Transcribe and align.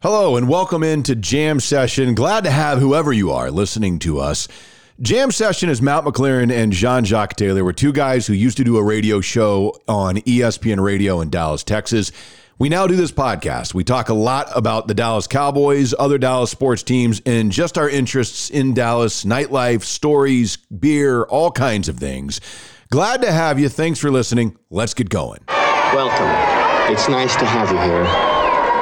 Hello 0.00 0.36
and 0.36 0.48
welcome 0.48 0.84
into 0.84 1.16
Jam 1.16 1.58
Session. 1.58 2.14
Glad 2.14 2.44
to 2.44 2.52
have 2.52 2.78
whoever 2.78 3.12
you 3.12 3.32
are 3.32 3.50
listening 3.50 3.98
to 3.98 4.20
us. 4.20 4.46
Jam 5.00 5.32
Session 5.32 5.68
is 5.68 5.82
Matt 5.82 6.04
McLaren 6.04 6.52
and 6.52 6.72
Jean 6.72 7.04
Jacques 7.04 7.34
Taylor. 7.34 7.64
We're 7.64 7.72
two 7.72 7.92
guys 7.92 8.24
who 8.24 8.32
used 8.32 8.58
to 8.58 8.64
do 8.64 8.76
a 8.76 8.82
radio 8.84 9.20
show 9.20 9.76
on 9.88 10.18
ESPN 10.18 10.80
Radio 10.80 11.20
in 11.20 11.30
Dallas, 11.30 11.64
Texas. 11.64 12.12
We 12.60 12.68
now 12.68 12.86
do 12.86 12.94
this 12.94 13.10
podcast. 13.10 13.74
We 13.74 13.82
talk 13.82 14.08
a 14.08 14.14
lot 14.14 14.48
about 14.54 14.86
the 14.86 14.94
Dallas 14.94 15.26
Cowboys, 15.26 15.92
other 15.98 16.16
Dallas 16.16 16.52
sports 16.52 16.84
teams, 16.84 17.20
and 17.26 17.50
just 17.50 17.76
our 17.76 17.90
interests 17.90 18.50
in 18.50 18.74
Dallas, 18.74 19.24
nightlife, 19.24 19.82
stories, 19.82 20.58
beer, 20.58 21.24
all 21.24 21.50
kinds 21.50 21.88
of 21.88 21.96
things. 21.96 22.40
Glad 22.90 23.22
to 23.22 23.32
have 23.32 23.58
you. 23.58 23.68
Thanks 23.68 23.98
for 23.98 24.12
listening. 24.12 24.56
Let's 24.70 24.94
get 24.94 25.08
going. 25.08 25.40
Welcome. 25.48 26.92
It's 26.94 27.08
nice 27.08 27.34
to 27.34 27.44
have 27.44 27.72
you 27.72 27.78
here. 27.78 28.37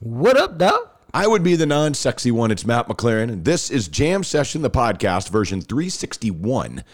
What 0.00 0.36
up, 0.36 0.58
dog? 0.58 0.90
I 1.14 1.26
would 1.26 1.42
be 1.42 1.56
the 1.56 1.64
non 1.64 1.94
sexy 1.94 2.30
one. 2.30 2.50
It's 2.50 2.66
Matt 2.66 2.86
McLaren. 2.86 3.32
And 3.32 3.46
this 3.46 3.70
is 3.70 3.88
Jam 3.88 4.24
Session, 4.24 4.60
the 4.60 4.68
podcast, 4.68 5.30
version 5.30 5.62
361, 5.62 6.84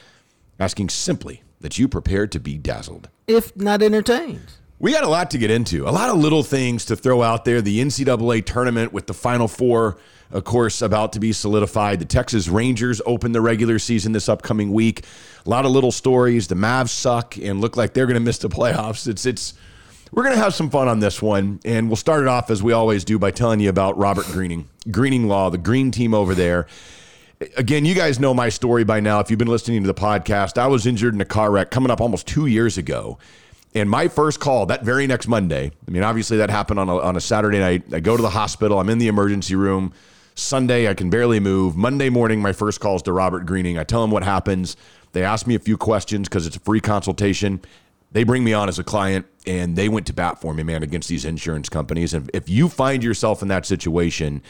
asking 0.61 0.89
simply 0.89 1.43
that 1.61 1.81
you 1.81 1.89
prepare 1.89 2.29
to 2.29 2.39
be 2.39 2.57
dazzled. 2.57 3.09
If 3.27 3.57
not 3.57 3.83
entertained. 3.83 4.53
We 4.79 4.93
got 4.93 5.03
a 5.03 5.09
lot 5.09 5.33
to 5.33 5.39
get 5.39 5.51
into, 5.51 5.89
a 5.89 5.91
lot 5.91 6.11
of 6.11 6.19
little 6.19 6.45
things 6.45 6.85
to 6.87 6.97
throw 6.97 7.23
out 7.23 7.45
there. 7.45 7.61
The 7.61 7.81
NCAA 7.81 8.47
tournament 8.47 8.93
with 8.93 9.09
the 9.09 9.15
Final 9.15 9.49
Four, 9.49 9.99
of 10.31 10.45
course, 10.45 10.81
about 10.81 11.13
to 11.15 11.21
be 11.21 11.33
solidified. 11.33 11.99
The 11.99 12.05
Texas 12.05 12.49
Rangers 12.49 13.03
open 13.05 13.33
the 13.33 13.41
regular 13.41 13.81
season 13.81 14.13
this 14.13 14.29
upcoming 14.29 14.73
week. 14.73 15.05
A 15.45 15.51
lot 15.51 15.65
of 15.65 15.73
little 15.73 15.93
stories. 15.93 16.47
The 16.47 16.55
Mavs 16.55 16.91
suck 16.91 17.37
and 17.37 17.61
look 17.61 17.77
like 17.77 17.95
they're 17.95 18.07
going 18.07 18.15
to 18.15 18.21
miss 18.21 18.39
the 18.39 18.49
playoffs. 18.49 19.09
It's 19.09 19.27
it's 19.27 19.55
we're 20.13 20.25
going 20.25 20.35
to 20.35 20.43
have 20.43 20.55
some 20.55 20.69
fun 20.69 20.89
on 20.89 21.01
this 21.01 21.23
one, 21.23 21.59
and 21.65 21.89
we'll 21.89 21.97
start 21.97 22.21
it 22.21 22.29
off 22.29 22.51
as 22.51 22.63
we 22.63 22.73
always 22.73 23.03
do 23.03 23.19
by 23.19 23.31
telling 23.31 23.61
you 23.61 23.71
about 23.71 23.97
Robert 23.97 24.27
Greening, 24.27 24.69
Greening 24.91 25.27
Law, 25.27 25.49
the 25.49 25.57
green 25.59 25.91
team 25.91 26.13
over 26.13 26.35
there. 26.35 26.67
Again, 27.57 27.87
you 27.87 27.95
guys 27.95 28.21
know 28.21 28.35
my 28.35 28.51
story 28.51 28.85
by 28.85 29.01
now. 29.01 29.21
If 29.21 29.31
you've 29.31 29.39
been 29.39 29.49
listening 29.49 29.83
to 29.83 29.87
the 29.87 29.95
podcast, 29.95 30.59
I 30.59 30.67
was 30.67 30.87
injured 30.87 31.15
in 31.15 31.21
a 31.23 31.25
car 31.25 31.51
wreck 31.51 31.71
coming 31.71 31.91
up 31.91 32.01
almost 32.01 32.27
two 32.27 32.47
years 32.47 32.77
ago. 32.77 33.19
And 33.75 33.89
my 33.89 34.07
first 34.07 34.39
call 34.39 34.67
that 34.67 34.85
very 34.85 35.07
next 35.07 35.29
Monday, 35.29 35.73
I 35.89 35.91
mean, 35.91 36.03
obviously 36.03 36.37
that 36.37 36.51
happened 36.51 36.79
on 36.79 36.91
a, 36.91 36.99
on 36.99 37.17
a 37.17 37.21
Saturday 37.21 37.59
night. 37.59 37.85
I 37.91 38.01
go 38.01 38.15
to 38.15 38.23
the 38.23 38.31
hospital, 38.31 38.79
I'm 38.79 38.91
in 38.91 38.99
the 38.99 39.09
emergency 39.09 39.55
room. 39.55 39.95
Sunday, 40.35 40.89
I 40.89 40.95
can 40.95 41.09
barely 41.09 41.41
move. 41.41 41.75
Monday 41.75 42.11
morning, 42.11 42.41
my 42.41 42.53
first 42.53 42.81
call 42.81 42.97
is 42.97 43.03
to 43.03 43.13
Robert 43.13 43.47
Greening. 43.47 43.79
I 43.79 43.85
tell 43.85 44.05
him 44.05 44.11
what 44.11 44.23
happens. 44.23 44.77
They 45.13 45.25
ask 45.25 45.47
me 45.47 45.55
a 45.55 45.59
few 45.59 45.79
questions 45.79 46.29
because 46.29 46.47
it's 46.47 46.57
a 46.57 46.61
free 46.61 46.81
consultation 46.81 47.61
they 48.13 48.25
bring 48.25 48.45
me 48.45 48.53
on 48.53 48.69
as 48.69 48.79
a 48.79 48.85
client 48.85 49.27
and 49.47 49.77
they 49.77 49.89
went 49.89 50.07
to 50.07 50.13
bat 50.13 50.41
for 50.41 50.55
me, 50.55 50.63
man, 50.63 50.83
against 50.83 51.09
these 51.09 51.25
insurance 51.25 51.69
companies. 51.69 52.15
And 52.15 52.31
if 52.33 52.49
you 52.49 52.69
find 52.69 53.03
yourself 53.03 53.43
in 53.43 53.49
that 53.49 53.67
situation, 53.67 54.43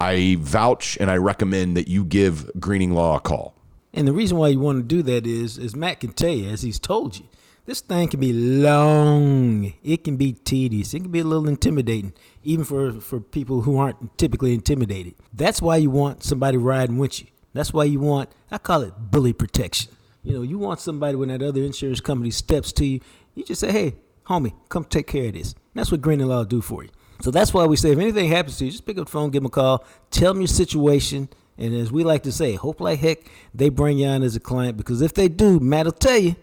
I 0.00 0.36
vouch 0.40 0.96
and 0.98 1.10
I 1.10 1.16
recommend 1.16 1.76
that 1.76 1.88
you 1.88 2.04
give 2.04 2.50
Greening 2.58 2.92
Law 2.92 3.16
a 3.16 3.20
call. 3.20 3.54
And 3.92 4.06
the 4.06 4.12
reason 4.12 4.38
why 4.38 4.48
you 4.48 4.60
want 4.60 4.78
to 4.78 4.82
do 4.84 5.02
that 5.02 5.26
is, 5.26 5.58
as 5.58 5.74
Matt 5.74 6.00
can 6.00 6.12
tell 6.12 6.30
you, 6.30 6.48
as 6.48 6.62
he's 6.62 6.78
told 6.78 7.18
you, 7.18 7.26
this 7.66 7.80
thing 7.80 8.08
can 8.08 8.20
be 8.20 8.32
long. 8.32 9.74
It 9.82 10.04
can 10.04 10.16
be 10.16 10.32
tedious. 10.32 10.94
It 10.94 11.00
can 11.00 11.10
be 11.10 11.20
a 11.20 11.24
little 11.24 11.48
intimidating, 11.48 12.12
even 12.42 12.64
for, 12.64 12.92
for 13.00 13.20
people 13.20 13.62
who 13.62 13.76
aren't 13.78 14.16
typically 14.16 14.54
intimidated. 14.54 15.14
That's 15.32 15.60
why 15.60 15.76
you 15.76 15.90
want 15.90 16.22
somebody 16.22 16.56
riding 16.56 16.98
with 16.98 17.20
you. 17.20 17.26
That's 17.52 17.72
why 17.72 17.84
you 17.84 18.00
want, 18.00 18.30
I 18.50 18.58
call 18.58 18.82
it 18.82 18.94
bully 18.96 19.32
protection. 19.32 19.92
You 20.22 20.34
know, 20.34 20.42
you 20.42 20.58
want 20.58 20.80
somebody 20.80 21.16
when 21.16 21.28
that 21.28 21.42
other 21.42 21.62
insurance 21.62 22.00
company 22.00 22.30
steps 22.30 22.72
to 22.72 22.84
you, 22.84 23.00
you 23.34 23.44
just 23.44 23.60
say, 23.60 23.72
hey, 23.72 23.96
homie, 24.26 24.52
come 24.68 24.84
take 24.84 25.06
care 25.06 25.26
of 25.28 25.34
this. 25.34 25.54
that's 25.74 25.90
what 25.90 26.02
Greening 26.02 26.26
Law 26.26 26.44
do 26.44 26.60
for 26.60 26.84
you. 26.84 26.90
So 27.22 27.30
that's 27.30 27.52
why 27.52 27.66
we 27.66 27.76
say 27.76 27.90
if 27.92 27.98
anything 27.98 28.28
happens 28.28 28.58
to 28.58 28.64
you, 28.64 28.70
just 28.70 28.86
pick 28.86 28.98
up 28.98 29.06
the 29.06 29.10
phone, 29.10 29.30
give 29.30 29.42
them 29.42 29.46
a 29.46 29.50
call, 29.50 29.84
tell 30.10 30.32
them 30.32 30.40
your 30.40 30.48
situation. 30.48 31.28
And 31.58 31.74
as 31.74 31.92
we 31.92 32.04
like 32.04 32.22
to 32.22 32.32
say, 32.32 32.54
hope 32.54 32.80
like 32.80 33.00
heck 33.00 33.18
they 33.54 33.68
bring 33.68 33.98
you 33.98 34.06
on 34.06 34.22
as 34.22 34.36
a 34.36 34.40
client 34.40 34.76
because 34.76 35.02
if 35.02 35.12
they 35.12 35.28
do, 35.28 35.60
Matt 35.60 35.84
will 35.84 35.92
tell 35.92 36.18
you, 36.18 36.36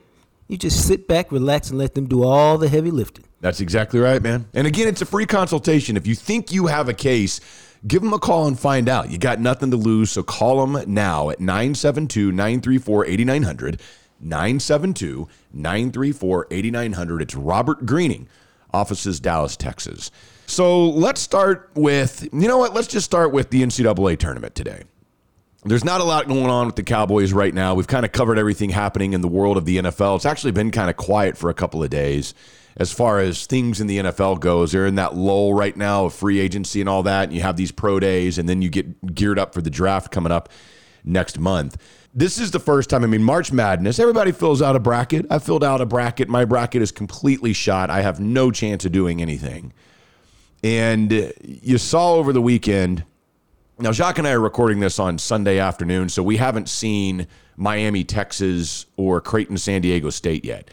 you 0.48 0.58
just 0.58 0.88
sit 0.88 1.08
back, 1.08 1.32
relax, 1.32 1.70
and 1.70 1.80
let 1.80 1.96
them 1.96 2.08
do 2.08 2.24
all 2.24 2.58
the 2.58 2.70
heavy 2.70 2.92
lifting. 2.92 3.26
That's 3.42 3.60
exactly 3.60 4.00
right, 4.00 4.22
man. 4.22 4.48
And 4.54 4.66
again, 4.66 4.88
it's 4.88 5.02
a 5.02 5.06
free 5.06 5.26
consultation. 5.26 5.98
If 5.98 6.08
you 6.08 6.16
think 6.16 6.52
you 6.52 6.68
have 6.68 6.90
a 6.90 6.94
case, 6.94 7.42
give 7.88 8.02
them 8.02 8.14
a 8.14 8.20
call 8.20 8.48
and 8.48 8.60
find 8.60 8.90
out. 8.90 9.12
You 9.12 9.18
got 9.18 9.40
nothing 9.40 9.72
to 9.72 9.78
lose, 9.78 10.12
so 10.12 10.24
call 10.24 10.66
them 10.66 10.94
now 10.94 11.30
at 11.30 11.40
972 11.40 12.32
934 12.32 13.06
8900. 13.06 13.82
972 14.20 15.28
934 15.54 16.48
8900. 16.52 17.22
It's 17.22 17.36
Robert 17.36 17.86
Greening, 17.86 18.28
offices 18.74 19.20
Dallas, 19.20 19.56
Texas. 19.56 20.12
So 20.48 20.90
let's 20.90 21.22
start 21.22 21.70
with, 21.76 22.28
you 22.32 22.48
know 22.48 22.58
what? 22.58 22.74
Let's 22.74 22.88
just 22.88 23.06
start 23.06 23.32
with 23.32 23.50
the 23.50 23.62
NCAA 23.64 24.18
tournament 24.18 24.56
today. 24.56 24.84
There's 25.66 25.84
not 25.84 26.00
a 26.00 26.06
lot 26.06 26.28
going 26.28 26.46
on 26.46 26.68
with 26.68 26.78
the 26.78 26.84
Cowboys 26.84 27.34
right 27.34 27.54
now. 27.54 27.76
We've 27.76 27.88
kind 27.88 28.06
of 28.06 28.12
covered 28.12 28.38
everything 28.38 28.70
happening 28.70 29.14
in 29.14 29.22
the 29.22 29.28
world 29.28 29.58
of 29.58 29.66
the 29.66 29.78
NFL. 29.78 30.16
It's 30.16 30.26
actually 30.26 30.52
been 30.54 30.72
kind 30.72 30.90
of 30.90 30.96
quiet 30.96 31.38
for 31.38 31.50
a 31.50 31.54
couple 31.54 31.84
of 31.84 31.90
days 31.90 32.34
as 32.78 32.94
far 32.94 33.20
as 33.20 33.46
things 33.46 33.82
in 33.82 33.88
the 33.88 33.98
NFL 33.98 34.40
goes. 34.40 34.72
They're 34.72 34.86
in 34.86 34.96
that 34.96 35.16
lull 35.16 35.54
right 35.54 35.76
now 35.76 36.06
of 36.06 36.14
free 36.14 36.40
agency 36.40 36.80
and 36.80 36.88
all 36.88 37.04
that. 37.04 37.24
And 37.24 37.34
you 37.34 37.42
have 37.42 37.58
these 37.58 37.72
pro 37.72 38.00
days, 38.00 38.38
and 38.38 38.48
then 38.48 38.62
you 38.62 38.70
get 38.70 39.16
geared 39.16 39.40
up 39.40 39.54
for 39.54 39.62
the 39.62 39.70
draft 39.70 40.12
coming 40.12 40.32
up 40.32 40.50
next 41.04 41.40
month. 41.40 41.78
This 42.14 42.40
is 42.40 42.52
the 42.52 42.60
first 42.60 42.90
time. 42.90 43.04
I 43.04 43.08
mean, 43.08 43.24
March 43.24 43.52
Madness, 43.52 44.00
everybody 44.00 44.32
fills 44.32 44.62
out 44.62 44.76
a 44.76 44.80
bracket. 44.80 45.26
I 45.30 45.40
filled 45.40 45.64
out 45.64 45.82
a 45.82 45.86
bracket. 45.86 46.30
My 46.30 46.46
bracket 46.46 46.82
is 46.82 46.92
completely 46.92 47.54
shot. 47.54 47.90
I 47.90 48.02
have 48.02 48.20
no 48.20 48.52
chance 48.52 48.86
of 48.86 48.92
doing 48.92 49.22
anything. 49.22 49.74
And 50.64 51.32
you 51.44 51.78
saw 51.78 52.14
over 52.14 52.34
the 52.34 52.42
weekend. 52.42 53.04
Now, 53.80 53.92
Jacques 53.92 54.18
and 54.18 54.28
I 54.28 54.32
are 54.32 54.40
recording 54.40 54.80
this 54.80 54.98
on 54.98 55.20
Sunday 55.20 55.60
afternoon, 55.60 56.10
so 56.10 56.24
we 56.24 56.38
haven't 56.38 56.70
seen 56.70 57.28
Miami, 57.56 58.04
Texas, 58.04 58.88
or 58.98 59.22
Creighton, 59.22 59.58
San 59.58 59.82
Diego 59.82 60.10
State 60.10 60.44
yet. 60.44 60.72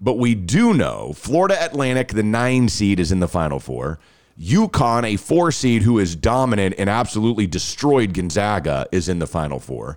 But 0.00 0.18
we 0.18 0.34
do 0.34 0.74
know 0.74 1.12
Florida 1.14 1.62
Atlantic, 1.64 2.08
the 2.08 2.22
nine 2.22 2.68
seed, 2.68 3.00
is 3.00 3.12
in 3.12 3.20
the 3.20 3.28
Final 3.28 3.60
Four. 3.60 3.98
UConn, 4.38 5.04
a 5.04 5.16
four 5.16 5.50
seed 5.50 5.82
who 5.82 5.98
is 5.98 6.14
dominant 6.14 6.74
and 6.76 6.90
absolutely 6.90 7.46
destroyed 7.46 8.12
Gonzaga, 8.12 8.86
is 8.92 9.08
in 9.08 9.18
the 9.18 9.26
Final 9.26 9.58
Four. 9.58 9.96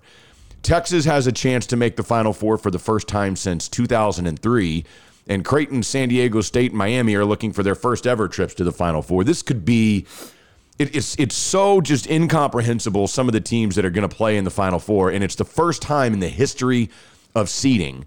Texas 0.62 1.04
has 1.04 1.26
a 1.26 1.32
chance 1.32 1.66
to 1.66 1.76
make 1.76 1.96
the 1.96 2.02
Final 2.02 2.32
Four 2.32 2.56
for 2.56 2.70
the 2.70 2.78
first 2.78 3.08
time 3.08 3.36
since 3.36 3.68
2003. 3.68 4.84
And 5.26 5.44
Creighton, 5.44 5.82
San 5.82 6.08
Diego 6.08 6.40
State, 6.40 6.70
and 6.70 6.78
Miami 6.78 7.14
are 7.14 7.24
looking 7.24 7.52
for 7.52 7.62
their 7.62 7.74
first 7.74 8.06
ever 8.06 8.26
trips 8.28 8.54
to 8.54 8.64
the 8.64 8.72
Final 8.72 9.02
Four. 9.02 9.24
This 9.24 9.42
could 9.42 9.64
be. 9.64 10.06
it's 10.78 11.14
it's 11.18 11.36
so 11.36 11.82
just 11.82 12.08
incomprehensible. 12.08 13.06
Some 13.06 13.28
of 13.28 13.32
the 13.34 13.40
teams 13.40 13.76
that 13.76 13.84
are 13.84 13.90
going 13.90 14.08
to 14.08 14.14
play 14.14 14.38
in 14.38 14.44
the 14.44 14.50
Final 14.50 14.78
Four, 14.78 15.10
and 15.10 15.22
it's 15.22 15.34
the 15.34 15.44
first 15.44 15.82
time 15.82 16.14
in 16.14 16.20
the 16.20 16.28
history 16.28 16.88
of 17.34 17.50
seeding 17.50 18.06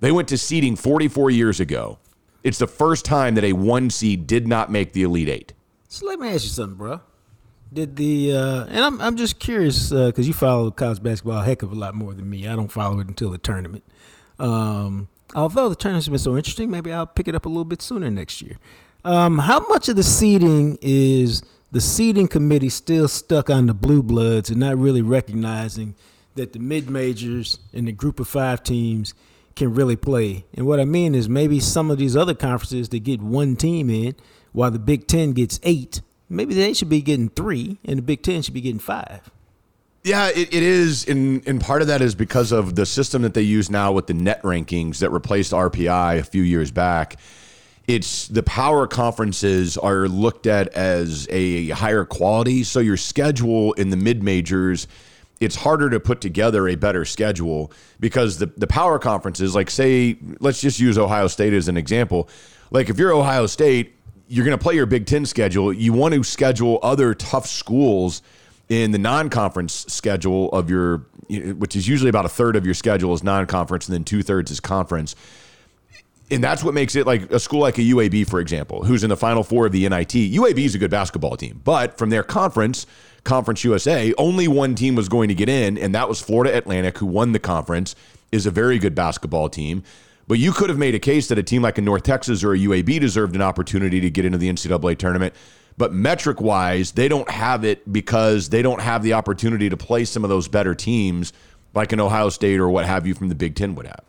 they 0.00 0.12
went 0.12 0.28
to 0.28 0.38
seeding 0.38 0.76
44 0.76 1.30
years 1.30 1.60
ago. 1.60 1.98
It's 2.44 2.58
the 2.58 2.66
first 2.66 3.04
time 3.04 3.34
that 3.34 3.44
a 3.44 3.52
one 3.52 3.90
seed 3.90 4.26
did 4.26 4.46
not 4.46 4.70
make 4.70 4.92
the 4.92 5.02
Elite 5.02 5.28
Eight. 5.28 5.52
So 5.88 6.06
let 6.06 6.20
me 6.20 6.28
ask 6.28 6.44
you 6.44 6.50
something, 6.50 6.76
bro. 6.76 7.00
Did 7.72 7.96
the 7.96 8.32
uh, 8.32 8.64
and 8.66 8.78
I'm 8.78 9.00
I'm 9.00 9.16
just 9.16 9.38
curious 9.38 9.90
because 9.90 10.26
uh, 10.26 10.28
you 10.28 10.32
follow 10.32 10.70
college 10.70 11.02
basketball 11.02 11.42
a 11.42 11.44
heck 11.44 11.62
of 11.62 11.72
a 11.72 11.74
lot 11.74 11.94
more 11.94 12.14
than 12.14 12.28
me. 12.30 12.48
I 12.48 12.56
don't 12.56 12.72
follow 12.72 13.00
it 13.00 13.08
until 13.08 13.30
the 13.30 13.38
tournament. 13.38 13.84
Um, 14.38 15.08
although 15.34 15.68
the 15.68 15.74
tournament's 15.74 16.08
been 16.08 16.18
so 16.18 16.36
interesting, 16.36 16.70
maybe 16.70 16.92
I'll 16.92 17.06
pick 17.06 17.28
it 17.28 17.34
up 17.34 17.44
a 17.44 17.48
little 17.48 17.64
bit 17.64 17.82
sooner 17.82 18.10
next 18.10 18.40
year. 18.40 18.56
Um, 19.04 19.38
how 19.38 19.60
much 19.68 19.88
of 19.88 19.96
the 19.96 20.02
seeding 20.02 20.78
is 20.80 21.42
the 21.70 21.80
seeding 21.80 22.28
committee 22.28 22.70
still 22.70 23.08
stuck 23.08 23.50
on 23.50 23.66
the 23.66 23.74
blue 23.74 24.02
bloods 24.02 24.48
and 24.48 24.58
not 24.58 24.78
really 24.78 25.02
recognizing 25.02 25.94
that 26.36 26.52
the 26.52 26.58
mid 26.58 26.88
majors 26.88 27.58
and 27.74 27.86
the 27.86 27.92
group 27.92 28.20
of 28.20 28.28
five 28.28 28.62
teams 28.62 29.12
can 29.58 29.74
really 29.74 29.96
play. 29.96 30.46
And 30.54 30.66
what 30.66 30.80
I 30.80 30.84
mean 30.84 31.14
is 31.14 31.28
maybe 31.28 31.60
some 31.60 31.90
of 31.90 31.98
these 31.98 32.16
other 32.16 32.34
conferences 32.34 32.88
that 32.90 33.00
get 33.00 33.20
one 33.20 33.56
team 33.56 33.90
in, 33.90 34.14
while 34.52 34.70
the 34.70 34.78
Big 34.78 35.06
Ten 35.06 35.32
gets 35.32 35.60
eight, 35.62 36.00
maybe 36.28 36.54
they 36.54 36.72
should 36.72 36.88
be 36.88 37.02
getting 37.02 37.28
three, 37.28 37.78
and 37.84 37.98
the 37.98 38.02
Big 38.02 38.22
Ten 38.22 38.40
should 38.40 38.54
be 38.54 38.62
getting 38.62 38.78
five. 38.78 39.30
Yeah, 40.04 40.28
it, 40.28 40.54
it 40.54 40.62
is, 40.62 41.06
and 41.06 41.46
and 41.46 41.60
part 41.60 41.82
of 41.82 41.88
that 41.88 42.00
is 42.00 42.14
because 42.14 42.52
of 42.52 42.76
the 42.76 42.86
system 42.86 43.22
that 43.22 43.34
they 43.34 43.42
use 43.42 43.68
now 43.68 43.92
with 43.92 44.06
the 44.06 44.14
net 44.14 44.40
rankings 44.42 45.00
that 45.00 45.10
replaced 45.10 45.52
RPI 45.52 46.18
a 46.18 46.24
few 46.24 46.42
years 46.42 46.70
back. 46.70 47.16
It's 47.88 48.28
the 48.28 48.42
power 48.42 48.86
conferences 48.86 49.76
are 49.76 50.08
looked 50.08 50.46
at 50.46 50.68
as 50.68 51.26
a 51.30 51.70
higher 51.70 52.04
quality, 52.04 52.62
so 52.62 52.80
your 52.80 52.96
schedule 52.96 53.72
in 53.74 53.90
the 53.90 53.96
mid 53.96 54.22
majors, 54.22 54.86
it's 55.40 55.56
harder 55.56 55.88
to 55.90 56.00
put 56.00 56.20
together 56.20 56.68
a 56.68 56.74
better 56.74 57.04
schedule 57.04 57.72
because 58.00 58.38
the 58.38 58.46
the 58.56 58.66
power 58.66 58.98
conferences, 58.98 59.54
like 59.54 59.70
say, 59.70 60.16
let's 60.40 60.60
just 60.60 60.80
use 60.80 60.98
Ohio 60.98 61.28
State 61.28 61.52
as 61.52 61.68
an 61.68 61.76
example. 61.76 62.28
Like 62.70 62.90
if 62.90 62.98
you're 62.98 63.12
Ohio 63.12 63.46
State, 63.46 63.94
you're 64.28 64.44
going 64.44 64.56
to 64.56 64.62
play 64.62 64.74
your 64.74 64.86
Big 64.86 65.06
Ten 65.06 65.24
schedule. 65.24 65.72
You 65.72 65.92
want 65.92 66.14
to 66.14 66.22
schedule 66.22 66.78
other 66.82 67.14
tough 67.14 67.46
schools 67.46 68.22
in 68.68 68.90
the 68.90 68.98
non-conference 68.98 69.86
schedule 69.88 70.50
of 70.50 70.68
your, 70.68 70.98
which 71.28 71.74
is 71.74 71.88
usually 71.88 72.10
about 72.10 72.26
a 72.26 72.28
third 72.28 72.54
of 72.54 72.66
your 72.66 72.74
schedule 72.74 73.14
is 73.14 73.22
non-conference, 73.22 73.88
and 73.88 73.94
then 73.94 74.04
two 74.04 74.22
thirds 74.22 74.50
is 74.50 74.60
conference. 74.60 75.16
And 76.30 76.44
that's 76.44 76.62
what 76.62 76.74
makes 76.74 76.94
it 76.94 77.06
like 77.06 77.32
a 77.32 77.40
school 77.40 77.60
like 77.60 77.78
a 77.78 77.82
UAB, 77.82 78.28
for 78.28 78.38
example, 78.40 78.84
who's 78.84 79.02
in 79.02 79.08
the 79.08 79.16
final 79.16 79.42
four 79.42 79.64
of 79.64 79.72
the 79.72 79.88
NIT. 79.88 80.12
UAB 80.12 80.58
is 80.58 80.74
a 80.74 80.78
good 80.78 80.90
basketball 80.90 81.38
team, 81.38 81.62
but 81.64 81.96
from 81.96 82.10
their 82.10 82.22
conference, 82.22 82.86
Conference 83.28 83.62
USA, 83.62 84.14
only 84.16 84.48
one 84.48 84.74
team 84.74 84.94
was 84.94 85.06
going 85.08 85.28
to 85.28 85.34
get 85.34 85.50
in, 85.50 85.76
and 85.76 85.94
that 85.94 86.08
was 86.08 86.18
Florida 86.18 86.56
Atlantic, 86.56 86.96
who 86.96 87.04
won 87.04 87.32
the 87.32 87.38
conference, 87.38 87.94
is 88.32 88.46
a 88.46 88.50
very 88.50 88.78
good 88.78 88.94
basketball 88.94 89.50
team. 89.50 89.82
But 90.26 90.38
you 90.38 90.50
could 90.50 90.70
have 90.70 90.78
made 90.78 90.94
a 90.94 90.98
case 90.98 91.28
that 91.28 91.36
a 91.36 91.42
team 91.42 91.60
like 91.60 91.76
a 91.76 91.82
North 91.82 92.04
Texas 92.04 92.42
or 92.42 92.54
a 92.54 92.58
UAB 92.58 92.98
deserved 92.98 93.34
an 93.34 93.42
opportunity 93.42 94.00
to 94.00 94.08
get 94.08 94.24
into 94.24 94.38
the 94.38 94.50
NCAA 94.50 94.96
tournament. 94.96 95.34
But 95.76 95.92
metric 95.92 96.40
wise, 96.40 96.92
they 96.92 97.06
don't 97.06 97.28
have 97.30 97.64
it 97.64 97.92
because 97.92 98.48
they 98.48 98.62
don't 98.62 98.80
have 98.80 99.02
the 99.02 99.12
opportunity 99.12 99.68
to 99.68 99.76
play 99.76 100.06
some 100.06 100.24
of 100.24 100.30
those 100.30 100.48
better 100.48 100.74
teams 100.74 101.34
like 101.74 101.92
an 101.92 102.00
Ohio 102.00 102.30
State 102.30 102.58
or 102.58 102.70
what 102.70 102.86
have 102.86 103.06
you 103.06 103.12
from 103.14 103.28
the 103.28 103.34
Big 103.34 103.56
Ten 103.56 103.74
would 103.74 103.86
have. 103.86 104.04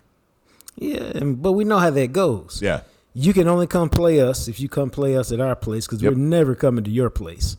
Yeah, 0.77 1.19
but 1.25 1.51
we 1.51 1.65
know 1.65 1.77
how 1.77 1.89
that 1.89 2.13
goes. 2.13 2.61
Yeah. 2.61 2.81
You 3.13 3.33
can 3.33 3.49
only 3.49 3.67
come 3.67 3.89
play 3.89 4.21
us 4.21 4.47
if 4.47 4.61
you 4.61 4.69
come 4.69 4.89
play 4.89 5.17
us 5.17 5.33
at 5.33 5.41
our 5.41 5.57
place 5.57 5.85
because 5.85 6.01
yep. 6.01 6.13
we're 6.13 6.19
never 6.19 6.55
coming 6.55 6.85
to 6.85 6.91
your 6.91 7.09
place. 7.09 7.57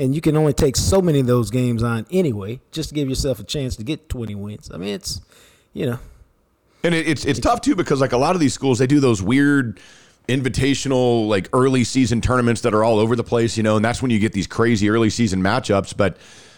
And 0.00 0.14
you 0.14 0.22
can 0.22 0.34
only 0.34 0.54
take 0.54 0.76
so 0.76 1.02
many 1.02 1.20
of 1.20 1.26
those 1.26 1.50
games 1.50 1.82
on 1.82 2.06
anyway, 2.10 2.58
just 2.72 2.88
to 2.88 2.94
give 2.94 3.06
yourself 3.06 3.38
a 3.38 3.44
chance 3.44 3.76
to 3.76 3.84
get 3.84 4.08
20 4.08 4.34
wins. 4.34 4.70
I 4.72 4.78
mean, 4.78 4.94
it's, 4.94 5.20
you 5.74 5.84
know. 5.84 5.98
And 6.82 6.94
it, 6.94 7.06
it's, 7.06 7.26
it's 7.26 7.38
tough 7.38 7.60
too 7.60 7.74
because, 7.74 8.00
like, 8.00 8.12
a 8.12 8.16
lot 8.16 8.34
of 8.34 8.40
these 8.40 8.54
schools, 8.54 8.78
they 8.78 8.86
do 8.86 8.98
those 8.98 9.20
weird 9.20 9.78
invitational 10.26 11.28
like 11.28 11.48
early 11.52 11.84
season 11.84 12.22
tournaments 12.22 12.62
that 12.62 12.72
are 12.72 12.82
all 12.82 12.98
over 12.98 13.14
the 13.14 13.24
place, 13.24 13.58
you 13.58 13.62
know, 13.62 13.76
and 13.76 13.84
that's 13.84 14.00
when 14.00 14.10
you 14.10 14.18
get 14.18 14.32
these 14.32 14.46
crazy 14.46 14.88
early 14.88 15.10
season 15.10 15.42
matchups. 15.42 15.94
But 15.94 16.16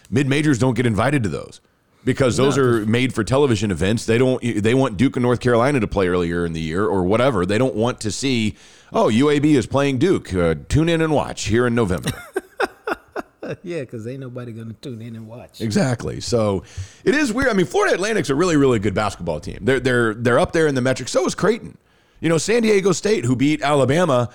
mid 0.09 0.29
majors 0.29 0.61
don't 0.61 0.75
get 0.75 0.87
invited 0.87 1.25
to 1.25 1.29
those 1.29 1.61
because 2.05 2.37
those 2.37 2.57
no. 2.57 2.63
are 2.63 2.87
made 2.87 3.13
for 3.13 3.25
television 3.25 3.73
events. 3.73 4.07
They 4.07 4.19
don't. 4.19 4.41
They 4.41 4.75
want 4.75 4.97
Duke 4.97 5.17
and 5.17 5.23
North 5.25 5.41
Carolina 5.41 5.81
to 5.81 5.89
play 5.89 6.07
earlier 6.07 6.47
in 6.47 6.53
the 6.53 6.61
year 6.61 6.85
or 6.87 7.03
whatever. 7.03 7.45
They 7.45 7.59
don't 7.59 7.75
want 7.75 8.01
to 8.03 8.13
see. 8.13 8.57
Oh, 8.93 9.07
UAB 9.07 9.47
is 9.47 9.67
playing 9.67 9.99
Duke. 9.99 10.33
Uh, 10.33 10.55
tune 10.69 10.89
in 10.89 11.01
and 11.01 11.13
watch 11.13 11.47
here 11.47 11.67
in 11.67 11.75
November. 11.75 12.13
yeah, 13.63 13.81
because 13.81 14.07
ain't 14.07 14.21
nobody 14.21 14.53
to 14.53 14.73
tune 14.81 15.03
in 15.03 15.17
and 15.17 15.27
watch. 15.27 15.61
Exactly. 15.61 16.21
So 16.21 16.65
it 17.05 17.15
is 17.15 17.33
weird. 17.33 17.49
I 17.49 17.55
mean, 17.55 17.67
Florida 17.67 17.95
Atlantic's 17.95 18.31
a 18.31 18.35
really, 18.35 18.57
really 18.57 18.79
good 18.79 18.95
basketball 18.95 19.41
team. 19.41 19.59
They're 19.63 19.81
they're 19.81 20.15
they're 20.15 20.39
up 20.39 20.53
there 20.53 20.67
in 20.67 20.75
the 20.75 20.81
metrics. 20.81 21.13
So 21.13 21.27
is 21.27 21.35
Creighton. 21.35 21.77
You 22.21 22.29
know, 22.29 22.39
San 22.39 22.63
Diego 22.63 22.93
State, 22.93 23.25
who 23.25 23.35
beat 23.35 23.63
Alabama. 23.63 24.31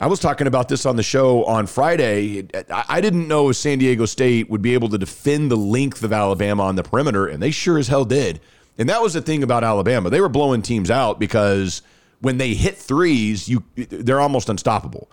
I 0.00 0.06
was 0.06 0.20
talking 0.20 0.46
about 0.46 0.68
this 0.68 0.86
on 0.86 0.96
the 0.96 1.02
show 1.02 1.44
on 1.44 1.66
Friday. 1.66 2.48
I 2.70 3.00
didn't 3.00 3.28
know 3.28 3.50
if 3.50 3.56
San 3.56 3.78
Diego 3.78 4.06
State 4.06 4.50
would 4.50 4.62
be 4.62 4.74
able 4.74 4.88
to 4.88 4.98
defend 4.98 5.50
the 5.50 5.56
length 5.56 6.02
of 6.02 6.12
Alabama 6.12 6.64
on 6.64 6.76
the 6.76 6.82
perimeter, 6.82 7.26
and 7.26 7.42
they 7.42 7.52
sure 7.52 7.78
as 7.78 7.88
hell 7.88 8.04
did. 8.04 8.40
And 8.76 8.88
that 8.88 9.00
was 9.02 9.14
the 9.14 9.22
thing 9.22 9.44
about 9.44 9.62
Alabama. 9.62 10.10
They 10.10 10.20
were 10.20 10.28
blowing 10.28 10.62
teams 10.62 10.90
out 10.90 11.20
because 11.20 11.82
when 12.20 12.38
they 12.38 12.54
hit 12.54 12.76
threes, 12.76 13.48
you 13.48 13.62
they're 13.76 14.20
almost 14.20 14.48
unstoppable. 14.48 15.10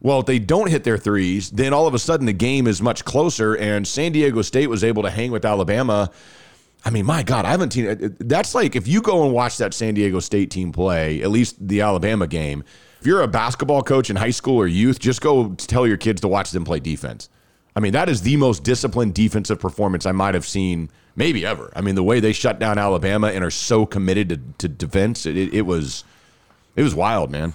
Well, 0.00 0.20
if 0.20 0.26
they 0.26 0.38
don't 0.38 0.68
hit 0.68 0.84
their 0.84 0.98
threes, 0.98 1.50
then 1.50 1.72
all 1.72 1.86
of 1.86 1.94
a 1.94 1.98
sudden 1.98 2.26
the 2.26 2.32
game 2.32 2.66
is 2.66 2.82
much 2.82 3.04
closer, 3.04 3.56
and 3.56 3.86
San 3.86 4.12
Diego 4.12 4.42
State 4.42 4.68
was 4.68 4.84
able 4.84 5.02
to 5.02 5.10
hang 5.10 5.30
with 5.30 5.44
Alabama 5.44 6.10
I 6.84 6.90
mean, 6.90 7.06
my 7.06 7.22
God, 7.22 7.46
I 7.46 7.50
haven't 7.50 7.72
seen 7.72 8.14
that's 8.20 8.54
like 8.54 8.76
if 8.76 8.86
you 8.86 9.00
go 9.00 9.24
and 9.24 9.32
watch 9.32 9.56
that 9.56 9.72
San 9.72 9.94
Diego 9.94 10.20
State 10.20 10.50
team 10.50 10.70
play, 10.70 11.22
at 11.22 11.30
least 11.30 11.56
the 11.66 11.80
Alabama 11.80 12.26
game. 12.26 12.62
If 13.00 13.06
you're 13.06 13.22
a 13.22 13.28
basketball 13.28 13.82
coach 13.82 14.10
in 14.10 14.16
high 14.16 14.30
school 14.30 14.56
or 14.56 14.66
youth, 14.66 14.98
just 14.98 15.20
go 15.20 15.54
tell 15.54 15.86
your 15.86 15.96
kids 15.96 16.20
to 16.22 16.28
watch 16.28 16.50
them 16.50 16.64
play 16.64 16.80
defense. 16.80 17.28
I 17.76 17.80
mean, 17.80 17.92
that 17.92 18.08
is 18.08 18.22
the 18.22 18.36
most 18.36 18.64
disciplined 18.64 19.14
defensive 19.14 19.58
performance 19.58 20.06
I 20.06 20.12
might 20.12 20.34
have 20.34 20.46
seen 20.46 20.90
maybe 21.16 21.44
ever. 21.44 21.72
I 21.74 21.80
mean, 21.80 21.96
the 21.96 22.02
way 22.02 22.20
they 22.20 22.32
shut 22.32 22.58
down 22.58 22.78
Alabama 22.78 23.28
and 23.28 23.42
are 23.44 23.50
so 23.50 23.84
committed 23.86 24.28
to, 24.28 24.36
to 24.58 24.68
defense, 24.68 25.26
it, 25.26 25.36
it 25.36 25.62
was 25.62 26.04
it 26.76 26.82
was 26.82 26.94
wild, 26.94 27.30
man. 27.30 27.54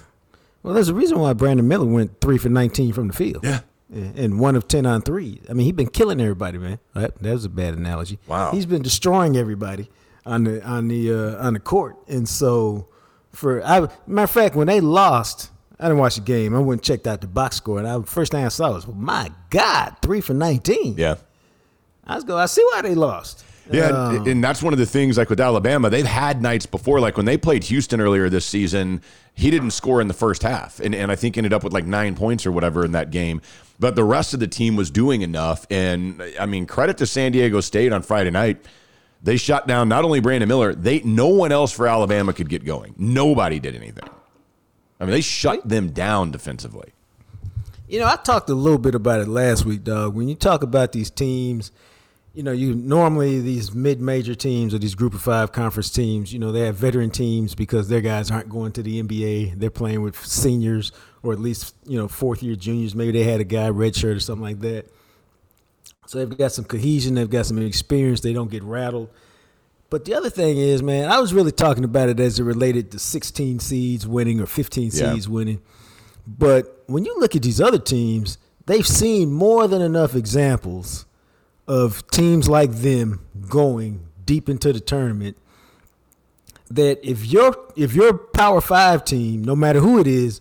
Well, 0.62 0.74
there's 0.74 0.88
a 0.88 0.94
reason 0.94 1.18
why 1.18 1.32
Brandon 1.32 1.66
Miller 1.66 1.86
went 1.86 2.20
three 2.20 2.38
for 2.38 2.48
19 2.48 2.92
from 2.92 3.08
the 3.08 3.14
field. 3.14 3.44
Yeah 3.44 3.60
and 3.92 4.38
one 4.38 4.54
of 4.54 4.68
10 4.68 4.86
on 4.86 5.02
three. 5.02 5.40
I 5.48 5.52
mean, 5.52 5.64
he's 5.64 5.74
been 5.74 5.88
killing 5.88 6.20
everybody, 6.20 6.58
man. 6.58 6.78
That, 6.94 7.18
that 7.18 7.32
was 7.32 7.44
a 7.44 7.48
bad 7.48 7.74
analogy. 7.74 8.18
Wow. 8.26 8.52
He's 8.52 8.66
been 8.66 8.82
destroying 8.82 9.36
everybody 9.36 9.90
on 10.26 10.44
the 10.44 10.62
on 10.64 10.88
the 10.88 11.12
uh, 11.12 11.44
on 11.46 11.54
the 11.54 11.60
court. 11.60 11.96
And 12.08 12.28
so 12.28 12.88
for 13.32 13.64
I 13.64 13.88
matter 14.06 14.24
of 14.24 14.30
fact, 14.30 14.54
when 14.54 14.66
they 14.66 14.80
lost, 14.80 15.50
I 15.78 15.84
didn't 15.84 15.98
watch 15.98 16.16
the 16.16 16.20
game. 16.20 16.54
I 16.54 16.58
went 16.58 16.80
and 16.80 16.82
checked 16.82 17.06
out 17.06 17.20
the 17.20 17.26
box 17.26 17.56
score, 17.56 17.78
and 17.78 17.88
I, 17.88 18.00
first 18.02 18.32
thing 18.32 18.44
I 18.44 18.48
saw 18.48 18.72
was, 18.72 18.86
well, 18.86 18.96
my 18.96 19.30
God, 19.50 19.96
three 20.02 20.20
for 20.20 20.34
19. 20.34 20.96
Yeah. 20.96 21.16
I 22.04 22.14
was 22.16 22.24
going, 22.24 22.40
I 22.40 22.46
see 22.46 22.64
why 22.72 22.82
they 22.82 22.94
lost. 22.94 23.44
Yeah, 23.70 23.88
um, 23.88 24.26
and 24.26 24.42
that's 24.42 24.62
one 24.62 24.72
of 24.72 24.78
the 24.78 24.86
things 24.86 25.16
like 25.16 25.30
with 25.30 25.40
Alabama, 25.40 25.90
they've 25.90 26.04
had 26.04 26.42
nights 26.42 26.66
before, 26.66 27.00
like 27.00 27.16
when 27.16 27.26
they 27.26 27.36
played 27.36 27.64
Houston 27.64 28.00
earlier 28.00 28.28
this 28.28 28.44
season, 28.44 29.00
he 29.34 29.50
didn't 29.50 29.70
score 29.70 30.00
in 30.00 30.08
the 30.08 30.14
first 30.14 30.42
half, 30.42 30.80
and, 30.80 30.94
and 30.94 31.10
I 31.12 31.16
think 31.16 31.36
ended 31.36 31.52
up 31.52 31.62
with 31.62 31.72
like 31.72 31.86
nine 31.86 32.16
points 32.16 32.46
or 32.46 32.52
whatever 32.52 32.84
in 32.84 32.92
that 32.92 33.10
game. 33.10 33.40
But 33.78 33.94
the 33.94 34.04
rest 34.04 34.34
of 34.34 34.40
the 34.40 34.48
team 34.48 34.76
was 34.76 34.90
doing 34.90 35.22
enough. 35.22 35.66
And 35.70 36.22
I 36.38 36.46
mean, 36.46 36.66
credit 36.66 36.98
to 36.98 37.06
San 37.06 37.32
Diego 37.32 37.60
State 37.60 37.92
on 37.92 38.02
Friday 38.02 38.30
night. 38.30 38.64
They 39.22 39.36
shut 39.36 39.66
down 39.66 39.88
not 39.88 40.04
only 40.04 40.20
Brandon 40.20 40.48
Miller, 40.48 40.74
they 40.74 41.00
no 41.00 41.28
one 41.28 41.52
else 41.52 41.72
for 41.72 41.86
Alabama 41.86 42.32
could 42.32 42.48
get 42.48 42.64
going. 42.64 42.94
Nobody 42.98 43.58
did 43.58 43.74
anything. 43.74 44.08
I 44.98 45.04
mean, 45.04 45.12
they 45.12 45.20
shut 45.20 45.66
them 45.66 45.90
down 45.90 46.30
defensively. 46.30 46.92
You 47.88 48.00
know, 48.00 48.06
I 48.06 48.16
talked 48.16 48.50
a 48.50 48.54
little 48.54 48.78
bit 48.78 48.94
about 48.94 49.20
it 49.20 49.28
last 49.28 49.64
week, 49.64 49.84
dog. 49.84 50.14
When 50.14 50.28
you 50.28 50.34
talk 50.34 50.62
about 50.62 50.92
these 50.92 51.10
teams– 51.10 51.70
you 52.32 52.42
know, 52.42 52.52
you 52.52 52.74
normally 52.74 53.40
these 53.40 53.74
mid-major 53.74 54.34
teams 54.34 54.72
or 54.72 54.78
these 54.78 54.94
group 54.94 55.14
of 55.14 55.20
five 55.20 55.52
conference 55.52 55.90
teams, 55.90 56.32
you 56.32 56.38
know, 56.38 56.52
they 56.52 56.60
have 56.60 56.76
veteran 56.76 57.10
teams 57.10 57.54
because 57.54 57.88
their 57.88 58.00
guys 58.00 58.30
aren't 58.30 58.48
going 58.48 58.72
to 58.72 58.82
the 58.82 59.02
NBA. 59.02 59.58
They're 59.58 59.70
playing 59.70 60.02
with 60.02 60.16
seniors 60.24 60.92
or 61.22 61.32
at 61.32 61.40
least, 61.40 61.74
you 61.86 61.98
know, 61.98 62.06
fourth 62.06 62.42
year 62.42 62.54
juniors. 62.54 62.94
Maybe 62.94 63.12
they 63.12 63.24
had 63.24 63.40
a 63.40 63.44
guy 63.44 63.68
redshirt 63.68 64.16
or 64.16 64.20
something 64.20 64.44
like 64.44 64.60
that. 64.60 64.86
So 66.06 66.18
they've 66.18 66.38
got 66.38 66.52
some 66.52 66.64
cohesion, 66.64 67.14
they've 67.14 67.30
got 67.30 67.46
some 67.46 67.58
experience, 67.58 68.20
they 68.20 68.32
don't 68.32 68.50
get 68.50 68.62
rattled. 68.62 69.10
But 69.90 70.04
the 70.04 70.14
other 70.14 70.30
thing 70.30 70.56
is, 70.56 70.82
man, 70.82 71.10
I 71.10 71.18
was 71.18 71.34
really 71.34 71.52
talking 71.52 71.84
about 71.84 72.08
it 72.08 72.20
as 72.20 72.38
it 72.38 72.44
related 72.44 72.92
to 72.92 72.98
16 72.98 73.58
seeds 73.58 74.06
winning 74.06 74.40
or 74.40 74.46
15 74.46 74.84
yeah. 74.84 74.90
seeds 74.90 75.28
winning. 75.28 75.60
But 76.26 76.84
when 76.86 77.04
you 77.04 77.18
look 77.18 77.34
at 77.34 77.42
these 77.42 77.60
other 77.60 77.78
teams, 77.78 78.38
they've 78.66 78.86
seen 78.86 79.32
more 79.32 79.66
than 79.66 79.82
enough 79.82 80.14
examples 80.14 81.06
of 81.70 82.04
teams 82.10 82.48
like 82.48 82.72
them 82.72 83.24
going 83.48 84.04
deep 84.24 84.48
into 84.48 84.72
the 84.72 84.80
tournament 84.80 85.36
that 86.68 86.98
if 87.08 87.24
your 87.24 87.56
if 87.76 87.94
your 87.94 88.12
power 88.12 88.60
five 88.60 89.04
team, 89.04 89.44
no 89.44 89.54
matter 89.54 89.78
who 89.78 90.00
it 90.00 90.08
is, 90.08 90.40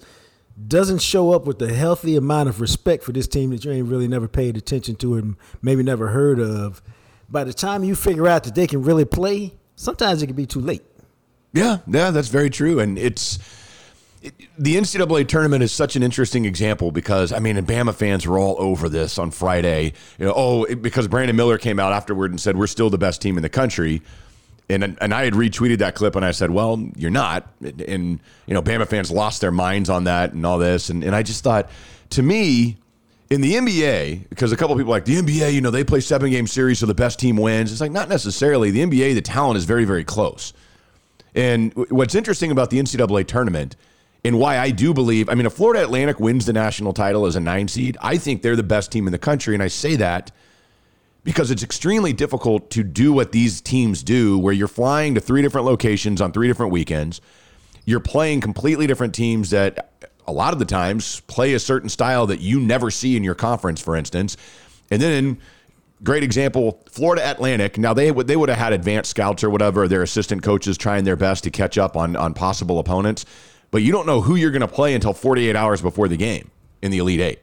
doesn't 0.67 1.03
show 1.03 1.31
up 1.31 1.45
with 1.45 1.61
a 1.61 1.71
healthy 1.71 2.15
amount 2.15 2.49
of 2.49 2.59
respect 2.59 3.03
for 3.03 3.11
this 3.11 3.27
team 3.27 3.51
that 3.51 3.63
you 3.63 3.71
ain't 3.71 3.87
really 3.87 4.07
never 4.07 4.27
paid 4.27 4.57
attention 4.57 4.95
to 4.95 5.17
and 5.17 5.35
maybe 5.61 5.83
never 5.83 6.07
heard 6.07 6.39
of, 6.39 6.81
by 7.29 7.43
the 7.43 7.53
time 7.53 7.83
you 7.83 7.93
figure 7.93 8.27
out 8.27 8.43
that 8.43 8.55
they 8.55 8.65
can 8.65 8.81
really 8.81 9.05
play, 9.05 9.53
sometimes 9.75 10.23
it 10.23 10.27
can 10.27 10.35
be 10.35 10.47
too 10.47 10.59
late. 10.59 10.83
Yeah, 11.53 11.77
yeah, 11.85 12.09
that's 12.09 12.29
very 12.29 12.49
true. 12.49 12.79
And 12.79 12.97
it's 12.97 13.37
the 14.57 14.75
NCAA 14.75 15.27
tournament 15.27 15.63
is 15.63 15.71
such 15.71 15.95
an 15.95 16.03
interesting 16.03 16.45
example 16.45 16.91
because 16.91 17.31
I 17.31 17.39
mean, 17.39 17.55
and 17.55 17.65
Bama 17.65 17.93
fans 17.95 18.27
were 18.27 18.37
all 18.37 18.55
over 18.59 18.89
this 18.89 19.17
on 19.17 19.31
Friday. 19.31 19.93
You 20.17 20.25
know, 20.25 20.33
oh, 20.35 20.75
because 20.75 21.07
Brandon 21.07 21.35
Miller 21.35 21.57
came 21.57 21.79
out 21.79 21.93
afterward 21.93 22.31
and 22.31 22.39
said 22.39 22.57
we're 22.57 22.67
still 22.67 22.89
the 22.89 22.97
best 22.97 23.21
team 23.21 23.37
in 23.37 23.43
the 23.43 23.49
country, 23.49 24.01
and 24.69 24.97
and 24.99 25.13
I 25.13 25.23
had 25.23 25.33
retweeted 25.33 25.77
that 25.77 25.95
clip 25.95 26.15
and 26.15 26.25
I 26.25 26.31
said, 26.31 26.51
well, 26.51 26.85
you're 26.97 27.11
not, 27.11 27.47
and 27.61 28.19
you 28.45 28.53
know, 28.53 28.61
Bama 28.61 28.87
fans 28.87 29.09
lost 29.09 29.39
their 29.39 29.51
minds 29.51 29.89
on 29.89 30.03
that 30.03 30.33
and 30.33 30.45
all 30.45 30.57
this, 30.57 30.89
and 30.89 31.03
and 31.03 31.15
I 31.15 31.23
just 31.23 31.43
thought, 31.43 31.69
to 32.11 32.21
me, 32.21 32.77
In 33.29 33.41
the 33.41 33.53
NBA, 33.53 34.27
because 34.29 34.51
a 34.51 34.57
couple 34.57 34.75
people 34.75 34.89
like 34.89 35.05
the 35.05 35.15
NBA, 35.15 35.53
you 35.53 35.61
know, 35.61 35.69
they 35.69 35.83
play 35.83 35.99
seven 35.99 36.31
game 36.31 36.47
series, 36.47 36.79
so 36.79 36.87
the 36.87 36.95
best 36.95 37.19
team 37.19 37.37
wins. 37.37 37.71
It's 37.71 37.79
like 37.79 37.91
not 37.91 38.09
necessarily. 38.09 38.71
The 38.71 38.79
NBA, 38.79 39.13
the 39.13 39.21
talent 39.21 39.57
is 39.57 39.65
very, 39.65 39.85
very 39.85 40.03
close. 40.03 40.51
And 41.35 41.71
what's 41.91 42.15
interesting 42.15 42.49
about 42.49 42.71
the 42.71 42.79
NCAA 42.79 43.27
tournament 43.27 43.75
and 44.23 44.37
why 44.37 44.57
I 44.57 44.71
do 44.71 44.93
believe, 44.93 45.29
I 45.29 45.35
mean, 45.35 45.45
if 45.45 45.53
Florida 45.53 45.83
Atlantic 45.83 46.19
wins 46.19 46.45
the 46.45 46.53
national 46.53 46.93
title 46.93 47.25
as 47.25 47.35
a 47.35 47.39
nine 47.39 47.67
seed, 47.67 47.97
I 48.01 48.17
think 48.17 48.41
they're 48.41 48.55
the 48.55 48.63
best 48.63 48.91
team 48.91 49.07
in 49.07 49.11
the 49.11 49.19
country. 49.19 49.53
And 49.53 49.63
I 49.63 49.67
say 49.67 49.95
that 49.95 50.31
because 51.23 51.51
it's 51.51 51.63
extremely 51.63 52.13
difficult 52.13 52.69
to 52.71 52.83
do 52.83 53.13
what 53.13 53.31
these 53.31 53.61
teams 53.61 54.03
do, 54.03 54.37
where 54.37 54.53
you're 54.53 54.67
flying 54.67 55.15
to 55.15 55.21
three 55.21 55.41
different 55.41 55.65
locations 55.65 56.21
on 56.21 56.31
three 56.31 56.47
different 56.47 56.71
weekends. 56.71 57.21
You're 57.85 57.99
playing 57.99 58.41
completely 58.41 58.87
different 58.87 59.15
teams 59.15 59.49
that 59.51 60.11
a 60.27 60.31
lot 60.31 60.53
of 60.53 60.59
the 60.59 60.65
times 60.65 61.21
play 61.21 61.53
a 61.53 61.59
certain 61.59 61.89
style 61.89 62.27
that 62.27 62.39
you 62.39 62.59
never 62.59 62.91
see 62.91 63.17
in 63.17 63.23
your 63.23 63.35
conference, 63.35 63.81
for 63.81 63.95
instance. 63.95 64.37
And 64.91 65.01
then, 65.01 65.39
great 66.03 66.23
example, 66.23 66.83
Florida 66.89 67.27
Atlantic. 67.29 67.77
Now 67.77 67.93
they 67.93 68.11
would 68.11 68.27
they 68.27 68.35
would 68.35 68.49
have 68.49 68.57
had 68.57 68.73
advanced 68.73 69.09
scouts 69.09 69.43
or 69.43 69.49
whatever, 69.49 69.87
their 69.87 70.03
assistant 70.03 70.43
coaches 70.43 70.77
trying 70.77 71.03
their 71.03 71.15
best 71.15 71.43
to 71.45 71.51
catch 71.51 71.77
up 71.77 71.97
on 71.97 72.15
on 72.15 72.33
possible 72.33 72.79
opponents, 72.79 73.25
but 73.71 73.81
you 73.81 73.91
don't 73.91 74.05
know 74.05 74.21
who 74.21 74.35
you're 74.35 74.51
going 74.51 74.61
to 74.61 74.67
play 74.67 74.93
until 74.93 75.13
48 75.13 75.55
hours 75.55 75.81
before 75.81 76.07
the 76.07 76.17
game 76.17 76.49
in 76.81 76.91
the 76.91 76.97
Elite 76.99 77.19
Eight. 77.21 77.39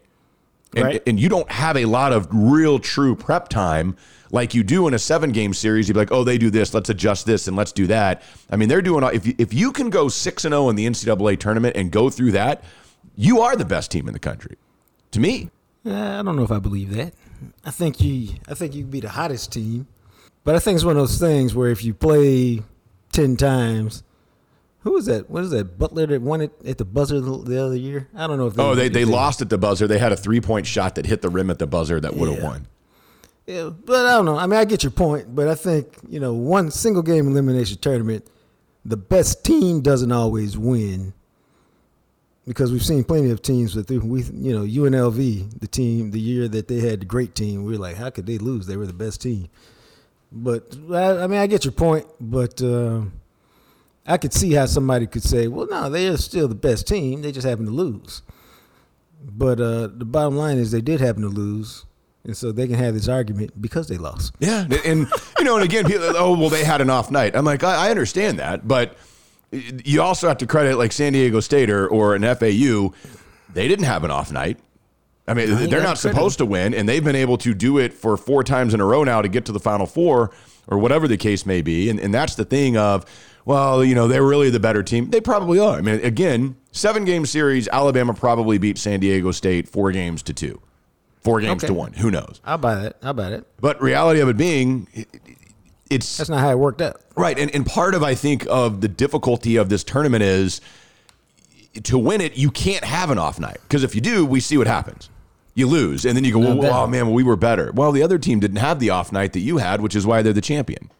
And, 0.75 0.85
Right. 0.85 1.03
and 1.07 1.19
you 1.19 1.29
don't 1.29 1.51
have 1.51 1.77
a 1.77 1.85
lot 1.85 2.13
of 2.13 2.29
real 2.33 2.79
true 2.79 3.15
prep 3.17 3.49
time 3.49 3.97
like 4.33 4.53
you 4.55 4.63
do 4.65 4.89
in 4.89 4.95
a 4.95 4.99
seven 4.99 5.31
game 5.31 5.55
series. 5.55 5.89
You'd 5.89 5.95
be 5.95 6.01
like, 6.01 6.13
oh, 6.13 6.25
they 6.25 6.37
do 6.37 6.51
this, 6.51 6.75
let's 6.75 6.91
adjust 6.91 7.25
this, 7.27 7.47
and 7.49 7.57
let's 7.57 7.73
do 7.73 7.87
that. 7.87 8.23
I 8.51 8.57
mean, 8.57 8.69
they're 8.69 8.83
doing 8.83 9.05
if 9.15 9.27
you, 9.27 9.35
if 9.39 9.55
you 9.55 9.73
can 9.73 9.89
go 9.91 10.09
six 10.09 10.45
and 10.45 10.53
zero 10.53 10.69
in 10.69 10.77
the 10.77 10.87
NCAA 10.87 11.39
tournament 11.39 11.77
and 11.77 11.91
go 11.91 12.11
through 12.11 12.33
that, 12.33 12.65
you 13.15 13.41
are 13.41 13.57
the 13.57 13.65
best 13.65 13.91
team 13.91 14.07
in 14.09 14.13
the 14.13 14.19
country. 14.19 14.57
To 15.13 15.21
me, 15.21 15.51
Uh, 15.87 16.19
I 16.19 16.23
don't 16.23 16.35
know 16.37 16.43
if 16.43 16.51
I 16.51 16.59
believe 16.59 16.95
that. 16.97 17.15
I 17.65 17.71
think 17.71 18.01
you 18.01 18.31
I 18.49 18.55
think 18.55 18.75
you 18.75 18.83
can 18.83 18.91
be 18.91 19.01
the 19.01 19.11
hottest 19.11 19.53
team. 19.53 19.87
But 20.43 20.57
I 20.57 20.59
think 20.59 20.75
it's 20.77 20.85
one 20.85 20.97
of 20.97 21.03
those 21.03 21.19
things 21.19 21.55
where 21.55 21.71
if 21.71 21.85
you 21.85 21.95
play 21.95 22.63
ten 23.13 23.37
times, 23.37 24.03
who 24.87 24.93
was 24.93 25.07
that? 25.07 25.29
What 25.29 25.43
is 25.43 25.51
that? 25.51 25.79
Butler 25.79 26.07
that 26.07 26.23
won 26.23 26.41
it 26.41 26.53
at 26.65 26.79
the 26.79 26.85
buzzer 26.85 27.21
the, 27.21 27.39
the 27.43 27.61
other 27.61 27.75
year? 27.77 28.07
I 28.15 28.29
don't 28.29 28.39
know 28.39 28.47
if 28.47 28.57
oh, 28.57 28.77
they 28.77 28.89
they 28.89 29.05
lost 29.05 29.43
at 29.43 29.51
the 29.51 29.59
buzzer. 29.59 29.89
They 29.89 29.99
had 29.99 30.13
a 30.13 30.17
three 30.17 30.41
point 30.41 30.65
shot 30.65 30.95
that 30.95 31.07
hit 31.07 31.23
the 31.23 31.29
rim 31.29 31.51
at 31.51 31.59
the 31.59 31.67
buzzer 31.67 31.99
that 31.99 32.15
would 32.15 32.29
have 32.31 32.39
Yeah. 32.39 32.45
won. 32.45 32.67
Yeah, 33.47 33.71
but 33.85 34.07
I 34.07 34.13
don't 34.13 34.25
know. 34.27 34.37
I 34.37 34.47
mean, 34.47 34.59
I 34.61 34.65
get 34.65 34.85
your 34.85 34.93
point, 34.93 35.35
but 35.35 35.49
I 35.49 35.57
think 35.57 35.89
you 36.09 36.21
know, 36.21 36.35
one 36.35 36.71
single 36.71 37.03
game 37.03 37.27
elimination 37.27 37.79
tournament, 37.79 38.27
the 38.85 38.97
best 38.97 39.45
team 39.45 39.81
doesn't 39.81 40.13
always 40.13 40.57
win. 40.57 41.13
Because 42.47 42.71
we've 42.71 42.85
seen 42.85 43.03
plenty 43.03 43.31
of 43.31 43.43
teams 43.43 43.75
they- 43.75 43.99
we, 43.99 44.23
you 44.23 44.53
know, 44.57 44.63
UNLV, 44.65 45.59
the 45.59 45.67
team, 45.67 46.13
the 46.13 46.21
year 46.21 46.47
that 46.47 46.69
they 46.69 46.79
had 46.79 47.01
the 47.01 47.05
great 47.05 47.35
team, 47.35 47.65
we 47.65 47.73
were 47.73 47.79
like, 47.79 47.97
how 47.97 48.09
could 48.11 48.27
they 48.27 48.39
lose? 48.39 48.67
They 48.69 48.77
were 48.77 48.87
the 48.87 48.93
best 48.93 49.21
team. 49.21 49.49
But 50.31 50.77
I, 50.93 51.25
I 51.25 51.27
mean, 51.27 51.41
I 51.41 51.49
get 51.49 51.65
your 51.65 51.73
point, 51.73 52.07
but 52.21 52.63
uh, 52.63 53.01
I 54.07 54.19
could 54.19 54.33
see 54.33 54.53
how 54.53 54.67
somebody 54.67 55.07
could 55.07 55.23
say, 55.23 55.49
well, 55.49 55.67
no, 55.69 55.91
they 55.91 56.09
are 56.09 56.17
still 56.17 56.49
the 56.49 56.55
best 56.55 56.87
team. 56.87 57.23
They 57.23 57.33
just 57.33 57.47
happen 57.47 57.67
to 57.67 57.73
lose. 57.73 58.23
But 59.21 59.61
uh, 59.61 59.89
the 59.89 60.05
bottom 60.05 60.37
line 60.37 60.59
is 60.59 60.71
they 60.71 60.81
did 60.81 61.01
happen 61.01 61.23
to 61.23 61.29
lose, 61.29 61.85
and 62.25 62.37
so 62.37 62.53
they 62.53 62.69
can 62.69 62.77
have 62.77 62.95
this 62.95 63.09
argument 63.09 63.61
because 63.61 63.89
they 63.89 63.97
lost. 63.97 64.35
Yeah, 64.39 64.67
and, 64.85 65.09
you 65.39 65.45
know, 65.45 65.57
and 65.57 65.65
again, 65.65 65.85
people, 65.85 66.05
oh 66.17 66.39
well, 66.39 66.49
they 66.49 66.65
had 66.65 66.81
an 66.81 66.91
off 66.91 67.11
night. 67.11 67.35
I'm 67.35 67.45
like, 67.45 67.65
I, 67.65 67.89
I 67.89 67.91
understand 67.91 68.39
that, 68.39 68.69
but 68.69 68.97
you 69.51 70.03
also 70.03 70.29
have 70.29 70.39
to 70.39 70.47
credit 70.47 70.77
like 70.77 70.93
San 70.93 71.13
Diego 71.13 71.41
State 71.41 71.71
or, 71.71 71.89
or 71.89 72.15
an 72.15 72.23
FAU. 72.23 72.93
They 73.53 73.69
didn't 73.69 73.87
have 73.87 74.05
an 74.05 74.11
off 74.11 74.31
night. 74.31 74.59
I 75.27 75.35
mean, 75.35 75.49
you 75.49 75.67
they're 75.67 75.83
not 75.83 75.99
supposed 75.99 76.39
to 76.39 76.47
win, 76.47 76.73
and 76.73 76.89
they've 76.89 77.03
been 77.03 77.17
able 77.17 77.39
to 77.39 77.53
do 77.53 77.79
it 77.79 77.93
for 77.93 78.17
four 78.17 78.45
times 78.45 78.75
in 78.75 78.81
a 78.81 78.85
row 78.85 79.03
now 79.03 79.23
to 79.23 79.29
get 79.29 79.45
to 79.47 79.53
the 79.53 79.61
Final 79.61 79.87
Four 79.87 80.31
or 80.69 80.79
whatever 80.79 81.09
the 81.09 81.17
case 81.17 81.45
may 81.47 81.63
be. 81.63 81.91
And, 81.91 81.99
and 81.99 82.15
that's 82.15 82.37
the 82.37 82.45
thing 82.45 82.77
of, 82.77 83.05
well, 83.47 83.83
you 83.83 83.95
know, 83.95 84.07
they're 84.09 84.23
really 84.23 84.51
the 84.51 84.61
better 84.61 84.83
team. 84.83 85.09
They 85.09 85.21
probably 85.23 85.59
are. 85.59 85.79
I 85.79 85.81
mean, 85.81 86.01
again, 86.05 86.57
seven 86.73 87.05
game 87.07 87.25
series, 87.25 87.67
Alabama 87.69 88.13
probably 88.13 88.59
beat 88.59 88.77
San 88.77 89.01
Diego 89.01 89.31
State 89.31 89.69
four 89.69 89.91
games 89.93 90.23
to 90.25 90.35
two, 90.35 90.61
four 91.23 91.41
games 91.41 91.63
Okay. 91.65 91.69
to 91.69 91.75
one. 91.75 91.95
Who 91.95 92.11
knows? 92.11 92.41
I'll 92.45 92.59
buy 92.59 92.75
that. 92.75 92.97
I'll 93.03 93.15
buy 93.15 93.29
it. 93.33 93.47
But 93.61 93.81
reality 93.81 94.21
of 94.21 94.29
it 94.29 94.37
being, 94.37 94.89
it's 95.89 96.17
That's 96.19 96.29
not 96.29 96.41
how 96.41 96.51
it 96.51 96.59
worked 96.59 96.83
out. 96.83 97.01
right. 97.17 97.39
And, 97.39 97.51
and 97.55 97.65
part 97.65 97.95
of, 97.95 98.03
I 98.03 98.15
think, 98.15 98.47
of 98.51 98.81
the 98.83 98.89
difficulty 98.89 99.57
of 99.57 99.69
this 99.69 99.85
tournament 99.85 100.23
is 100.25 100.61
to 101.85 101.99
win 101.99 102.21
it, 102.21 102.37
you 102.37 102.51
can't 102.51 102.85
have 102.85 103.11
an 103.11 103.19
off 103.19 103.39
night. 103.39 103.59
Because 103.63 103.85
if 103.85 103.95
you 103.95 104.01
do, 104.01 104.27
we 104.27 104.41
see 104.41 104.57
what 104.59 104.67
happens. 104.67 105.09
You 105.55 105.67
lose. 105.69 106.05
And 106.05 106.17
then 106.17 106.25
you 106.25 106.33
go, 106.33 106.39
well, 106.41 106.83
oh, 106.85 106.87
man, 106.87 107.07
well, 107.07 107.15
we 107.15 107.23
were 107.23 107.37
better. 107.37 107.71
Well, 107.73 107.93
the 107.93 108.03
other 108.03 108.19
team 108.19 108.41
didn't 108.41 108.59
have 108.59 108.79
the 108.81 108.91
off 108.91 109.13
night 109.13 109.33
that 109.35 109.41
you 109.41 109.59
had, 109.59 109.81
which 109.81 109.95
is 109.95 110.05
why 110.07 110.21
they're 110.23 110.33
the 110.35 110.41
champion. 110.43 110.91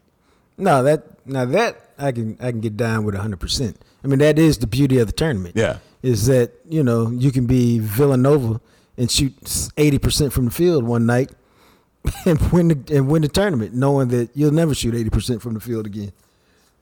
No, 0.59 0.83
that 0.83 1.27
now 1.27 1.45
that 1.45 1.91
I 1.99 2.13
can 2.13 2.37
I 2.41 2.51
can 2.51 2.61
get 2.61 2.77
down 2.77 3.05
with 3.05 3.15
hundred 3.15 3.41
percent. 3.41 3.77
I 4.05 4.07
mean, 4.09 4.19
that 4.21 4.39
is 4.39 4.59
the 4.59 4.67
beauty 4.67 4.99
of 4.99 5.07
the 5.09 5.13
tournament. 5.13 5.57
Yeah. 5.57 5.79
is 6.03 6.27
that 6.27 6.53
you 6.69 6.83
know 6.83 7.11
you 7.11 7.31
can 7.33 7.47
be 7.47 7.79
Villanova 7.81 8.61
and 8.97 9.11
shoot 9.11 9.35
eighty 9.77 9.99
percent 9.99 10.33
from 10.33 10.45
the 10.47 10.51
field 10.51 10.85
one 10.85 11.05
night 11.07 11.31
and 12.27 12.41
win 12.53 12.69
the, 12.69 12.97
and 12.97 13.09
win 13.09 13.23
the 13.23 13.29
tournament, 13.29 13.75
knowing 13.75 14.09
that 14.09 14.31
you'll 14.35 14.53
never 14.53 14.75
shoot 14.75 14.95
eighty 14.95 15.11
percent 15.11 15.43
from 15.43 15.55
the 15.55 15.61
field 15.61 15.87
again. 15.87 16.13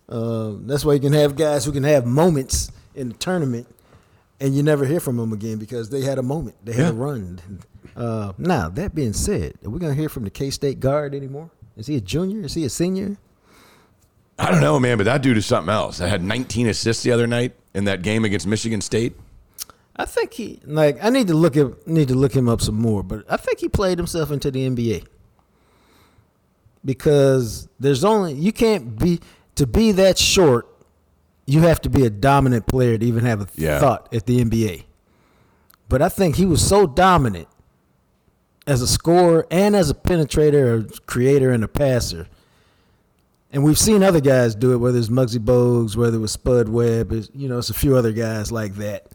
Um, 0.08 0.66
that's 0.66 0.84
why 0.84 0.92
you 0.94 1.00
can 1.00 1.12
have 1.14 1.34
guys 1.34 1.64
who 1.64 1.72
can 1.72 1.84
have 1.84 2.04
moments 2.06 2.70
in 2.94 3.08
the 3.08 3.14
tournament, 3.14 3.66
and 4.38 4.54
you 4.54 4.62
never 4.62 4.84
hear 4.84 5.00
from 5.00 5.16
them 5.16 5.32
again 5.32 5.56
because 5.58 5.88
they 5.90 6.02
had 6.02 6.18
a 6.18 6.22
moment, 6.22 6.56
they 6.64 6.72
had 6.72 6.82
Yeah. 6.82 6.90
a 6.90 6.92
run. 6.92 7.40
Uh, 7.96 8.32
now 8.38 8.68
that 8.68 8.94
being 8.94 9.12
said, 9.14 9.54
are 9.64 9.70
we 9.70 9.78
gonna 9.78 9.94
hear 9.94 10.08
from 10.08 10.24
the 10.24 10.30
K 10.30 10.50
State 10.50 10.78
guard 10.80 11.14
anymore? 11.14 11.50
Is 11.76 11.86
he 11.86 11.96
a 11.96 12.00
junior? 12.00 12.44
Is 12.44 12.54
he 12.54 12.64
a 12.64 12.70
senior? 12.70 13.16
I 14.38 14.50
don't 14.50 14.60
know, 14.60 14.80
man, 14.80 14.96
but 14.98 15.04
that 15.04 15.22
dude 15.22 15.36
is 15.36 15.46
something 15.46 15.72
else. 15.72 16.00
I 16.00 16.08
had 16.08 16.22
19 16.22 16.66
assists 16.68 17.02
the 17.04 17.12
other 17.12 17.26
night 17.26 17.54
in 17.72 17.84
that 17.84 18.02
game 18.02 18.24
against 18.24 18.46
Michigan 18.46 18.80
State. 18.80 19.14
I 19.96 20.04
think 20.06 20.32
he 20.32 20.60
like 20.64 20.98
I 21.04 21.08
need 21.10 21.28
to 21.28 21.34
look 21.34 21.56
at 21.56 21.86
need 21.86 22.08
to 22.08 22.16
look 22.16 22.34
him 22.34 22.48
up 22.48 22.60
some 22.60 22.74
more, 22.74 23.04
but 23.04 23.24
I 23.28 23.36
think 23.36 23.60
he 23.60 23.68
played 23.68 23.96
himself 23.96 24.32
into 24.32 24.50
the 24.50 24.68
NBA. 24.68 25.06
Because 26.84 27.68
there's 27.80 28.04
only 28.04 28.34
you 28.34 28.52
can't 28.52 28.98
be 28.98 29.20
to 29.54 29.66
be 29.66 29.92
that 29.92 30.18
short, 30.18 30.66
you 31.46 31.60
have 31.60 31.80
to 31.82 31.88
be 31.90 32.04
a 32.04 32.10
dominant 32.10 32.66
player 32.66 32.98
to 32.98 33.06
even 33.06 33.24
have 33.24 33.40
a 33.40 33.46
Yeah. 33.54 33.78
thought 33.78 34.12
at 34.12 34.26
the 34.26 34.40
NBA. 34.40 34.84
But 35.88 36.02
I 36.02 36.08
think 36.08 36.36
he 36.36 36.44
was 36.44 36.66
so 36.66 36.86
dominant 36.86 37.46
as 38.66 38.82
a 38.82 38.86
scorer 38.88 39.46
and 39.50 39.76
as 39.76 39.90
a 39.90 39.94
penetrator, 39.94 40.96
a 40.96 41.00
creator, 41.02 41.50
and 41.50 41.62
a 41.62 41.68
passer. 41.68 42.26
And 43.54 43.62
we've 43.62 43.78
seen 43.78 44.02
other 44.02 44.20
guys 44.20 44.56
do 44.56 44.72
it, 44.72 44.78
whether 44.78 44.98
it's 44.98 45.08
Muggsy 45.08 45.38
Bogues, 45.38 45.94
whether 45.94 46.16
it 46.16 46.20
was 46.20 46.32
Spud 46.32 46.68
Webb, 46.68 47.12
it's, 47.12 47.30
you 47.36 47.48
know, 47.48 47.58
it's 47.58 47.70
a 47.70 47.74
few 47.74 47.94
other 47.96 48.10
guys 48.10 48.50
like 48.50 48.74
that. 48.74 49.06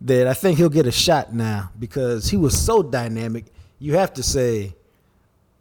That 0.00 0.26
I 0.26 0.32
think 0.32 0.56
he'll 0.56 0.70
get 0.70 0.86
a 0.86 0.90
shot 0.92 1.34
now 1.34 1.70
because 1.78 2.30
he 2.30 2.38
was 2.38 2.58
so 2.58 2.82
dynamic. 2.82 3.44
You 3.78 3.96
have 3.96 4.14
to 4.14 4.22
say, 4.22 4.74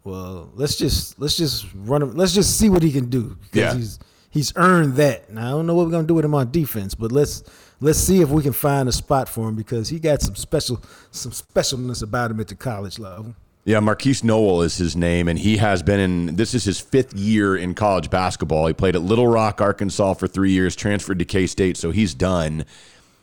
well, 0.06 0.50
let's 0.56 0.78
just 0.78 1.20
let's 1.20 1.36
just 1.36 1.66
run 1.76 2.02
him. 2.02 2.16
Let's 2.16 2.34
just 2.34 2.58
see 2.58 2.70
what 2.70 2.84
he 2.84 2.92
can 2.94 3.10
do 3.10 3.38
because 3.52 3.74
Yeah. 3.74 3.74
he's 3.74 4.00
he's 4.30 4.54
earned 4.56 4.96
that. 4.96 5.30
Now 5.32 5.48
I 5.48 5.50
don't 5.52 5.66
know 5.68 5.76
what 5.76 5.86
we're 5.86 5.92
gonna 5.92 6.08
do 6.08 6.14
with 6.14 6.24
him 6.26 6.36
on 6.36 6.52
defense, 6.52 6.96
but 6.96 7.12
let's 7.12 7.44
let's 7.82 8.00
see 8.00 8.22
if 8.22 8.30
we 8.30 8.42
can 8.44 8.54
find 8.54 8.88
a 8.88 8.94
spot 8.94 9.28
for 9.28 9.50
him 9.50 9.56
because 9.56 9.90
he 9.90 10.00
got 10.00 10.22
some 10.22 10.36
special 10.36 10.82
some 11.12 11.32
specialness 11.34 12.02
about 12.02 12.32
him 12.32 12.40
at 12.40 12.48
the 12.48 12.56
college 12.56 12.98
level. 12.98 13.36
Yeah, 13.66 13.80
Markquis 13.80 14.24
Nowell 14.24 14.62
is 14.62 14.78
his 14.78 14.96
name, 14.96 15.28
and 15.28 15.40
he 15.40 15.58
has 15.58 15.82
been 15.82 16.00
in. 16.00 16.36
This 16.36 16.54
is 16.54 16.66
his 16.66 16.80
fifth 16.80 17.16
year 17.16 17.58
in 17.58 17.74
college 17.74 18.12
basketball. 18.12 18.68
He 18.68 18.74
played 18.74 18.96
at 18.96 19.02
Little 19.02 19.28
Rock, 19.28 19.60
Arkansas 19.60 20.14
for 20.14 20.28
three 20.28 20.52
years, 20.52 20.76
transferred 20.76 21.18
to 21.18 21.26
K 21.26 21.48
State, 21.48 21.76
so 21.76 21.90
he's 21.90 22.14
done. 22.14 22.66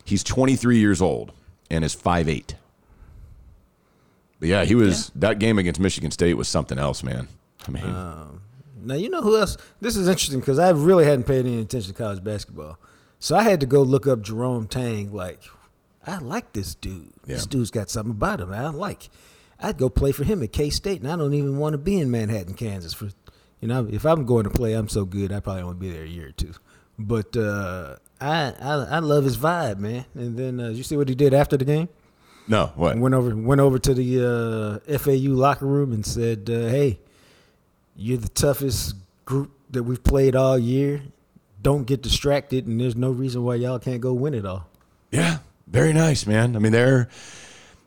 He's 0.04 0.24
23 0.24 0.78
years 0.78 1.00
old 1.00 1.30
and 1.70 1.84
is 1.84 1.94
5'8. 1.94 2.54
But 4.40 4.48
yeah, 4.48 4.64
he 4.64 4.74
was 4.74 5.12
that 5.14 5.38
game 5.38 5.60
against 5.60 5.78
Michigan 5.78 6.10
State 6.10 6.34
was 6.34 6.48
something 6.48 6.76
else, 6.76 7.04
man. 7.04 7.28
I 7.68 7.70
mean, 7.70 7.84
um, 7.84 8.42
Now 8.82 8.94
you 8.94 9.08
know 9.10 9.22
who 9.22 9.38
else? 9.38 9.56
This 9.80 9.96
is 9.96 10.08
interesting 10.08 10.40
because 10.40 10.58
I 10.58 10.70
really 10.70 11.04
hadn't 11.04 11.24
paid 11.24 11.46
any 11.46 11.60
attention 11.60 11.94
to 11.94 11.96
college 11.96 12.24
basketball, 12.24 12.78
so 13.20 13.36
I 13.36 13.44
had 13.44 13.60
to 13.60 13.66
go 13.66 13.82
look 13.82 14.08
up 14.08 14.22
Jerome 14.22 14.66
Tang. 14.66 15.12
Like, 15.12 15.40
I 16.04 16.18
like 16.18 16.52
this 16.52 16.74
dude. 16.74 17.12
This 17.24 17.46
dude's 17.46 17.70
got 17.70 17.88
something 17.90 18.10
about 18.10 18.40
him 18.40 18.52
I 18.52 18.70
like. 18.70 19.08
I'd 19.62 19.78
go 19.78 19.88
play 19.88 20.12
for 20.12 20.24
him 20.24 20.42
at 20.42 20.52
K 20.52 20.70
State, 20.70 21.00
and 21.00 21.10
I 21.10 21.16
don't 21.16 21.34
even 21.34 21.58
want 21.58 21.74
to 21.74 21.78
be 21.78 21.98
in 21.98 22.10
Manhattan, 22.10 22.54
Kansas. 22.54 22.92
For 22.92 23.08
you 23.60 23.68
know, 23.68 23.88
if 23.90 24.04
I'm 24.04 24.26
going 24.26 24.44
to 24.44 24.50
play, 24.50 24.72
I'm 24.74 24.88
so 24.88 25.04
good. 25.04 25.32
I 25.32 25.40
probably 25.40 25.62
only 25.62 25.76
be 25.76 25.90
there 25.90 26.02
a 26.02 26.08
year 26.08 26.28
or 26.28 26.32
two. 26.32 26.52
But 26.98 27.36
uh, 27.36 27.96
I, 28.20 28.52
I 28.60 28.72
I 28.72 28.98
love 28.98 29.24
his 29.24 29.36
vibe, 29.36 29.78
man. 29.78 30.04
And 30.14 30.36
then 30.36 30.60
uh, 30.60 30.68
you 30.70 30.82
see 30.82 30.96
what 30.96 31.08
he 31.08 31.14
did 31.14 31.32
after 31.32 31.56
the 31.56 31.64
game? 31.64 31.88
no, 32.48 32.72
what? 32.74 32.98
went 32.98 33.14
over 33.14 33.34
went 33.36 33.60
over 33.60 33.78
to 33.78 33.94
the 33.94 34.80
uh, 34.88 34.98
FAU 34.98 35.32
locker 35.32 35.66
room 35.66 35.92
and 35.92 36.04
said, 36.04 36.50
uh, 36.50 36.68
"Hey, 36.68 36.98
you're 37.96 38.18
the 38.18 38.28
toughest 38.28 38.96
group 39.24 39.52
that 39.70 39.84
we've 39.84 40.02
played 40.02 40.34
all 40.34 40.58
year. 40.58 41.02
Don't 41.60 41.86
get 41.86 42.02
distracted, 42.02 42.66
and 42.66 42.80
there's 42.80 42.96
no 42.96 43.10
reason 43.10 43.44
why 43.44 43.54
y'all 43.54 43.78
can't 43.78 44.00
go 44.00 44.12
win 44.12 44.34
it 44.34 44.44
all." 44.44 44.68
Yeah, 45.10 45.38
very 45.66 45.92
nice, 45.92 46.26
man. 46.26 46.56
I 46.56 46.58
mean, 46.58 46.72
they're 46.72 47.08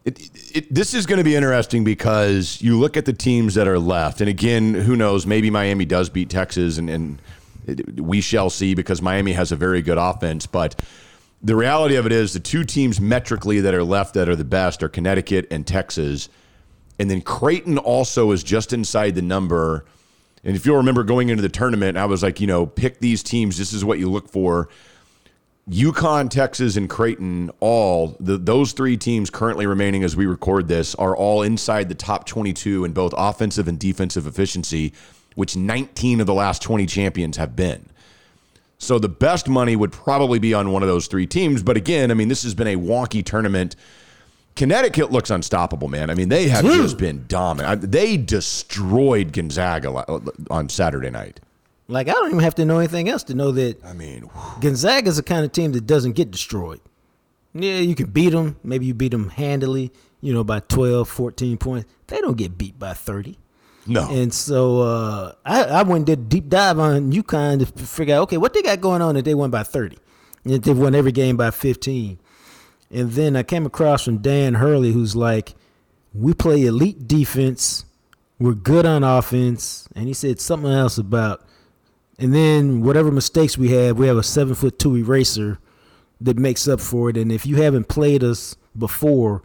It, 0.06 0.30
it, 0.56 0.74
this 0.74 0.94
is 0.94 1.08
going 1.08 1.18
to 1.18 1.24
be 1.24 1.36
interesting 1.36 1.84
because 1.84 2.62
you 2.62 2.80
look 2.80 2.96
at 2.96 3.06
the 3.06 3.14
teams 3.14 3.56
that 3.56 3.68
are 3.68 3.80
left, 3.80 4.22
and 4.22 4.30
again, 4.30 4.76
who 4.76 4.96
knows? 4.96 5.26
Maybe 5.26 5.50
Miami 5.50 5.86
does 5.86 6.12
beat 6.12 6.30
Texas, 6.30 6.78
and, 6.78 6.92
and 6.92 7.20
it, 7.66 8.00
we 8.00 8.22
shall 8.22 8.52
see 8.52 8.76
because 8.76 9.02
Miami 9.02 9.34
has 9.34 9.52
a 9.52 9.56
very 9.56 9.82
good 9.82 9.98
offense. 9.98 10.46
But 10.46 10.80
the 11.42 11.56
reality 11.56 11.96
of 11.96 12.06
it 12.06 12.12
is, 12.12 12.34
the 12.34 12.40
two 12.40 12.64
teams 12.64 13.02
metrically 13.02 13.62
that 13.62 13.74
are 13.74 13.84
left 13.84 14.14
that 14.14 14.30
are 14.30 14.36
the 14.36 14.46
best 14.46 14.84
are 14.84 14.90
Connecticut 14.90 15.48
and 15.50 15.66
Texas, 15.66 16.30
and 17.00 17.10
then 17.10 17.22
Creighton 17.22 17.80
also 17.80 18.30
is 18.30 18.44
just 18.44 18.74
inside 18.74 19.16
the 19.16 19.24
number. 19.24 19.86
And 20.44 20.56
if 20.56 20.68
you'll 20.68 20.78
remember 20.78 21.04
going 21.04 21.30
into 21.30 21.42
the 21.42 21.50
tournament, 21.50 21.98
I 21.98 22.06
was 22.06 22.22
like, 22.22 22.40
you 22.40 22.46
know, 22.46 22.68
pick 22.68 23.00
these 23.00 23.24
teams. 23.24 23.58
This 23.58 23.74
is 23.74 23.84
what 23.84 23.98
you 23.98 24.12
look 24.12 24.30
for. 24.30 24.70
UConn, 25.70 26.30
Texas, 26.30 26.78
and 26.78 26.88
Creighton, 26.88 27.50
all 27.60 28.16
the, 28.20 28.38
those 28.38 28.72
three 28.74 28.98
teams 28.98 29.32
currently 29.32 29.66
remaining 29.66 30.04
as 30.04 30.16
we 30.16 30.28
record 30.28 30.68
this 30.68 30.94
are 30.96 31.16
all 31.16 31.42
inside 31.42 31.90
the 31.90 31.96
top 31.96 32.28
22 32.28 32.86
in 32.86 32.94
both 32.94 33.14
offensive 33.18 33.68
and 33.68 33.80
defensive 33.80 34.28
efficiency, 34.28 34.94
which 35.34 35.56
19 35.56 36.22
of 36.22 36.28
the 36.28 36.34
last 36.36 36.62
20 36.62 36.86
champions 36.86 37.38
have 37.38 37.56
been. 37.56 37.90
So 38.78 39.00
the 39.00 39.10
best 39.10 39.48
money 39.48 39.76
would 39.76 39.92
probably 39.92 40.38
be 40.38 40.54
on 40.54 40.72
one 40.72 40.84
of 40.84 40.90
those 40.90 41.08
three 41.08 41.26
teams. 41.26 41.64
But 41.64 41.78
again, 41.78 42.12
I 42.12 42.14
mean, 42.14 42.28
this 42.28 42.44
has 42.44 42.54
been 42.54 42.68
a 42.68 42.76
wonky 42.76 43.26
tournament. 43.26 43.76
Connecticut 44.56 45.12
looks 45.12 45.32
unstoppable, 45.32 45.88
man. 45.88 46.12
I 46.12 46.14
mean, 46.14 46.30
they 46.30 46.48
have 46.50 46.64
Dude. 46.64 46.82
just 46.82 46.98
been 46.98 47.26
dominant. 47.28 47.92
They 47.92 48.18
destroyed 48.18 49.34
Gonzaga 49.34 50.22
on 50.52 50.70
Saturday 50.70 51.10
night. 51.10 51.40
Like 51.88 52.08
I 52.10 52.14
don't 52.14 52.30
even 52.30 52.40
have 52.40 52.56
to 52.56 52.66
know 52.66 52.80
anything 52.80 53.10
else 53.10 53.24
to 53.26 53.34
know 53.36 53.52
that 53.52 53.84
I 53.86 53.94
mean, 53.94 54.30
Gonzaga's 54.60 55.18
the 55.18 55.24
kind 55.24 55.46
of 55.46 55.52
team 55.52 55.72
that 55.74 55.86
doesn't 55.86 56.14
get 56.14 56.32
destroyed. 56.32 56.80
Yeah, 57.54 57.78
you 57.78 57.96
can 57.96 58.08
beat 58.08 58.32
them. 58.32 58.58
Maybe 58.64 58.86
you 58.86 58.94
beat 58.94 59.12
them 59.12 59.30
handily, 59.30 59.92
you 60.20 60.34
know, 60.34 60.44
by 60.44 60.60
12, 60.62 61.08
14 61.08 61.58
points. 61.58 61.90
They 62.08 62.20
don't 62.20 62.38
get 62.38 62.58
beat 62.58 62.78
by 62.78 62.94
30. 62.94 63.38
no. 63.88 64.10
And 64.10 64.34
so 64.34 64.82
uh, 64.82 65.34
I, 65.46 65.64
I 65.64 65.84
went 65.84 65.98
and 66.00 66.06
did 66.06 66.20
a 66.20 66.24
deep 66.24 66.50
dive 66.50 66.80
on 66.80 67.14
UConn 67.14 67.60
to 67.60 67.86
figure 67.86 68.16
out, 68.16 68.24
okay, 68.24 68.38
what 68.38 68.54
they 68.54 68.62
got 68.62 68.82
going 68.82 69.02
on 69.02 69.16
that 69.16 69.24
they 69.24 69.36
won 69.36 69.52
by 69.52 69.64
30. 69.64 69.98
And 70.44 70.62
they've 70.64 70.78
won 70.78 70.96
every 70.96 71.14
game 71.14 71.38
by 71.38 71.52
15. 71.52 72.20
And 72.92 73.12
then 73.14 73.36
I 73.38 73.44
came 73.44 73.66
across 73.66 74.04
from 74.04 74.18
Dan 74.18 74.56
Hurley, 74.56 74.92
who's 74.92 75.16
like, 75.16 75.54
we 76.14 76.34
play 76.34 76.64
elite 76.66 77.08
defense. 77.08 77.86
We're 78.38 78.54
good 78.54 78.86
on 78.86 79.04
offense. 79.04 79.88
And 79.96 80.08
he 80.08 80.14
said 80.14 80.42
something 80.42 80.72
else 80.72 80.98
about, 80.98 81.45
and 82.18 82.34
then 82.34 82.82
whatever 82.82 83.12
mistakes 83.12 83.58
we 83.58 83.72
have, 83.72 83.98
we 83.98 84.08
have 84.08 84.18
a 84.18 84.24
seven 84.24 84.56
foot 84.56 84.80
two 84.80 84.96
eraser 84.96 85.60
that 86.22 86.38
makes 86.38 86.68
up 86.68 86.80
for 86.80 87.10
it. 87.10 87.18
And 87.18 87.32
if 87.32 87.46
you 87.46 87.58
haven't 87.58 87.88
played 87.88 88.24
us 88.24 88.56
before, 88.78 89.44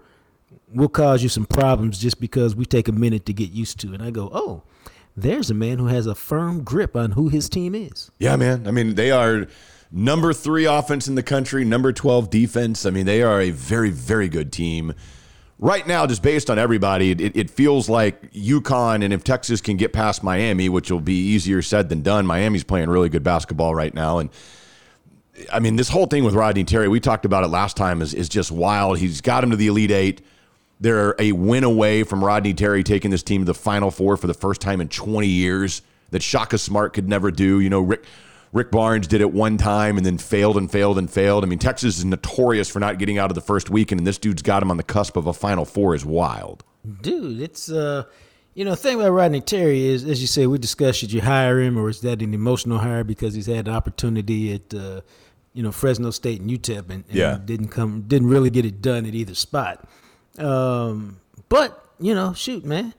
we'll 0.72 0.88
cause 0.88 1.22
you 1.22 1.28
some 1.28 1.46
problems 1.46 1.98
just 1.98 2.20
because 2.20 2.54
we 2.54 2.64
take 2.64 2.88
a 2.88 2.92
minute 2.92 3.26
to 3.26 3.32
get 3.32 3.50
used 3.50 3.80
to. 3.80 3.88
It. 3.88 3.94
And 3.94 4.02
I 4.02 4.10
go, 4.10 4.30
oh, 4.32 4.62
there's 5.16 5.50
a 5.50 5.54
man 5.54 5.78
who 5.78 5.86
has 5.86 6.06
a 6.06 6.14
firm 6.14 6.62
grip 6.62 6.96
on 6.96 7.12
who 7.12 7.28
his 7.28 7.48
team 7.48 7.74
is. 7.74 8.10
Yeah, 8.18 8.36
man. 8.36 8.66
I 8.66 8.70
mean, 8.70 8.94
they 8.94 9.10
are 9.10 9.46
number 9.90 10.32
three 10.32 10.64
offense 10.64 11.08
in 11.08 11.16
the 11.16 11.22
country, 11.22 11.64
number 11.64 11.92
12 11.92 12.30
defense. 12.30 12.86
I 12.86 12.90
mean, 12.90 13.06
they 13.06 13.22
are 13.22 13.40
a 13.40 13.50
very, 13.50 13.90
very 13.90 14.28
good 14.28 14.52
team. 14.52 14.94
Right 15.62 15.87
now, 15.87 16.07
just 16.07 16.23
based 16.23 16.49
on 16.49 16.59
everybody, 16.59 17.11
it, 17.11 17.37
it 17.37 17.50
feels 17.50 17.90
like 17.90 18.33
UConn, 18.33 19.05
and 19.05 19.12
if 19.12 19.23
Texas 19.23 19.61
can 19.61 19.76
get 19.76 19.93
past 19.93 20.23
Miami, 20.23 20.71
which 20.71 20.90
will 20.90 21.02
be 21.02 21.12
easier 21.12 21.61
said 21.61 21.90
than 21.90 22.00
done, 22.00 22.26
Miami's 22.26 22.64
playing 22.64 22.88
really 22.88 23.11
good 23.11 23.23
basketball 23.23 23.75
right 23.75 23.93
now. 23.93 24.21
And 24.21 24.31
I 25.52 25.61
mean, 25.61 25.76
this 25.76 25.90
whole 25.90 26.07
thing 26.07 26.25
with 26.25 26.35
Rodney 26.35 26.64
Terry, 26.64 26.88
we 26.88 26.99
talked 26.99 27.26
about 27.26 27.45
it 27.45 27.49
last 27.49 27.76
time, 27.76 28.00
is, 28.00 28.14
is 28.14 28.31
just 28.31 28.50
wild. 28.50 28.99
He's 28.99 29.21
got 29.21 29.45
him 29.45 29.50
to 29.50 29.57
the 29.57 29.67
Elite 29.67 29.90
Eight. 29.90 30.23
They're 30.81 31.14
a 31.19 31.33
win 31.33 31.62
away 31.62 32.05
from 32.05 32.25
Rodney 32.25 32.55
Terry 32.55 32.83
taking 32.83 33.11
this 33.11 33.23
team 33.23 33.43
to 33.43 33.45
the 33.45 33.52
Final 33.52 33.90
Four 33.90 34.17
for 34.17 34.29
the 34.29 34.35
first 34.35 34.62
time 34.62 34.81
in 34.81 34.88
20 34.88 35.26
years 35.26 35.83
that 36.11 36.23
Shaka 36.23 36.57
Smart 36.57 36.95
could 36.95 37.07
never 37.07 37.31
do. 37.31 37.61
You 37.61 37.69
know, 37.69 37.81
Rick 37.81 38.07
Rick 38.52 38.71
Barnes 38.73 39.07
did 39.07 39.21
it 39.21 39.33
one 39.33 39.57
time 39.57 39.97
and 39.97 40.04
then 40.04 40.19
failed 40.19 40.57
and 40.57 40.71
failed 40.71 40.99
and 40.99 41.09
failed. 41.11 41.45
I 41.45 41.47
mean, 41.47 41.59
Texas 41.61 41.99
is 41.99 42.04
notorious 42.04 42.69
for 42.69 42.80
not 42.80 42.99
getting 42.99 43.16
out 43.19 43.30
of 43.30 43.35
the 43.37 43.40
first 43.40 43.70
weekend, 43.70 44.01
and 44.01 44.07
this 44.07 44.18
dude's 44.18 44.42
got 44.42 44.62
him 44.62 44.70
on 44.70 44.77
the 44.77 44.83
cusp 44.83 45.16
of 45.16 45.27
a 45.27 45.33
Final 45.33 45.64
Four 45.64 45.94
is 45.94 46.05
wild. 46.05 46.64
Dude, 47.03 47.40
it's 47.40 47.70
uh 47.70 48.05
you 48.55 48.64
know, 48.64 48.72
the 48.72 48.77
thing 48.77 48.96
about 48.96 49.12
Rodney 49.12 49.40
Terry 49.40 49.85
is, 49.85 50.05
as 50.05 50.20
you 50.20 50.27
say, 50.27 50.46
we 50.48 50.59
discussed 50.59 50.98
should 50.98 51.12
you 51.12 51.20
hire 51.20 51.61
him 51.61 51.79
or 51.79 51.88
is 51.88 52.01
that 52.01 52.20
an 52.20 52.35
emotional 52.35 52.79
hire 52.79 53.05
because 53.05 53.33
he's 53.35 53.46
had 53.46 53.68
an 53.68 53.74
opportunity 53.74 54.53
at 54.53 54.74
uh, 54.74 55.03
you 55.55 55.62
know, 55.62 55.70
Fresno 55.70 56.11
State 56.11 56.40
and 56.40 56.51
UTEP 56.51 56.90
and, 56.90 57.05
and 57.09 57.14
Yeah. 57.14 57.38
didn't 57.44 57.68
come 57.68 58.03
didn't 58.09 58.29
really 58.29 58.51
get 58.51 58.64
it 58.64 58.83
done 58.83 59.07
at 59.07 59.14
either 59.14 59.35
spot. 59.35 59.88
Um 60.38 61.20
but, 61.48 61.85
you 62.01 62.14
know, 62.14 62.33
shoot, 62.33 62.64
man. 62.64 62.94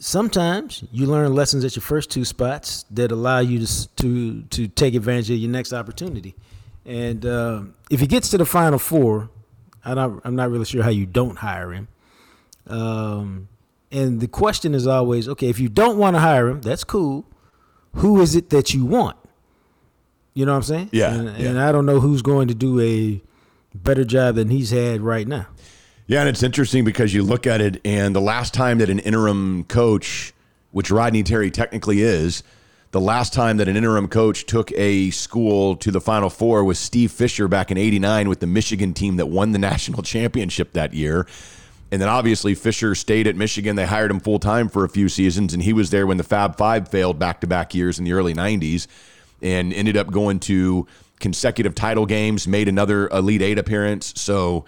Sometimes 0.00 0.82
you 0.90 1.06
learn 1.06 1.34
lessons 1.34 1.64
at 1.64 1.76
your 1.76 1.82
first 1.82 2.10
two 2.10 2.24
spots 2.24 2.84
that 2.90 3.12
allow 3.12 3.38
you 3.38 3.64
to 3.64 3.88
to 3.96 4.42
to 4.42 4.66
take 4.68 4.94
advantage 4.94 5.30
of 5.30 5.36
your 5.36 5.50
next 5.50 5.72
opportunity. 5.72 6.34
And 6.86 7.24
um, 7.26 7.74
if 7.90 8.00
he 8.00 8.06
gets 8.06 8.30
to 8.30 8.38
the 8.38 8.46
final 8.46 8.78
four, 8.78 9.28
I'm 9.84 9.94
not, 9.96 10.20
I'm 10.24 10.34
not 10.34 10.50
really 10.50 10.64
sure 10.64 10.82
how 10.82 10.90
you 10.90 11.06
don't 11.06 11.36
hire 11.36 11.72
him. 11.72 11.88
Um, 12.66 13.48
and 13.92 14.20
the 14.20 14.28
question 14.28 14.74
is 14.74 14.86
always, 14.86 15.28
okay, 15.28 15.48
if 15.48 15.58
you 15.60 15.68
don't 15.68 15.98
want 15.98 16.16
to 16.16 16.20
hire 16.20 16.48
him, 16.48 16.62
that's 16.62 16.84
cool. 16.84 17.26
Who 17.96 18.20
is 18.20 18.34
it 18.34 18.50
that 18.50 18.72
you 18.72 18.84
want? 18.84 19.16
You 20.32 20.46
know 20.46 20.52
what 20.52 20.58
I'm 20.58 20.62
saying? 20.62 20.88
Yeah, 20.92 21.12
And, 21.12 21.38
yeah. 21.38 21.48
and 21.50 21.60
I 21.60 21.72
don't 21.72 21.86
know 21.86 22.00
who's 22.00 22.22
going 22.22 22.48
to 22.48 22.54
do 22.54 22.80
a 22.80 23.20
better 23.74 24.04
job 24.04 24.36
than 24.36 24.48
he's 24.48 24.70
had 24.70 25.00
right 25.00 25.26
now. 25.28 25.46
Yeah, 26.10 26.18
and 26.18 26.28
it's 26.28 26.42
interesting 26.42 26.84
because 26.84 27.14
you 27.14 27.22
look 27.22 27.46
at 27.46 27.60
it, 27.60 27.80
and 27.84 28.16
the 28.16 28.20
last 28.20 28.52
time 28.52 28.78
that 28.78 28.90
an 28.90 28.98
interim 28.98 29.62
coach, 29.68 30.32
which 30.72 30.90
Rodney 30.90 31.22
Terry 31.22 31.52
technically 31.52 32.02
is, 32.02 32.42
the 32.90 33.00
last 33.00 33.32
time 33.32 33.58
that 33.58 33.68
an 33.68 33.76
interim 33.76 34.08
coach 34.08 34.44
took 34.44 34.72
a 34.72 35.10
school 35.10 35.76
to 35.76 35.92
the 35.92 36.00
Final 36.00 36.28
Four 36.28 36.64
was 36.64 36.80
Steve 36.80 37.12
Fisher 37.12 37.46
back 37.46 37.70
in 37.70 37.78
'89 37.78 38.28
with 38.28 38.40
the 38.40 38.48
Michigan 38.48 38.92
team 38.92 39.18
that 39.18 39.26
won 39.26 39.52
the 39.52 39.60
national 39.60 40.02
championship 40.02 40.72
that 40.72 40.94
year. 40.94 41.28
And 41.92 42.02
then 42.02 42.08
obviously 42.08 42.56
Fisher 42.56 42.96
stayed 42.96 43.28
at 43.28 43.36
Michigan. 43.36 43.76
They 43.76 43.86
hired 43.86 44.10
him 44.10 44.18
full 44.18 44.40
time 44.40 44.68
for 44.68 44.84
a 44.84 44.88
few 44.88 45.08
seasons, 45.08 45.54
and 45.54 45.62
he 45.62 45.72
was 45.72 45.90
there 45.90 46.08
when 46.08 46.16
the 46.16 46.24
Fab 46.24 46.56
Five 46.56 46.88
failed 46.88 47.20
back 47.20 47.40
to 47.42 47.46
back 47.46 47.72
years 47.72 48.00
in 48.00 48.04
the 48.04 48.14
early 48.14 48.34
'90s, 48.34 48.88
and 49.42 49.72
ended 49.72 49.96
up 49.96 50.10
going 50.10 50.40
to 50.40 50.88
consecutive 51.20 51.76
title 51.76 52.04
games, 52.04 52.48
made 52.48 52.66
another 52.66 53.06
Elite 53.10 53.42
Eight 53.42 53.60
appearance. 53.60 54.12
So. 54.16 54.64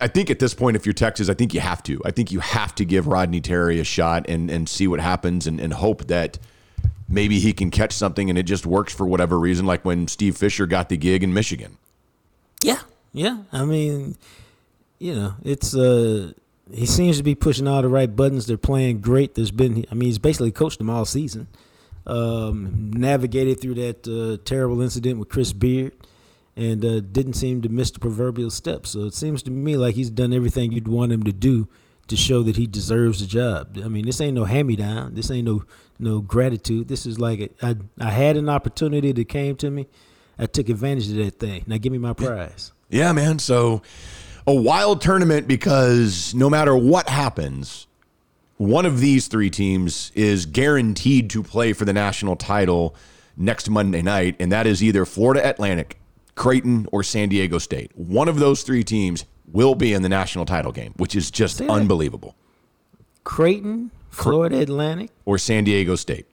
I 0.00 0.06
think 0.06 0.30
at 0.30 0.38
this 0.38 0.54
point, 0.54 0.76
if 0.76 0.86
you're 0.86 0.92
Texas, 0.92 1.28
I 1.28 1.34
think 1.34 1.52
you 1.54 1.60
have 1.60 1.82
to. 1.84 2.00
I 2.04 2.10
think 2.10 2.30
you 2.30 2.40
have 2.40 2.74
to 2.76 2.84
give 2.84 3.06
Rodney 3.06 3.40
Terry 3.40 3.80
a 3.80 3.84
shot 3.84 4.26
and, 4.28 4.50
and 4.50 4.68
see 4.68 4.86
what 4.86 5.00
happens 5.00 5.46
and, 5.46 5.60
and 5.60 5.72
hope 5.72 6.06
that 6.06 6.38
maybe 7.08 7.40
he 7.40 7.52
can 7.52 7.70
catch 7.70 7.92
something 7.92 8.28
and 8.28 8.38
it 8.38 8.44
just 8.44 8.66
works 8.66 8.94
for 8.94 9.06
whatever 9.06 9.38
reason, 9.38 9.66
like 9.66 9.84
when 9.84 10.06
Steve 10.06 10.36
Fisher 10.36 10.66
got 10.66 10.88
the 10.88 10.96
gig 10.96 11.22
in 11.22 11.34
Michigan. 11.34 11.78
Yeah, 12.62 12.80
yeah. 13.12 13.38
I 13.52 13.64
mean, 13.64 14.16
you 14.98 15.14
know, 15.14 15.34
it's 15.42 15.74
uh, 15.74 16.32
he 16.72 16.86
seems 16.86 17.16
to 17.16 17.22
be 17.22 17.34
pushing 17.34 17.66
all 17.66 17.82
the 17.82 17.88
right 17.88 18.14
buttons. 18.14 18.46
They're 18.46 18.56
playing 18.56 19.00
great. 19.00 19.34
There's 19.34 19.50
been, 19.50 19.84
I 19.90 19.94
mean, 19.94 20.08
he's 20.08 20.18
basically 20.18 20.52
coached 20.52 20.78
them 20.78 20.90
all 20.90 21.04
season. 21.04 21.48
Um, 22.06 22.90
navigated 22.94 23.60
through 23.60 23.74
that 23.74 24.08
uh, 24.08 24.42
terrible 24.44 24.80
incident 24.80 25.18
with 25.18 25.28
Chris 25.28 25.52
Beard, 25.52 25.92
and 26.58 26.84
uh, 26.84 27.00
didn't 27.00 27.34
seem 27.34 27.62
to 27.62 27.68
miss 27.68 27.90
the 27.92 28.00
proverbial 28.00 28.50
step. 28.50 28.86
So 28.86 29.04
it 29.04 29.14
seems 29.14 29.42
to 29.44 29.50
me 29.50 29.76
like 29.76 29.94
he's 29.94 30.10
done 30.10 30.32
everything 30.32 30.72
you'd 30.72 30.88
want 30.88 31.12
him 31.12 31.22
to 31.22 31.32
do 31.32 31.68
to 32.08 32.16
show 32.16 32.42
that 32.42 32.56
he 32.56 32.66
deserves 32.66 33.20
the 33.20 33.26
job. 33.26 33.78
I 33.82 33.88
mean, 33.88 34.04
this 34.04 34.20
ain't 34.20 34.34
no 34.34 34.44
hand 34.44 34.66
me 34.66 34.74
down. 34.74 35.14
This 35.14 35.30
ain't 35.30 35.46
no 35.46 35.62
no 36.00 36.20
gratitude. 36.20 36.88
This 36.88 37.06
is 37.06 37.18
like 37.20 37.40
a, 37.40 37.66
I 37.66 37.76
I 38.00 38.10
had 38.10 38.36
an 38.36 38.48
opportunity 38.48 39.12
that 39.12 39.28
came 39.28 39.56
to 39.56 39.70
me. 39.70 39.86
I 40.38 40.46
took 40.46 40.68
advantage 40.68 41.08
of 41.10 41.16
that 41.16 41.38
thing. 41.38 41.64
Now 41.66 41.78
give 41.78 41.92
me 41.92 41.98
my 41.98 42.12
prize. 42.12 42.72
Yeah, 42.90 43.12
man. 43.12 43.38
So 43.38 43.82
a 44.46 44.54
wild 44.54 45.00
tournament 45.00 45.46
because 45.46 46.34
no 46.34 46.50
matter 46.50 46.76
what 46.76 47.08
happens, 47.08 47.86
one 48.56 48.84
of 48.86 48.98
these 48.98 49.28
three 49.28 49.50
teams 49.50 50.10
is 50.14 50.46
guaranteed 50.46 51.30
to 51.30 51.42
play 51.44 51.72
for 51.72 51.84
the 51.84 51.92
national 51.92 52.34
title 52.34 52.96
next 53.36 53.70
Monday 53.70 54.02
night, 54.02 54.34
and 54.40 54.50
that 54.50 54.66
is 54.66 54.82
either 54.82 55.04
Florida 55.04 55.48
Atlantic, 55.48 55.98
Creighton, 56.38 56.86
or 56.92 57.02
San 57.02 57.28
Diego 57.28 57.58
State. 57.58 57.90
One 57.96 58.28
of 58.28 58.38
those 58.38 58.62
three 58.62 58.84
teams 58.84 59.24
will 59.52 59.74
be 59.74 59.92
in 59.92 60.02
the 60.02 60.08
national 60.08 60.44
title 60.46 60.72
game, 60.72 60.94
which 60.96 61.16
is 61.16 61.30
just 61.30 61.60
unbelievable. 61.60 62.36
Creighton, 63.24 63.90
Florida 64.08 64.60
Atlantic. 64.60 65.10
Or 65.24 65.36
San 65.36 65.64
Diego 65.64 65.96
State. 65.96 66.26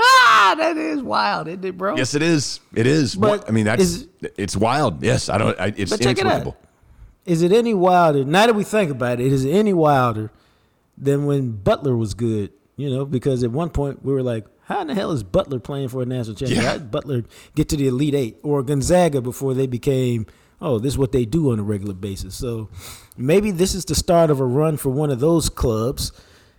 Ah, 0.00 0.54
that 0.58 0.76
is 0.76 1.00
wild, 1.02 1.46
isn't 1.46 1.64
it, 1.64 1.78
bro? 1.78 1.96
Yes, 1.96 2.14
it 2.14 2.22
is. 2.22 2.58
It 2.74 2.86
is. 2.86 3.14
But 3.14 3.48
I 3.48 3.52
mean, 3.52 3.64
that's 3.64 3.82
is- 3.82 4.08
it's 4.36 4.56
wild. 4.56 5.02
Yes, 5.02 5.28
I 5.28 5.38
don't. 5.38 5.58
I, 5.60 5.72
it's 5.76 5.90
But 5.90 6.00
check 6.00 6.18
it 6.18 6.22
inexplicable. 6.22 6.56
Is 7.24 7.42
it 7.42 7.52
any 7.52 7.72
wilder? 7.74 8.24
Now 8.24 8.46
that 8.46 8.54
we 8.56 8.64
think 8.64 8.90
about 8.90 9.20
it, 9.20 9.32
is 9.32 9.44
it 9.44 9.52
any 9.52 9.72
wilder 9.72 10.32
than 10.98 11.24
when 11.26 11.52
Butler 11.52 11.96
was 11.96 12.14
good? 12.14 12.50
You 12.76 12.90
know, 12.90 13.04
because 13.04 13.44
at 13.44 13.52
one 13.52 13.70
point 13.70 14.04
we 14.04 14.12
were 14.12 14.22
like, 14.24 14.44
how 14.64 14.80
in 14.80 14.86
the 14.88 14.94
hell 14.94 15.10
is 15.12 15.22
Butler 15.22 15.58
playing 15.58 15.88
for 15.88 16.02
a 16.02 16.06
national 16.06 16.36
championship? 16.36 16.62
Yeah. 16.64 16.70
How 16.72 16.78
did 16.78 16.90
Butler 16.90 17.24
get 17.54 17.68
to 17.70 17.76
the 17.76 17.88
Elite 17.88 18.14
Eight 18.14 18.36
or 18.42 18.62
Gonzaga 18.62 19.20
before 19.20 19.54
they 19.54 19.66
became 19.66 20.26
oh, 20.64 20.78
this 20.78 20.94
is 20.94 20.98
what 20.98 21.10
they 21.10 21.24
do 21.24 21.50
on 21.50 21.58
a 21.58 21.62
regular 21.62 21.92
basis. 21.92 22.36
So 22.36 22.68
maybe 23.16 23.50
this 23.50 23.74
is 23.74 23.84
the 23.84 23.96
start 23.96 24.30
of 24.30 24.38
a 24.38 24.44
run 24.44 24.76
for 24.76 24.90
one 24.90 25.10
of 25.10 25.18
those 25.18 25.48
clubs. 25.48 26.12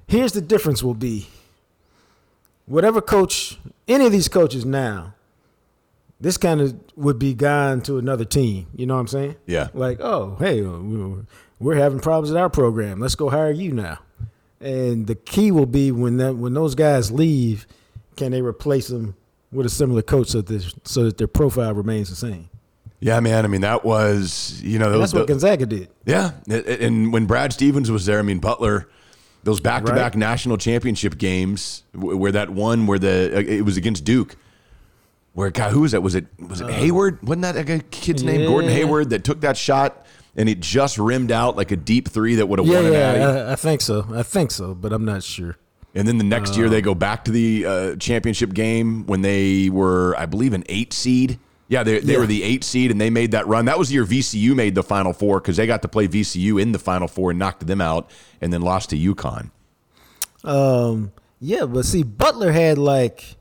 Here's 0.08 0.34
the 0.34 0.42
difference 0.42 0.84
will 0.84 0.94
be 0.94 1.30
whatever 2.66 3.02
coach, 3.02 3.58
any 3.88 4.06
of 4.06 4.12
these 4.12 4.28
coaches 4.28 4.66
now, 4.66 5.14
this 6.20 6.38
kind 6.38 6.60
of 6.62 6.76
would 6.96 7.18
be 7.20 7.34
gone 7.34 7.82
to 7.84 7.98
another 7.98 8.26
team. 8.26 8.68
You 8.76 8.86
know 8.86 8.96
what 8.96 9.02
I'm 9.02 9.08
saying? 9.08 9.36
Yeah. 9.46 9.70
Like, 9.74 10.00
oh, 10.02 10.36
hey, 10.40 10.60
uh, 10.64 10.70
we're- 10.80 11.26
we're 11.60 11.76
having 11.76 12.00
problems 12.00 12.30
with 12.30 12.38
our 12.38 12.50
program. 12.50 13.00
Let's 13.00 13.16
go 13.16 13.30
hire 13.30 13.52
you 13.52 13.72
now. 13.72 14.00
And 14.60 15.08
the 15.08 15.16
key 15.16 15.50
will 15.50 15.66
be 15.66 15.92
when 15.94 16.18
that 16.18 16.36
when 16.36 16.54
those 16.54 16.76
guys 16.76 17.10
leave, 17.10 17.66
can 18.16 18.32
they 18.32 18.42
replace 18.42 18.88
them 18.88 19.16
with 19.52 19.66
a 19.66 19.70
similar 19.70 20.02
coach 20.02 20.30
so 20.30 20.42
that 20.42 20.74
so 20.84 21.04
that 21.06 21.18
their 21.18 21.28
profile 21.28 21.74
remains 21.74 22.10
the 22.10 22.16
same? 22.16 22.50
Yeah, 23.00 23.20
man. 23.20 23.44
I 23.44 23.48
mean, 23.50 23.62
that 23.62 23.84
was 23.84 24.62
you 24.64 24.80
know 24.80 24.90
those. 24.92 25.00
that's 25.02 25.14
what 25.14 25.28
Gonzaga 25.28 25.66
did. 25.66 25.90
yeah, 26.06 26.32
and- 26.48 27.12
when 27.12 27.26
Brad 27.26 27.52
Stevens 27.54 27.92
was 27.92 28.06
there, 28.06 28.20
I 28.20 28.22
mean 28.22 28.40
Butler, 28.40 28.88
those 29.44 29.60
back-to-back 29.60 30.14
Right. 30.14 30.16
national 30.16 30.58
championship 30.58 31.18
games, 31.18 31.84
where 31.94 32.32
that 32.32 32.50
one 32.52 32.86
where 32.88 32.98
the 33.00 33.32
uh, 33.36 33.40
it 33.42 33.66
was 33.66 33.76
against 33.78 34.06
Duke. 34.06 34.36
Where 35.34 35.50
God, 35.50 35.72
who 35.72 35.82
was 35.82 35.92
that? 35.94 36.02
Was 36.02 36.16
it 36.16 36.28
was 36.40 36.62
it 36.62 36.70
Hayward? 36.70 37.22
Wasn't 37.24 37.42
that 37.42 37.58
a 37.58 37.80
kid's 37.80 38.24
name? 38.24 38.48
Gordon 38.48 38.70
Uh. 38.70 38.74
Hayward 38.74 39.10
that 39.10 39.24
took 39.24 39.42
that 39.42 39.58
shot 39.58 40.06
and 40.36 40.48
it 40.48 40.60
just 40.60 40.98
rimmed 40.98 41.32
out 41.32 41.56
like 41.58 41.72
a 41.72 41.76
deep 41.76 42.08
three 42.08 42.36
that 42.36 42.48
would 42.48 42.60
have 42.60 42.68
Yeah, 42.68 42.82
won 42.82 42.92
Natty. 42.92 43.20
yeah, 43.20 43.28
I, 43.50 43.52
I 43.54 43.56
think 43.56 43.82
so. 43.82 44.06
I 44.14 44.24
think 44.24 44.52
so, 44.52 44.74
but 44.76 44.94
I'm 44.94 45.04
not 45.06 45.24
sure. 45.24 45.58
And 45.96 46.08
then 46.08 46.18
the 46.18 46.24
next 46.24 46.58
year 46.58 46.66
Uh. 46.68 46.70
they 46.70 46.82
go 46.82 46.96
back 46.96 47.26
to 47.26 47.32
the 47.32 47.66
uh, 47.66 47.96
championship 47.98 48.54
game 48.54 49.06
when 49.06 49.22
they 49.22 49.70
were, 49.70 50.16
I 50.18 50.26
believe, 50.26 50.54
an 50.54 50.64
eight 50.68 50.92
seed. 50.94 51.38
Yeah, 51.68 51.84
they, 51.84 52.00
they 52.00 52.14
Yeah. 52.14 52.20
were 52.20 52.26
the 52.28 52.44
eight 52.44 52.64
seed 52.64 52.92
and 52.92 53.00
they 53.00 53.10
made 53.10 53.32
that 53.32 53.48
run. 53.48 53.66
That 53.66 53.78
was 53.80 53.90
the 53.90 53.96
year 53.96 54.06
VCU 54.06 54.54
made 54.56 54.76
the 54.76 54.84
Final 54.84 55.14
Four 55.14 55.40
because 55.40 55.58
they 55.58 55.66
got 55.68 55.82
to 55.84 55.88
play 55.88 56.08
VCU 56.08 56.62
in 56.62 56.72
the 56.72 56.80
Final 56.80 57.08
Four 57.08 57.30
and 57.32 57.40
knocked 57.40 57.66
them 57.68 57.80
out 57.82 58.10
and 58.42 58.52
then 58.52 58.62
lost 58.62 58.90
to 58.90 58.98
UConn. 58.98 59.50
Um, 60.44 61.12
yeah, 61.40 61.66
but 61.66 61.86
see, 61.86 62.04
Butler 62.04 62.52
had 62.52 62.78
like 62.78 63.36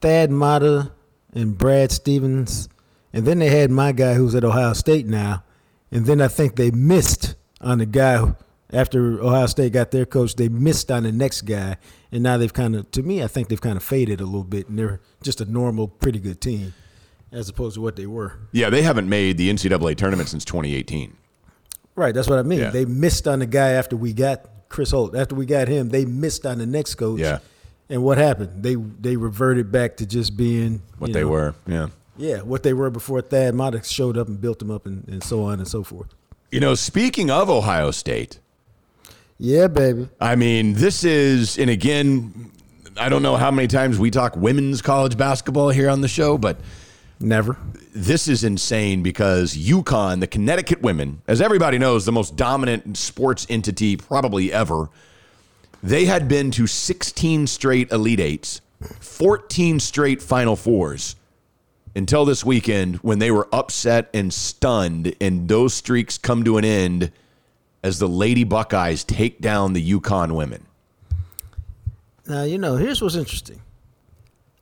Thad 0.00 0.30
Matta 0.30 0.92
and 1.34 1.56
Brad 1.56 1.92
Stevens, 1.92 2.68
and 3.12 3.24
then 3.26 3.38
they 3.38 3.48
had 3.48 3.70
my 3.70 3.92
guy 3.92 4.14
who's 4.14 4.34
at 4.34 4.44
Ohio 4.44 4.72
State 4.72 5.06
now, 5.06 5.44
and 5.90 6.04
then 6.06 6.20
I 6.20 6.28
think 6.28 6.56
they 6.56 6.70
missed 6.70 7.36
on 7.60 7.78
the 7.78 7.86
guy 7.86 8.16
who- 8.18 8.36
after 8.72 9.20
Ohio 9.20 9.46
State 9.46 9.72
got 9.72 9.90
their 9.90 10.06
coach. 10.06 10.36
They 10.36 10.48
missed 10.48 10.90
on 10.90 11.02
the 11.02 11.12
next 11.12 11.42
guy, 11.42 11.76
and 12.10 12.22
now 12.22 12.36
they've 12.38 12.52
kind 12.52 12.74
of, 12.76 12.90
to 12.92 13.02
me, 13.02 13.22
I 13.22 13.26
think 13.26 13.48
they've 13.48 13.60
kind 13.60 13.76
of 13.76 13.82
faded 13.82 14.20
a 14.20 14.24
little 14.24 14.44
bit, 14.44 14.68
and 14.68 14.78
they're 14.78 15.00
just 15.22 15.40
a 15.40 15.44
normal, 15.44 15.88
pretty 15.88 16.18
good 16.18 16.40
team 16.40 16.74
as 17.30 17.48
opposed 17.48 17.74
to 17.74 17.80
what 17.80 17.96
they 17.96 18.06
were. 18.06 18.38
Yeah, 18.52 18.70
they 18.70 18.82
haven't 18.82 19.08
made 19.08 19.38
the 19.38 19.50
NCAA 19.50 19.96
tournament 19.96 20.28
since 20.28 20.44
2018. 20.44 21.16
Right, 21.94 22.14
that's 22.14 22.28
what 22.28 22.38
I 22.38 22.42
mean. 22.42 22.60
Yeah. 22.60 22.70
They 22.70 22.84
missed 22.84 23.26
on 23.28 23.40
the 23.40 23.46
guy 23.46 23.70
after 23.70 23.96
we 23.96 24.12
got 24.12 24.46
Chris 24.68 24.90
Holt. 24.90 25.14
After 25.14 25.34
we 25.34 25.46
got 25.46 25.68
him, 25.68 25.90
they 25.90 26.04
missed 26.04 26.46
on 26.46 26.58
the 26.58 26.66
next 26.66 26.94
coach. 26.94 27.20
Yeah. 27.20 27.38
And 27.88 28.02
what 28.02 28.16
happened? 28.16 28.62
They 28.62 28.74
they 28.74 29.16
reverted 29.16 29.70
back 29.70 29.98
to 29.98 30.06
just 30.06 30.34
being 30.36 30.80
What 30.98 31.12
they 31.12 31.20
know, 31.20 31.28
were. 31.28 31.54
Yeah. 31.66 31.88
Yeah, 32.16 32.42
what 32.42 32.62
they 32.62 32.72
were 32.72 32.90
before 32.90 33.20
Thad 33.20 33.54
Matta 33.54 33.82
showed 33.82 34.16
up 34.16 34.28
and 34.28 34.40
built 34.40 34.58
them 34.58 34.70
up 34.70 34.86
and, 34.86 35.06
and 35.08 35.22
so 35.22 35.42
on 35.44 35.58
and 35.58 35.68
so 35.68 35.82
forth. 35.82 36.14
You 36.50 36.60
know, 36.60 36.74
speaking 36.74 37.30
of 37.30 37.48
Ohio 37.48 37.90
State, 37.90 38.38
Yeah, 39.44 39.66
baby. 39.66 40.08
I 40.20 40.36
mean, 40.36 40.74
this 40.74 41.02
is, 41.02 41.58
and 41.58 41.68
again, 41.68 42.52
I 42.96 43.08
don't 43.08 43.24
know 43.24 43.34
how 43.34 43.50
many 43.50 43.66
times 43.66 43.98
we 43.98 44.08
talk 44.08 44.36
women's 44.36 44.80
college 44.80 45.16
basketball 45.16 45.70
here 45.70 45.90
on 45.90 46.00
the 46.00 46.06
show, 46.06 46.38
but 46.38 46.60
Never. 47.18 47.56
this 47.92 48.28
is 48.28 48.44
insane 48.44 49.02
because 49.02 49.56
UConn, 49.56 50.20
the 50.20 50.28
Connecticut 50.28 50.80
women, 50.80 51.22
as 51.26 51.40
everybody 51.40 51.76
knows, 51.76 52.04
the 52.04 52.12
most 52.12 52.36
dominant 52.36 52.96
sports 52.96 53.44
entity 53.50 53.96
probably 53.96 54.52
ever, 54.52 54.90
they 55.82 56.04
had 56.04 56.28
been 56.28 56.52
to 56.52 56.68
16 56.68 57.48
straight 57.48 57.90
Elite 57.90 58.20
Eights, 58.20 58.60
14 59.00 59.80
straight 59.80 60.22
Final 60.22 60.54
Fours 60.54 61.16
until 61.96 62.24
this 62.24 62.44
weekend 62.44 62.94
when 62.98 63.18
they 63.18 63.32
were 63.32 63.48
upset 63.52 64.08
and 64.14 64.32
stunned, 64.32 65.16
and 65.20 65.48
those 65.48 65.74
streaks 65.74 66.16
come 66.16 66.44
to 66.44 66.58
an 66.58 66.64
end 66.64 67.10
as 67.82 67.98
the 67.98 68.08
Lady 68.08 68.44
Buckeyes 68.44 69.04
take 69.04 69.40
down 69.40 69.72
the 69.72 69.92
UConn 69.92 70.32
women. 70.32 70.66
Now, 72.26 72.44
you 72.44 72.58
know, 72.58 72.76
here's 72.76 73.02
what's 73.02 73.16
interesting. 73.16 73.60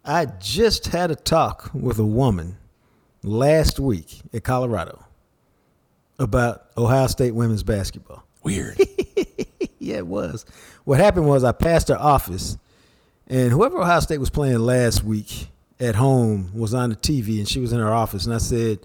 I 0.05 0.27
just 0.27 0.87
had 0.89 1.11
a 1.11 1.17
talk 1.17 1.71
with 1.75 1.99
a 1.99 2.07
woman 2.07 2.57
last 3.23 3.79
week 3.79 4.21
at 4.33 4.45
Colorado 4.45 5.05
about 6.19 6.67
Ohio 6.77 7.07
State 7.07 7.35
women's 7.35 7.63
basketball. 7.63 8.25
Weird. 8.43 8.79
Yeah, 9.79 9.97
it 9.97 10.07
was. 10.07 10.47
What 10.85 11.01
happened 11.01 11.27
was 11.27 11.43
I 11.43 11.53
passed 11.53 11.89
her 11.89 11.99
office, 11.99 12.57
and 13.27 13.51
whoever 13.51 13.79
Ohio 13.79 14.01
State 14.01 14.19
was 14.19 14.31
playing 14.31 14.59
last 14.61 15.03
week 15.03 15.49
at 15.79 15.95
home 15.97 16.51
was 16.55 16.75
on 16.75 16.91
the 16.91 16.97
TV, 16.97 17.39
and 17.39 17.49
she 17.49 17.61
was 17.61 17.73
in 17.73 17.81
her 17.81 17.93
office, 17.93 18.25
and 18.25 18.35
I 18.35 18.39
said, 18.39 18.81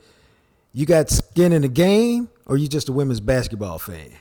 "You 0.73 0.85
got 0.85 1.09
skin 1.09 1.51
in 1.53 1.61
the 1.61 1.67
game, 1.67 2.29
or 2.45 2.57
you 2.57 2.67
just 2.67 2.89
a 2.89 2.93
women's 2.93 3.19
basketball 3.19 3.77
fan?" 3.77 4.11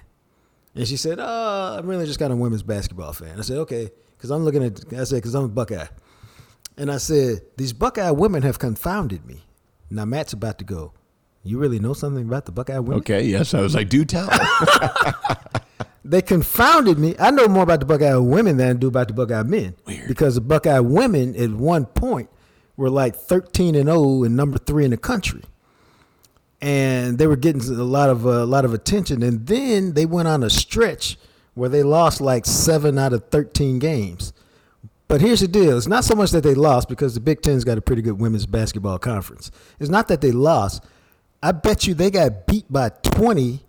And 0.75 0.87
she 0.89 0.97
said, 0.97 1.21
"Uh, 1.21 1.77
I'm 1.79 1.87
really 1.87 2.07
just 2.07 2.19
kind 2.19 2.33
of 2.33 2.39
a 2.39 2.43
women's 2.43 2.63
basketball 2.63 3.13
fan." 3.13 3.39
I 3.39 3.43
said, 3.43 3.59
"Okay," 3.59 3.91
because 4.17 4.31
I'm 4.31 4.45
looking 4.45 4.65
at. 4.65 4.93
I 4.93 5.05
said, 5.05 5.17
"Because 5.17 5.35
I'm 5.35 5.45
a 5.45 5.49
Buckeye," 5.49 5.87
and 6.77 6.91
I 6.91 6.97
said, 6.97 7.43
"These 7.57 7.73
Buckeye 7.73 8.11
women 8.11 8.43
have 8.43 8.59
confounded 8.59 9.25
me." 9.25 9.45
Now 9.91 10.05
Matt's 10.05 10.33
about 10.33 10.59
to 10.59 10.65
go. 10.65 10.93
You 11.45 11.59
really 11.59 11.79
know 11.79 11.93
something 11.93 12.27
about 12.27 12.47
the 12.47 12.53
Buckeye 12.53 12.79
women? 12.79 12.99
Okay, 13.01 13.23
yes. 13.23 13.53
I 13.53 13.61
was 13.61 13.75
like, 13.75 13.91
do 13.91 14.07
tell. 14.07 14.31
they 16.05 16.23
confounded 16.23 16.99
me. 16.99 17.15
I 17.19 17.31
know 17.31 17.47
more 17.49 17.63
about 17.63 17.81
the 17.81 17.87
Buckeye 17.87 18.17
women 18.17 18.57
than 18.57 18.71
I 18.71 18.73
do 18.73 18.89
about 18.89 19.09
the 19.09 19.15
Buckeye 19.15 19.43
men. 19.43 19.77
Weird. 19.87 20.09
Because 20.09 20.37
the 20.37 20.41
Buckeye 20.41 20.79
women 20.79 21.37
at 21.37 21.51
one 21.51 21.85
point 21.85 22.31
were 22.79 22.89
like 22.89 23.15
13 23.15 23.75
and 23.75 23.89
0 23.89 24.25
and 24.25 24.35
number 24.35 24.57
three 24.57 24.87
in 24.87 24.91
the 24.91 24.97
country. 24.97 25.43
And 26.64 27.18
they 27.18 27.27
were 27.27 27.37
getting 27.37 27.61
a 27.61 27.85
lot 27.85 28.09
of 28.09 28.27
uh, 28.27 28.31
a 28.31 28.46
lot 28.46 28.64
of 28.64 28.72
attention. 28.72 29.22
And 29.22 29.46
then 29.46 29.92
they 29.92 30.07
went 30.07 30.29
on 30.29 30.42
a 30.42 30.48
stretch 30.48 31.18
where 31.53 31.68
they 31.68 31.83
lost 31.83 32.22
like 32.22 32.46
seven 32.46 32.98
out 32.98 33.12
of 33.12 33.29
13 33.29 33.79
games. 33.79 34.33
But 35.07 35.20
here's 35.20 35.40
the 35.40 35.48
deal: 35.48 35.77
it's 35.77 35.87
not 35.87 36.05
so 36.05 36.14
much 36.14 36.31
that 36.31 36.42
they 36.42 36.55
lost 36.55 36.88
because 36.88 37.12
the 37.12 37.20
Big 37.20 37.42
Ten's 37.42 37.64
got 37.64 37.77
a 37.77 37.83
pretty 37.83 38.00
good 38.00 38.18
women's 38.18 38.46
basketball 38.46 38.98
conference. 38.98 39.50
It's 39.79 39.90
not 39.90 40.09
that 40.09 40.22
they 40.22 40.33
lost. 40.33 40.83
I 41.42 41.53
bet 41.53 41.87
you 41.87 41.92
they 41.92 42.11
got 42.11 42.46
beat 42.46 42.72
by 42.72 42.88
20 42.88 43.61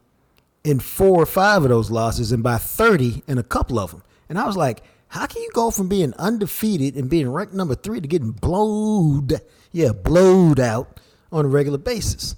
in 0.64 0.80
four 0.80 1.22
or 1.22 1.26
five 1.26 1.64
of 1.64 1.70
those 1.70 1.92
losses 1.92 2.32
and 2.32 2.42
by 2.42 2.58
30 2.58 3.24
in 3.28 3.38
a 3.38 3.44
couple 3.44 3.78
of 3.78 3.92
them. 3.92 4.04
And 4.30 4.40
I 4.40 4.46
was 4.48 4.56
like, 4.56 4.82
how 5.10 5.26
can 5.26 5.42
you 5.42 5.50
go 5.54 5.70
from 5.70 5.90
being 5.90 6.14
undefeated 6.14 6.96
and 6.96 7.10
being 7.10 7.30
ranked 7.30 7.54
number 7.54 7.76
three 7.76 8.00
to 8.00 8.08
getting 8.08 8.32
blowed, 8.32 9.42
yeah, 9.74 9.92
blowed 9.92 10.62
out 10.62 11.02
on 11.34 11.44
a 11.44 11.50
regular 11.50 11.78
basis? 11.78 12.38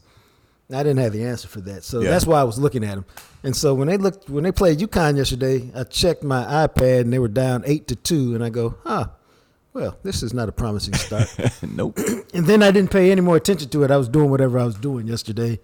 I 0.70 0.84
didn't 0.84 0.98
have 0.98 1.14
the 1.14 1.24
answer 1.24 1.48
for 1.48 1.62
that. 1.62 1.84
So 1.86 2.02
Yeah. 2.02 2.10
that's 2.10 2.26
why 2.26 2.42
I 2.42 2.44
was 2.44 2.60
looking 2.60 2.84
at 2.84 2.96
them. 2.96 3.06
And 3.44 3.56
so 3.56 3.74
when 3.74 3.88
they 3.88 3.98
looked 3.98 4.30
when 4.30 4.44
they 4.44 4.52
played 4.52 4.80
UConn 4.80 5.16
yesterday, 5.16 5.72
I 5.74 5.84
checked 5.84 6.24
my 6.24 6.44
iPad 6.68 7.02
and 7.02 7.14
they 7.14 7.20
were 7.20 7.30
down 7.30 7.64
eight 7.66 7.88
to 7.88 7.96
two, 7.96 8.36
and 8.36 8.44
I 8.44 8.50
go, 8.50 8.76
huh, 8.84 9.08
well, 9.74 9.98
this 10.04 10.24
is 10.24 10.34
not 10.34 10.50
a 10.50 10.52
promising 10.52 10.96
start. 10.96 11.30
nope. 11.62 11.98
And 12.34 12.46
then 12.46 12.62
I 12.62 12.72
didn't 12.72 12.92
pay 12.92 13.12
any 13.12 13.22
more 13.22 13.38
attention 13.38 13.70
to 13.70 13.84
it. 13.84 13.92
I 13.92 13.98
was 13.98 14.10
doing 14.10 14.30
whatever 14.30 14.60
I 14.60 14.66
was 14.66 14.76
doing 14.76 15.08
yesterday, 15.08 15.60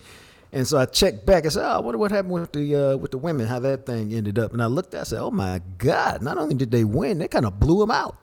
and 0.54 0.66
so 0.66 0.78
I 0.78 0.86
checked 0.86 1.26
back. 1.26 1.46
I 1.46 1.50
said, 1.50 1.66
"Oh, 1.66 1.76
I 1.78 1.80
wonder 1.80 1.98
what 1.98 2.12
happened 2.12 2.34
with 2.34 2.52
the 2.54 2.76
uh, 2.76 2.96
with 2.98 3.12
the 3.12 3.18
women, 3.18 3.48
how 3.48 3.60
that 3.60 3.86
thing 3.86 4.14
ended 4.14 4.40
up." 4.40 4.54
And 4.54 4.64
I 4.64 4.68
looked. 4.68 4.96
I 4.96 5.04
said, 5.04 5.20
"Oh 5.20 5.32
my 5.32 5.60
God! 5.78 6.22
Not 6.22 6.38
only 6.38 6.56
did 6.56 6.72
they 6.72 6.86
win, 6.86 7.18
they 7.20 7.28
kind 7.28 7.46
of 7.46 7.60
blew 7.60 7.80
them 7.80 7.92
out." 7.92 8.16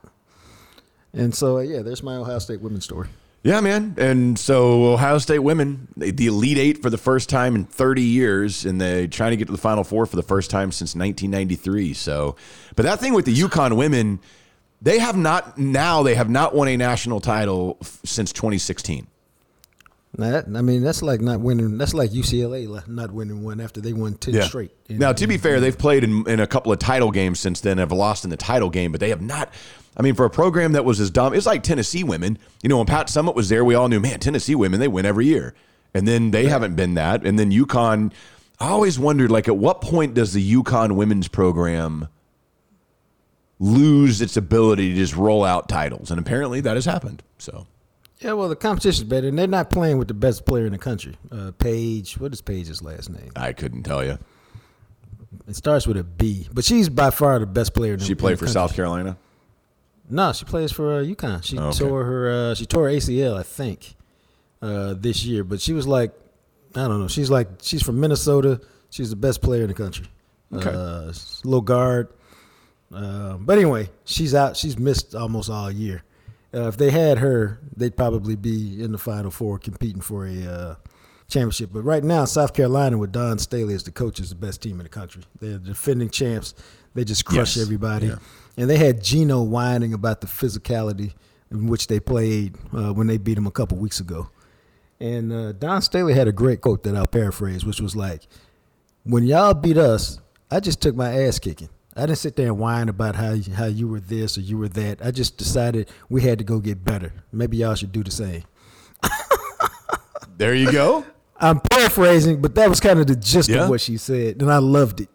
And 1.13 1.35
so, 1.35 1.57
uh, 1.57 1.61
yeah, 1.61 1.81
there's 1.81 2.01
my 2.01 2.15
Ohio 2.15 2.39
State 2.39 2.61
women's 2.61 2.85
story. 2.85 3.09
Yeah, 3.43 3.59
man. 3.59 3.95
And 3.97 4.37
so 4.37 4.93
Ohio 4.93 5.17
State 5.17 5.39
women, 5.39 5.87
the 5.97 6.27
Elite 6.27 6.59
Eight 6.59 6.81
for 6.81 6.91
the 6.91 6.97
first 6.97 7.27
time 7.27 7.55
in 7.55 7.65
30 7.65 8.03
years, 8.03 8.65
and 8.65 8.79
they 8.79 9.07
trying 9.07 9.31
to 9.31 9.37
get 9.37 9.45
to 9.45 9.51
the 9.51 9.57
Final 9.57 9.83
Four 9.83 10.05
for 10.05 10.15
the 10.15 10.23
first 10.23 10.51
time 10.51 10.71
since 10.71 10.93
1993. 10.95 11.93
So, 11.95 12.35
but 12.75 12.83
that 12.83 12.99
thing 12.99 13.13
with 13.13 13.25
the 13.25 13.33
UConn 13.33 13.75
women, 13.77 14.19
they 14.79 14.99
have 14.99 15.17
not 15.17 15.57
now 15.57 16.03
they 16.03 16.13
have 16.13 16.29
not 16.29 16.53
won 16.53 16.67
a 16.67 16.77
national 16.77 17.19
title 17.19 17.77
f- 17.81 17.99
since 18.05 18.31
2016. 18.31 19.07
Now, 20.17 20.31
that, 20.31 20.45
I 20.47 20.61
mean, 20.61 20.83
that's 20.83 21.01
like 21.01 21.21
not 21.21 21.39
winning. 21.39 21.77
That's 21.77 21.93
like 21.93 22.11
UCLA 22.11 22.87
not 22.87 23.11
winning 23.11 23.43
one 23.43 23.61
after 23.61 23.79
they 23.79 23.93
won 23.93 24.15
ten 24.15 24.41
straight. 24.43 24.71
And- 24.89 24.99
now, 24.99 25.13
to 25.13 25.25
be 25.25 25.37
fair, 25.37 25.59
they've 25.61 25.77
played 25.77 26.03
in, 26.03 26.27
in 26.27 26.39
a 26.41 26.47
couple 26.47 26.71
of 26.71 26.79
title 26.79 27.11
games 27.11 27.39
since 27.39 27.61
then. 27.61 27.77
Have 27.77 27.93
lost 27.93 28.25
in 28.25 28.29
the 28.29 28.37
title 28.37 28.69
game, 28.69 28.91
but 28.91 28.99
they 28.99 29.09
have 29.09 29.21
not. 29.21 29.53
I 29.95 30.01
mean, 30.01 30.15
for 30.15 30.25
a 30.25 30.29
program 30.29 30.73
that 30.73 30.83
was 30.85 30.99
as 30.99 31.11
dumb, 31.11 31.33
it's 31.33 31.45
like 31.45 31.63
Tennessee 31.63 32.03
women. 32.03 32.37
You 32.61 32.69
know, 32.69 32.77
when 32.77 32.85
Pat 32.87 33.07
Summitt 33.07 33.35
was 33.35 33.49
there, 33.49 33.63
we 33.63 33.73
all 33.75 33.87
knew, 33.87 33.99
man, 33.99 34.19
Tennessee 34.19 34.55
women 34.55 34.79
they 34.79 34.87
win 34.87 35.05
every 35.05 35.25
year, 35.25 35.53
and 35.93 36.07
then 36.07 36.31
they 36.31 36.45
haven't 36.47 36.75
been 36.75 36.95
that. 36.95 37.25
And 37.25 37.39
then 37.39 37.51
UConn, 37.51 38.11
I 38.59 38.67
always 38.69 38.99
wondered, 38.99 39.31
like, 39.31 39.47
at 39.47 39.57
what 39.57 39.81
point 39.81 40.13
does 40.13 40.33
the 40.33 40.53
UConn 40.55 40.93
women's 40.93 41.27
program 41.29 42.07
lose 43.59 44.21
its 44.21 44.37
ability 44.37 44.89
to 44.89 44.95
just 44.95 45.15
roll 45.15 45.43
out 45.43 45.69
titles? 45.69 46.11
And 46.11 46.19
apparently, 46.19 46.61
that 46.61 46.75
has 46.75 46.85
happened. 46.85 47.23
So, 47.37 47.67
Yeah, 48.21 48.33
well, 48.33 48.49
the 48.49 48.55
competition's 48.55 49.03
better, 49.09 49.27
and 49.27 49.37
they're 49.39 49.47
not 49.47 49.69
playing 49.71 49.97
with 49.97 50.07
the 50.07 50.13
best 50.13 50.45
player 50.45 50.65
in 50.67 50.71
the 50.73 50.77
country. 50.77 51.15
Uh, 51.31 51.51
Paige, 51.57 52.17
what 52.19 52.31
is 52.33 52.41
Paige's 52.41 52.83
last 52.83 53.09
name? 53.09 53.31
I 53.35 53.51
couldn't 53.53 53.83
tell 53.83 54.03
you. 54.03 54.19
It 55.47 55.55
starts 55.55 55.87
with 55.87 55.97
a 55.97 56.03
B, 56.03 56.47
but 56.53 56.63
she's 56.63 56.87
by 56.87 57.09
far 57.09 57.39
the 57.39 57.45
best 57.47 57.73
player. 57.73 57.93
In 57.93 57.99
the, 57.99 58.03
country. 58.03 58.07
She 58.07 58.11
in 58.13 58.17
played 58.17 58.33
the 58.33 58.37
for 58.37 58.45
country. 58.45 58.53
South 58.53 58.75
Carolina. 58.75 59.17
No, 60.09 60.33
she 60.33 60.45
plays 60.45 60.71
for 60.71 60.99
uh, 60.99 61.03
UConn. 61.03 61.43
She 61.43 61.57
Okay. 61.57 61.77
tore 61.79 62.03
her. 62.03 62.29
Uh, 62.51 62.55
she 62.55 62.65
tore 62.65 62.89
her 62.89 62.95
ACL, 62.95 63.37
I 63.37 63.43
think, 63.43 63.95
uh, 64.61 64.93
this 64.97 65.23
year. 65.25 65.43
But 65.43 65.61
she 65.61 65.73
was 65.73 65.87
like, 65.87 66.11
I 66.75 66.87
don't 66.87 66.99
know. 66.99 67.07
She's 67.07 67.31
like, 67.31 67.47
she's 67.61 67.81
from 67.81 67.99
Minnesota. 67.99 68.61
She's 68.91 69.09
the 69.09 69.15
best 69.15 69.41
player 69.41 69.61
in 69.63 69.69
the 69.69 69.73
country. 69.73 70.05
Okay. 70.53 70.69
Uh, 70.69 71.11
low 71.45 71.61
guard. 71.61 72.09
Uh, 72.93 73.37
but 73.37 73.57
anyway, 73.57 73.89
she's 74.03 74.35
out. 74.35 74.57
She's 74.57 74.77
missed 74.77 75.15
almost 75.15 75.49
all 75.49 75.71
year. 75.71 76.03
Uh, 76.53 76.67
if 76.67 76.77
they 76.77 76.91
had 76.91 77.19
her, 77.19 77.59
they'd 77.75 77.95
probably 77.95 78.35
be 78.35 78.83
in 78.83 78.91
the 78.91 78.97
Final 78.97 79.31
Four 79.31 79.57
competing 79.57 80.01
for 80.01 80.25
a 80.27 80.45
uh, 80.45 80.75
championship. 81.29 81.69
But 81.71 81.81
right 81.83 82.03
now, 82.03 82.25
South 82.25 82.53
Carolina 82.53 82.97
with 82.97 83.11
Dawn 83.13 83.39
Staley 83.39 83.73
as 83.73 83.83
the 83.83 83.91
coach 83.91 84.19
is 84.19 84.29
the 84.29 84.35
best 84.35 84.61
team 84.61 84.79
in 84.79 84.83
the 84.83 84.89
country. 84.89 85.23
They're 85.39 85.57
defending 85.57 86.09
champs. 86.09 86.53
They 86.93 87.05
just 87.05 87.23
crush 87.23 87.55
Yes. 87.55 87.63
everybody. 87.63 88.07
Yeah. 88.07 88.15
And 88.57 88.69
they 88.69 88.77
had 88.77 89.01
Gino 89.01 89.41
whining 89.41 89.93
about 89.93 90.19
the 90.19 90.27
physicality 90.27 91.13
in 91.49 91.67
which 91.67 91.87
they 91.87 92.01
played 92.01 92.55
uh, 92.73 92.91
when 92.93 93.07
they 93.07 93.17
beat 93.17 93.37
him 93.37 93.47
a 93.47 93.51
couple 93.51 93.77
weeks 93.77 94.01
ago. 94.01 94.29
And 94.99 95.31
uh, 95.31 95.51
Dawn 95.53 95.81
Staley 95.81 96.13
had 96.13 96.27
a 96.27 96.31
great 96.33 96.59
quote 96.61 96.83
that 96.83 96.95
I'll 96.95 97.07
paraphrase, 97.07 97.65
which 97.65 97.79
was 97.79 97.95
like, 97.95 98.27
"When 99.03 99.23
y'all 99.23 99.53
beat 99.53 99.77
us, 99.77 100.19
I 100.51 100.59
just 100.59 100.81
took 100.81 100.95
my 100.95 101.11
ass 101.23 101.39
kicking. 101.39 101.69
I 101.95 102.01
didn't 102.05 102.19
sit 102.19 102.35
there 102.37 102.47
and 102.47 102.57
whine 102.57 102.87
about 102.89 103.15
how 103.15 103.31
you, 103.33 103.53
how 103.53 103.65
you 103.65 103.87
were 103.87 103.99
this 103.99 104.37
or 104.37 104.41
you 104.41 104.57
were 104.57 104.69
that. 104.69 105.05
I 105.05 105.11
just 105.11 105.37
decided 105.37 105.89
we 106.09 106.21
had 106.21 106.37
to 106.37 106.43
go 106.45 106.59
get 106.59 106.85
better. 106.85 107.11
Maybe 107.33 107.57
y'all 107.57 107.75
should 107.75 107.91
do 107.91 108.03
the 108.03 108.11
same." 108.11 108.43
There 110.37 110.55
you 110.55 110.71
go. 110.71 111.05
I'm 111.39 111.59
paraphrasing, 111.59 112.41
but 112.41 112.55
that 112.55 112.67
was 112.67 112.79
kind 112.79 112.99
of 112.99 113.05
the 113.05 113.15
gist 113.15 113.47
Yeah. 113.47 113.63
of 113.65 113.69
what 113.69 113.79
she 113.79 113.97
said, 113.97 114.41
and 114.41 114.51
I 114.51 114.57
loved 114.57 115.01
it. 115.01 115.09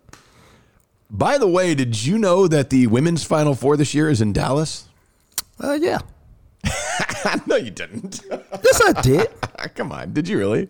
By 1.10 1.36
the 1.38 1.48
way, 1.48 1.74
did 1.74 2.04
you 2.04 2.16
know 2.16 2.46
that 2.46 2.70
the 2.70 2.86
women's 2.86 3.24
Final 3.24 3.54
Four 3.56 3.76
this 3.76 3.92
year 3.92 4.08
is 4.08 4.20
in 4.20 4.32
Dallas? 4.32 4.84
Uh, 5.60 5.72
yeah, 5.80 5.98
no, 7.46 7.56
you 7.56 7.72
didn't. 7.72 8.20
yes, 8.30 8.82
I 8.86 9.00
did. 9.00 9.28
Come 9.74 9.90
on, 9.90 10.12
did 10.12 10.28
you 10.28 10.38
really? 10.38 10.68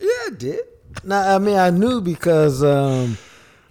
Yeah, 0.00 0.08
I 0.08 0.30
did. 0.36 0.60
Now, 1.04 1.36
I 1.36 1.38
mean, 1.38 1.56
I 1.56 1.70
knew 1.70 2.00
because 2.00 2.64
um, 2.64 3.16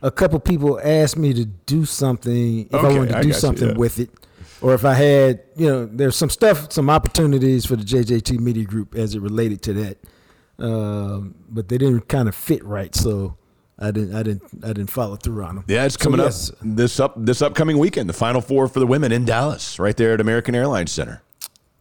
a 0.02 0.12
couple 0.12 0.40
people 0.40 0.80
asked 0.84 1.18
me 1.18 1.34
to 1.34 1.46
do 1.46 1.86
something 1.86 2.68
if 2.68 2.74
I 2.74 2.84
wanted 2.84 3.10
to 3.10 3.18
I 3.18 3.22
do 3.22 3.28
got 3.30 3.36
you, 3.36 3.40
something 3.40 3.70
yeah. 3.70 3.78
with 3.78 4.00
it, 4.00 4.10
or 4.62 4.74
if 4.74 4.86
I 4.86 4.94
had, 4.94 5.42
you 5.56 5.68
know, 5.68 5.86
there's 5.86 6.16
some 6.16 6.30
stuff, 6.30 6.72
some 6.72 6.90
opportunities 6.90 7.66
for 7.66 7.76
the 7.76 7.84
JJT 7.84 8.40
Media 8.40 8.64
Group 8.66 8.96
as 8.96 9.16
it 9.16 9.22
related 9.22 9.62
to 9.64 9.74
that, 9.74 9.98
um, 10.60 11.36
but 11.50 11.70
they 11.70 11.78
didn't 11.78 12.08
kind 12.08 12.28
of 12.28 12.36
fit 12.36 12.64
right, 12.64 12.94
so 12.96 13.36
I 13.80 13.92
didn't, 13.92 14.16
I 14.16 14.24
didn't, 14.24 14.44
I 14.64 14.68
didn't 14.74 14.92
follow 14.92 15.16
through 15.16 15.44
on 15.44 15.56
them. 15.56 15.66
Yeah, 15.68 15.86
it's 15.86 15.96
So, 15.96 16.00
coming 16.04 16.20
yes, 16.20 16.50
up 16.52 16.58
this 16.62 17.00
up 17.00 17.14
this 17.18 17.42
upcoming 17.42 17.78
weekend. 17.80 18.08
The 18.10 18.14
Final 18.14 18.42
Four 18.42 18.68
for 18.68 18.80
the 18.80 18.86
women 18.88 19.12
in 19.12 19.26
Dallas, 19.26 19.80
right 19.80 19.98
there 19.98 20.14
at 20.14 20.22
American 20.22 20.54
Airlines 20.54 20.92
Center. 20.92 21.24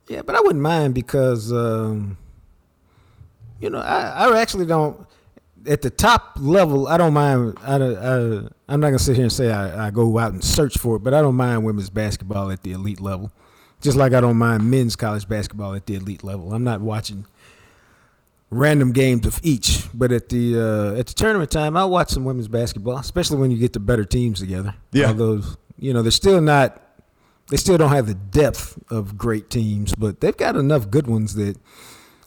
Yeah, 0.08 0.22
but 0.22 0.34
I 0.34 0.40
wouldn't 0.40 0.62
mind 0.62 0.94
because, 0.94 1.52
um, 1.52 2.16
you 3.60 3.70
know, 3.70 3.78
I, 3.78 4.26
I 4.28 4.40
actually 4.40 4.66
don't. 4.66 5.06
At 5.66 5.82
the 5.82 5.90
top 5.90 6.32
level, 6.38 6.88
I 6.88 6.96
don't 6.96 7.12
mind. 7.12 7.58
I, 7.62 7.74
I, 7.74 8.16
I'm 8.68 8.80
not 8.80 8.88
gonna 8.88 8.98
sit 8.98 9.16
here 9.16 9.24
and 9.24 9.32
say 9.32 9.50
I, 9.50 9.88
I 9.88 9.90
go 9.90 10.18
out 10.18 10.32
and 10.32 10.42
search 10.42 10.78
for 10.78 10.96
it, 10.96 11.00
but 11.00 11.12
I 11.12 11.20
don't 11.20 11.34
mind 11.34 11.64
women's 11.64 11.90
basketball 11.90 12.50
at 12.50 12.62
the 12.62 12.72
elite 12.72 13.00
level. 13.00 13.30
Just 13.80 13.96
like 13.96 14.12
I 14.12 14.20
don't 14.20 14.36
mind 14.36 14.70
men's 14.70 14.96
college 14.96 15.28
basketball 15.28 15.74
at 15.74 15.86
the 15.86 15.94
elite 15.94 16.22
level. 16.22 16.52
I'm 16.52 16.64
not 16.64 16.80
watching 16.80 17.26
random 18.50 18.92
games 18.92 19.26
of 19.26 19.40
each, 19.42 19.84
but 19.94 20.12
at 20.12 20.28
the 20.28 20.58
uh, 20.58 20.98
at 20.98 21.06
the 21.06 21.14
tournament 21.14 21.50
time, 21.50 21.76
I'll 21.76 21.90
watch 21.90 22.10
some 22.10 22.24
women's 22.24 22.48
basketball, 22.48 22.98
especially 22.98 23.38
when 23.38 23.50
you 23.50 23.58
get 23.58 23.72
the 23.72 23.80
better 23.80 24.04
teams 24.04 24.40
together. 24.40 24.74
Yeah. 24.92 25.08
Although 25.08 25.42
you 25.78 25.92
know 25.92 26.02
they're 26.02 26.10
still 26.10 26.40
not 26.40 26.82
they 27.50 27.56
still 27.56 27.76
don't 27.76 27.90
have 27.90 28.06
the 28.06 28.14
depth 28.14 28.78
of 28.90 29.18
great 29.18 29.50
teams, 29.50 29.94
but 29.94 30.20
they've 30.20 30.36
got 30.36 30.56
enough 30.56 30.90
good 30.90 31.06
ones 31.06 31.34
that 31.34 31.56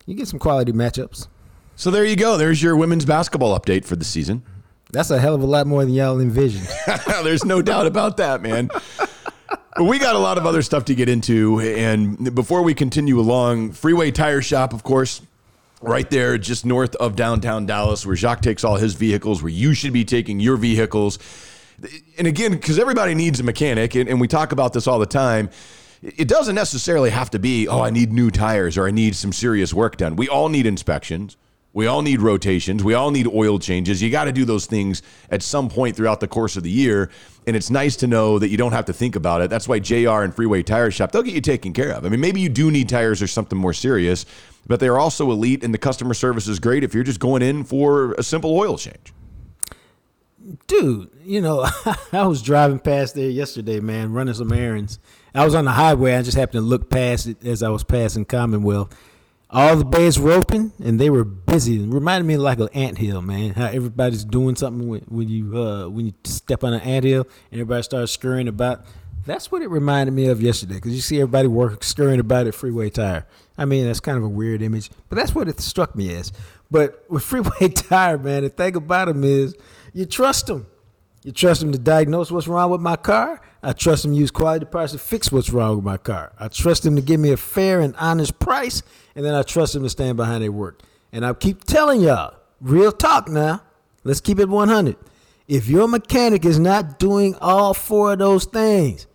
you 0.05 0.15
get 0.15 0.27
some 0.27 0.39
quality 0.39 0.71
matchups. 0.71 1.27
So 1.75 1.91
there 1.91 2.05
you 2.05 2.15
go. 2.15 2.38
There's 2.38 2.62
your 2.62 2.75
women's 2.75 3.05
basketball 3.05 3.57
update 3.59 3.86
for 3.86 3.95
the 3.95 4.05
season. 4.05 4.43
That's 4.91 5.09
a 5.09 5.19
hell 5.19 5.33
of 5.33 5.41
a 5.41 5.47
lot 5.47 5.65
more 5.65 5.83
than 5.83 5.93
y'all 5.93 6.19
envisioned. 6.19 6.67
There's 7.23 7.43
no 7.43 7.63
doubt 7.63 7.88
about 7.88 8.17
that, 8.17 8.41
man. 8.41 8.69
But 9.75 9.86
we 9.86 9.97
got 9.97 10.15
a 10.15 10.19
lot 10.19 10.38
of 10.38 10.45
other 10.45 10.62
stuff 10.62 10.86
to 10.86 10.95
get 10.95 11.09
into. 11.09 11.59
And 11.59 12.36
before 12.36 12.62
we 12.62 12.75
continue 12.75 13.19
along, 13.19 13.71
Freeway 13.71 14.12
Tire 14.12 14.41
Shop, 14.41 14.71
of 14.71 14.83
course, 14.83 15.21
right 15.81 16.07
there 16.12 16.38
just 16.38 16.63
north 16.63 16.95
of 16.97 17.15
downtown 17.15 17.65
Dallas, 17.65 18.05
where 18.05 18.15
Jacques 18.15 18.41
takes 18.41 18.63
all 18.63 18.75
his 18.75 18.93
vehicles, 18.93 19.41
where 19.41 19.51
you 19.51 19.73
should 19.73 19.93
be 19.93 20.05
taking 20.05 20.39
your 20.39 20.57
vehicles. 20.57 21.17
And 22.19 22.27
again, 22.27 22.51
because 22.51 22.77
everybody 22.77 23.15
needs 23.15 23.39
a 23.39 23.43
mechanic, 23.43 23.95
and, 23.95 24.07
and 24.07 24.21
we 24.21 24.27
talk 24.27 24.51
about 24.51 24.73
this 24.73 24.86
all 24.86 24.99
the 24.99 25.07
time. 25.07 25.49
It 26.03 26.27
doesn't 26.27 26.55
necessarily 26.55 27.09
have 27.09 27.29
to 27.31 27.39
be, 27.39 27.67
oh, 27.67 27.81
I 27.81 27.89
need 27.89 28.12
new 28.12 28.29
tires 28.29 28.77
or 28.77 28.88
I 28.88 28.91
need 28.91 29.15
some 29.15 29.31
serious 29.31 29.73
work 29.73 29.95
done. 29.95 30.17
We 30.17 30.27
all 30.27 30.49
need 30.49 30.65
inspections. 30.65 31.38
We 31.73 31.88
all 31.88 32.03
need 32.03 32.21
rotations. 32.21 32.83
We 32.83 32.93
all 32.93 33.09
need 33.09 33.27
oil 33.27 33.57
changes. 33.57 34.01
You 34.01 34.12
got 34.12 34.25
to 34.25 34.31
do 34.31 34.45
those 34.45 34.67
things 34.67 35.01
at 35.31 35.41
some 35.41 35.69
point 35.69 35.95
throughout 35.95 36.19
the 36.19 36.27
course 36.27 36.55
of 36.55 36.62
the 36.62 36.69
year. 36.69 37.09
And 37.47 37.55
it's 37.55 37.71
nice 37.71 37.95
to 37.97 38.07
know 38.07 38.38
that 38.38 38.49
you 38.49 38.57
don't 38.57 38.73
have 38.73 38.86
to 38.86 38.93
think 38.93 39.15
about 39.15 39.41
it. 39.41 39.49
That's 39.49 39.67
why 39.67 39.79
JR 39.79 40.21
and 40.21 40.33
Freeway 40.33 40.62
Tire 40.62 40.91
Shop, 40.91 41.12
they'll 41.12 41.23
get 41.23 41.33
you 41.33 41.41
taken 41.41 41.73
care 41.73 41.91
of. 41.91 42.05
I 42.05 42.09
mean, 42.09 42.21
maybe 42.21 42.41
you 42.41 42.49
do 42.49 42.69
need 42.69 42.89
tires 42.89 43.23
or 43.23 43.27
something 43.27 43.57
more 43.57 43.73
serious, 43.73 44.27
but 44.67 44.79
they're 44.79 44.99
also 44.99 45.31
elite 45.31 45.63
and 45.63 45.73
the 45.73 45.79
customer 45.79 46.13
service 46.13 46.47
is 46.47 46.59
great 46.59 46.83
if 46.83 46.93
you're 46.93 47.03
just 47.03 47.19
going 47.19 47.41
in 47.41 47.63
for 47.63 48.13
a 48.13 48.23
simple 48.23 48.55
oil 48.55 48.77
change. 48.77 49.12
Dude, 50.67 51.09
you 51.23 51.41
know, 51.41 51.67
I 52.12 52.27
was 52.27 52.43
driving 52.43 52.79
past 52.79 53.15
there 53.15 53.29
yesterday, 53.29 53.79
man, 53.79 54.13
running 54.13 54.36
some 54.36 54.53
errands. 54.53 54.99
I 55.33 55.43
was 55.43 55.55
on 55.55 55.65
the 55.65 55.71
highway. 55.71 56.15
I 56.15 56.21
just 56.21 56.38
happened 56.38 56.62
to 56.62 56.62
look 56.62 56.89
past 56.91 57.25
it 57.25 57.43
as 57.43 57.63
I 57.63 57.69
was 57.69 57.83
passing 57.83 58.25
Commonwealth. 58.25 58.95
All 59.53 59.75
the 59.75 59.85
beds 59.85 60.19
were 60.19 60.31
open 60.31 60.73
and 60.83 60.99
they 60.99 61.11
were 61.11 61.23
busy. 61.23 61.83
It 61.83 61.87
reminded 61.87 62.25
me 62.25 62.37
like 62.37 62.57
an 62.57 62.69
anthill, 62.73 63.21
man. 63.21 63.51
How 63.51 63.67
everybody's 63.67 64.25
doing 64.25 64.55
something 64.55 64.87
when, 64.87 65.01
when 65.01 65.29
you 65.29 65.55
uh, 65.55 65.89
when 65.89 66.07
you 66.07 66.13
step 66.23 66.63
on 66.63 66.73
an 66.73 66.81
anthill 66.81 67.27
and 67.51 67.61
everybody 67.61 67.83
starts 67.83 68.11
scurrying 68.11 68.47
about. 68.47 68.83
That's 69.27 69.51
what 69.51 69.61
it 69.61 69.69
reminded 69.69 70.13
me 70.13 70.25
of 70.25 70.41
yesterday 70.41 70.75
because 70.75 70.95
you 70.95 71.01
see 71.01 71.21
everybody 71.21 71.47
work 71.47 71.83
scurrying 71.83 72.19
about 72.19 72.47
at 72.47 72.55
Freeway 72.55 72.89
Tire. 72.89 73.27
I 73.55 73.65
mean, 73.65 73.85
that's 73.85 73.99
kind 73.99 74.17
of 74.17 74.23
a 74.23 74.29
weird 74.29 74.63
image, 74.63 74.89
but 75.07 75.17
that's 75.17 75.35
what 75.35 75.47
it 75.47 75.61
struck 75.61 75.95
me 75.95 76.13
as. 76.15 76.33
But 76.71 77.05
with 77.07 77.23
Freeway 77.23 77.69
Tire, 77.69 78.17
man, 78.17 78.41
the 78.41 78.49
thing 78.49 78.75
about 78.75 79.07
them 79.07 79.23
is 79.23 79.55
you 79.93 80.07
trust 80.07 80.47
them. 80.47 80.65
You 81.23 81.31
trust 81.31 81.61
them 81.61 81.71
to 81.71 81.77
diagnose 81.77 82.31
what's 82.31 82.47
wrong 82.47 82.71
with 82.71 82.81
my 82.81 82.95
car. 82.95 83.39
I 83.63 83.71
trust 83.71 84.04
them 84.04 84.12
to 84.12 84.17
use 84.17 84.30
quality 84.30 84.65
parts 84.65 84.91
to 84.91 84.99
fix 84.99 85.32
what's 85.32 85.49
wrong 85.49 85.78
with 85.78 85.86
my 85.86 85.95
car. 85.95 86.34
I 86.38 86.49
trust 86.49 86.84
them 86.84 86.97
to 86.97 87.02
give 87.02 87.19
me 87.19 87.32
a 87.32 87.38
fair 87.38 87.80
and 87.80 87.95
honest 87.95 88.38
price, 88.38 88.84
and 89.15 89.23
then 89.23 89.34
I 89.34 89.41
trust 89.41 89.73
them 89.73 89.84
to 89.84 89.89
stand 89.89 90.17
behind 90.17 90.43
their 90.43 90.52
work. 90.52 90.82
And 91.13 91.26
I 91.26 91.34
keep 91.34 91.63
telling 91.63 92.02
y'all, 92.02 92.36
real 92.60 92.91
talk 92.91 93.30
now. 93.30 93.63
Let's 94.04 94.19
keep 94.19 94.38
it 94.39 94.49
100. 94.49 94.97
If 95.47 95.69
your 95.69 95.88
mechanic 95.88 96.43
is 96.43 96.60
not 96.60 96.99
doing 96.99 97.36
all 97.39 97.73
four 97.73 98.13
of 98.13 98.19
those 98.19 98.43
things, 98.43 99.08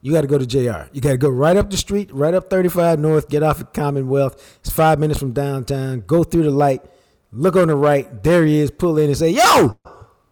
you 0.00 0.12
got 0.12 0.22
to 0.22 0.26
go 0.26 0.36
to 0.36 0.46
JR. 0.46 0.88
You 0.92 1.00
got 1.00 1.10
to 1.12 1.16
go 1.16 1.28
right 1.28 1.56
up 1.56 1.70
the 1.70 1.76
street, 1.76 2.12
right 2.12 2.34
up 2.34 2.50
35 2.50 2.98
North, 2.98 3.28
get 3.28 3.44
off 3.44 3.60
at 3.60 3.72
Commonwealth. 3.72 4.58
It's 4.60 4.70
five 4.70 4.98
minutes 4.98 5.20
from 5.20 5.32
downtown. 5.32 6.00
Go 6.00 6.24
through 6.24 6.42
the 6.42 6.50
light, 6.50 6.82
look 7.30 7.54
on 7.54 7.68
the 7.68 7.76
right. 7.76 8.22
There 8.24 8.44
he 8.44 8.58
is. 8.58 8.72
Pull 8.72 8.98
in 8.98 9.10
and 9.10 9.16
say, 9.16 9.30
Yo, 9.30 9.78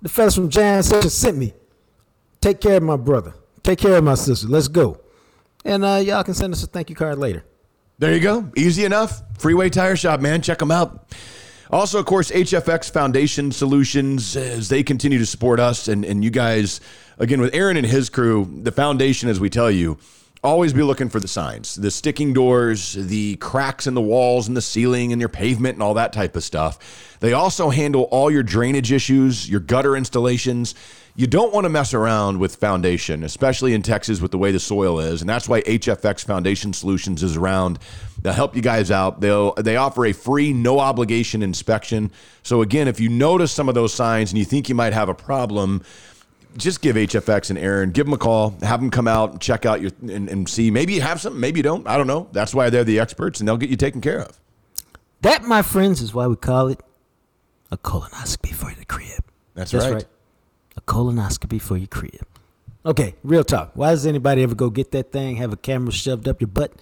the 0.02 0.08
fellas 0.08 0.34
from 0.34 0.48
Jam 0.48 0.82
Sessions 0.82 1.14
sent 1.14 1.38
me. 1.38 1.54
Take 2.40 2.60
care 2.60 2.78
of 2.78 2.82
my 2.82 2.96
brother. 2.96 3.34
Take 3.62 3.78
care 3.78 3.96
of 3.96 4.04
my 4.04 4.14
sister. 4.14 4.48
Let's 4.48 4.68
go. 4.68 5.00
And 5.64 5.84
uh, 5.84 5.96
y'all 5.96 6.24
can 6.24 6.34
send 6.34 6.52
us 6.52 6.62
a 6.62 6.66
thank 6.66 6.90
you 6.90 6.96
card 6.96 7.18
later. 7.18 7.44
There 7.98 8.14
you 8.14 8.20
go. 8.20 8.50
Easy 8.56 8.84
enough. 8.84 9.22
Freeway 9.38 9.68
Tire 9.68 9.96
Shop, 9.96 10.20
man. 10.20 10.40
Check 10.40 10.58
them 10.58 10.70
out. 10.70 11.12
Also, 11.70 11.98
of 12.00 12.06
course, 12.06 12.30
HFX 12.30 12.90
Foundation 12.90 13.52
Solutions, 13.52 14.36
as 14.36 14.68
they 14.68 14.82
continue 14.82 15.18
to 15.18 15.26
support 15.26 15.60
us 15.60 15.86
and, 15.86 16.04
and 16.04 16.24
you 16.24 16.30
guys, 16.30 16.80
again, 17.18 17.40
with 17.40 17.54
Aaron 17.54 17.76
and 17.76 17.86
his 17.86 18.08
crew, 18.08 18.50
the 18.62 18.72
foundation, 18.72 19.28
as 19.28 19.38
we 19.38 19.50
tell 19.50 19.70
you, 19.70 19.98
always 20.42 20.72
be 20.72 20.82
looking 20.82 21.08
for 21.08 21.20
the 21.20 21.28
signs 21.28 21.74
the 21.74 21.90
sticking 21.90 22.32
doors, 22.32 22.94
the 22.94 23.36
cracks 23.36 23.86
in 23.86 23.94
the 23.94 24.00
walls 24.00 24.48
and 24.48 24.56
the 24.56 24.62
ceiling 24.62 25.12
and 25.12 25.20
your 25.20 25.28
pavement 25.28 25.74
and 25.74 25.82
all 25.82 25.94
that 25.94 26.12
type 26.12 26.34
of 26.34 26.42
stuff. 26.42 27.18
They 27.20 27.34
also 27.34 27.68
handle 27.70 28.04
all 28.04 28.30
your 28.30 28.42
drainage 28.42 28.90
issues, 28.92 29.48
your 29.48 29.60
gutter 29.60 29.96
installations. 29.96 30.74
You 31.20 31.26
don't 31.26 31.52
want 31.52 31.66
to 31.66 31.68
mess 31.68 31.92
around 31.92 32.38
with 32.38 32.56
foundation, 32.56 33.24
especially 33.24 33.74
in 33.74 33.82
Texas 33.82 34.22
with 34.22 34.30
the 34.30 34.38
way 34.38 34.52
the 34.52 34.58
soil 34.58 35.00
is, 35.00 35.20
and 35.20 35.28
that's 35.28 35.50
why 35.50 35.60
HFX 35.60 36.24
Foundation 36.24 36.72
Solutions 36.72 37.22
is 37.22 37.36
around. 37.36 37.78
They'll 38.22 38.32
help 38.32 38.56
you 38.56 38.62
guys 38.62 38.90
out. 38.90 39.20
They'll 39.20 39.52
they 39.52 39.76
offer 39.76 40.06
a 40.06 40.14
free, 40.14 40.54
no 40.54 40.80
obligation 40.80 41.42
inspection. 41.42 42.10
So 42.42 42.62
again, 42.62 42.88
if 42.88 43.00
you 43.00 43.10
notice 43.10 43.52
some 43.52 43.68
of 43.68 43.74
those 43.74 43.92
signs 43.92 44.32
and 44.32 44.38
you 44.38 44.46
think 44.46 44.70
you 44.70 44.74
might 44.74 44.94
have 44.94 45.10
a 45.10 45.14
problem, 45.14 45.82
just 46.56 46.80
give 46.80 46.96
HFX 46.96 47.50
and 47.50 47.58
Aaron, 47.58 47.90
give 47.90 48.06
them 48.06 48.14
a 48.14 48.18
call, 48.18 48.56
have 48.62 48.80
them 48.80 48.90
come 48.90 49.06
out 49.06 49.32
and 49.32 49.40
check 49.42 49.66
out 49.66 49.82
your 49.82 49.90
and, 50.00 50.26
and 50.26 50.48
see. 50.48 50.70
Maybe 50.70 50.94
you 50.94 51.02
have 51.02 51.20
something, 51.20 51.38
maybe 51.38 51.58
you 51.58 51.64
don't. 51.64 51.86
I 51.86 51.98
don't 51.98 52.06
know. 52.06 52.30
That's 52.32 52.54
why 52.54 52.70
they're 52.70 52.82
the 52.82 52.98
experts, 52.98 53.40
and 53.40 53.46
they'll 53.46 53.58
get 53.58 53.68
you 53.68 53.76
taken 53.76 54.00
care 54.00 54.20
of. 54.20 54.40
That, 55.20 55.44
my 55.44 55.60
friends, 55.60 56.00
is 56.00 56.14
why 56.14 56.28
we 56.28 56.36
call 56.36 56.68
it 56.68 56.80
a 57.70 57.76
colonoscopy 57.76 58.54
for 58.54 58.72
the 58.72 58.86
crib. 58.86 59.22
That's, 59.54 59.72
That's 59.72 59.84
right. 59.84 59.94
right. 59.96 60.06
A 60.80 60.82
colonoscopy 60.82 61.60
for 61.60 61.76
your 61.76 61.88
crib. 61.88 62.26
Okay, 62.86 63.14
real 63.22 63.44
talk. 63.44 63.72
Why 63.74 63.90
does 63.90 64.06
anybody 64.06 64.42
ever 64.42 64.54
go 64.54 64.70
get 64.70 64.90
that 64.92 65.12
thing, 65.12 65.36
have 65.36 65.52
a 65.52 65.56
camera 65.56 65.92
shoved 65.92 66.26
up 66.26 66.40
your 66.40 66.48
butt? 66.48 66.72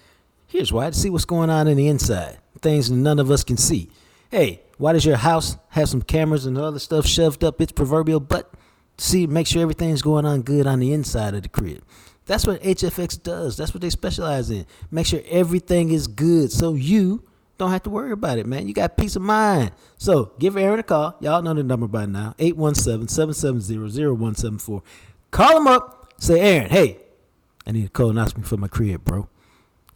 Here's 0.46 0.72
why 0.72 0.88
to 0.88 0.96
see 0.96 1.10
what's 1.10 1.24
going 1.24 1.50
on 1.50 1.66
in 1.66 1.76
the 1.76 1.88
inside, 1.88 2.38
things 2.62 2.90
none 2.90 3.18
of 3.18 3.30
us 3.30 3.42
can 3.42 3.56
see. 3.56 3.90
Hey, 4.30 4.62
why 4.76 4.92
does 4.92 5.04
your 5.04 5.16
house 5.16 5.56
have 5.70 5.88
some 5.88 6.02
cameras 6.02 6.46
and 6.46 6.56
other 6.56 6.78
stuff 6.78 7.06
shoved 7.06 7.42
up 7.42 7.60
its 7.60 7.72
proverbial 7.72 8.20
butt? 8.20 8.54
See, 8.96 9.26
make 9.26 9.48
sure 9.48 9.62
everything's 9.62 10.02
going 10.02 10.24
on 10.24 10.42
good 10.42 10.66
on 10.66 10.78
the 10.78 10.92
inside 10.92 11.34
of 11.34 11.42
the 11.42 11.48
crib. 11.48 11.82
That's 12.26 12.46
what 12.46 12.62
HFX 12.62 13.20
does. 13.20 13.56
That's 13.56 13.74
what 13.74 13.80
they 13.80 13.90
specialize 13.90 14.50
in. 14.50 14.66
Make 14.92 15.06
sure 15.06 15.20
everything 15.28 15.90
is 15.90 16.06
good 16.06 16.52
so 16.52 16.74
you 16.74 17.24
don't 17.58 17.72
have 17.72 17.82
to 17.82 17.90
worry 17.90 18.12
about 18.12 18.38
it, 18.38 18.46
man. 18.46 18.68
You 18.68 18.74
got 18.74 18.96
peace 18.96 19.16
of 19.16 19.22
mind. 19.22 19.72
So 19.98 20.32
give 20.38 20.56
Aaron 20.56 20.78
a 20.78 20.84
call. 20.84 21.16
Y'all 21.20 21.42
know 21.42 21.54
the 21.54 21.64
number 21.64 21.88
by 21.88 22.06
now 22.06 22.34
817 22.38 23.08
770 23.08 23.76
0174. 23.76 24.82
Call 25.30 25.56
him 25.58 25.66
up. 25.66 26.12
Say, 26.18 26.40
Aaron, 26.40 26.70
hey, 26.70 26.98
I 27.66 27.72
need 27.72 27.86
a 27.86 27.88
colonoscopy 27.90 28.46
for 28.46 28.56
my 28.56 28.68
crib, 28.68 29.04
bro. 29.04 29.28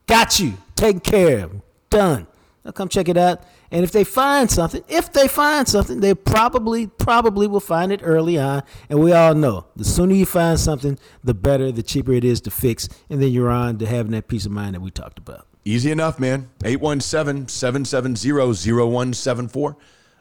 Got 0.06 0.40
you. 0.40 0.54
Taken 0.74 1.00
care 1.00 1.44
of. 1.44 1.62
Done. 1.88 2.26
They'll 2.62 2.72
come 2.72 2.88
check 2.88 3.08
it 3.08 3.16
out. 3.16 3.42
And 3.70 3.82
if 3.82 3.90
they 3.90 4.04
find 4.04 4.50
something, 4.50 4.84
if 4.88 5.12
they 5.12 5.26
find 5.26 5.66
something, 5.66 6.00
they 6.00 6.14
probably, 6.14 6.86
probably 6.86 7.46
will 7.46 7.60
find 7.60 7.90
it 7.90 8.00
early 8.02 8.38
on. 8.38 8.62
And 8.88 9.00
we 9.00 9.12
all 9.12 9.34
know 9.34 9.66
the 9.74 9.84
sooner 9.84 10.14
you 10.14 10.26
find 10.26 10.60
something, 10.60 10.98
the 11.24 11.34
better, 11.34 11.72
the 11.72 11.82
cheaper 11.82 12.12
it 12.12 12.24
is 12.24 12.40
to 12.42 12.50
fix. 12.50 12.88
And 13.08 13.22
then 13.22 13.30
you're 13.30 13.50
on 13.50 13.78
to 13.78 13.86
having 13.86 14.12
that 14.12 14.28
peace 14.28 14.46
of 14.46 14.52
mind 14.52 14.74
that 14.74 14.80
we 14.80 14.90
talked 14.90 15.18
about. 15.18 15.46
Easy 15.64 15.90
enough, 15.90 16.18
man. 16.18 16.50
817 16.64 17.48
770 17.48 18.32
0174. 18.32 19.76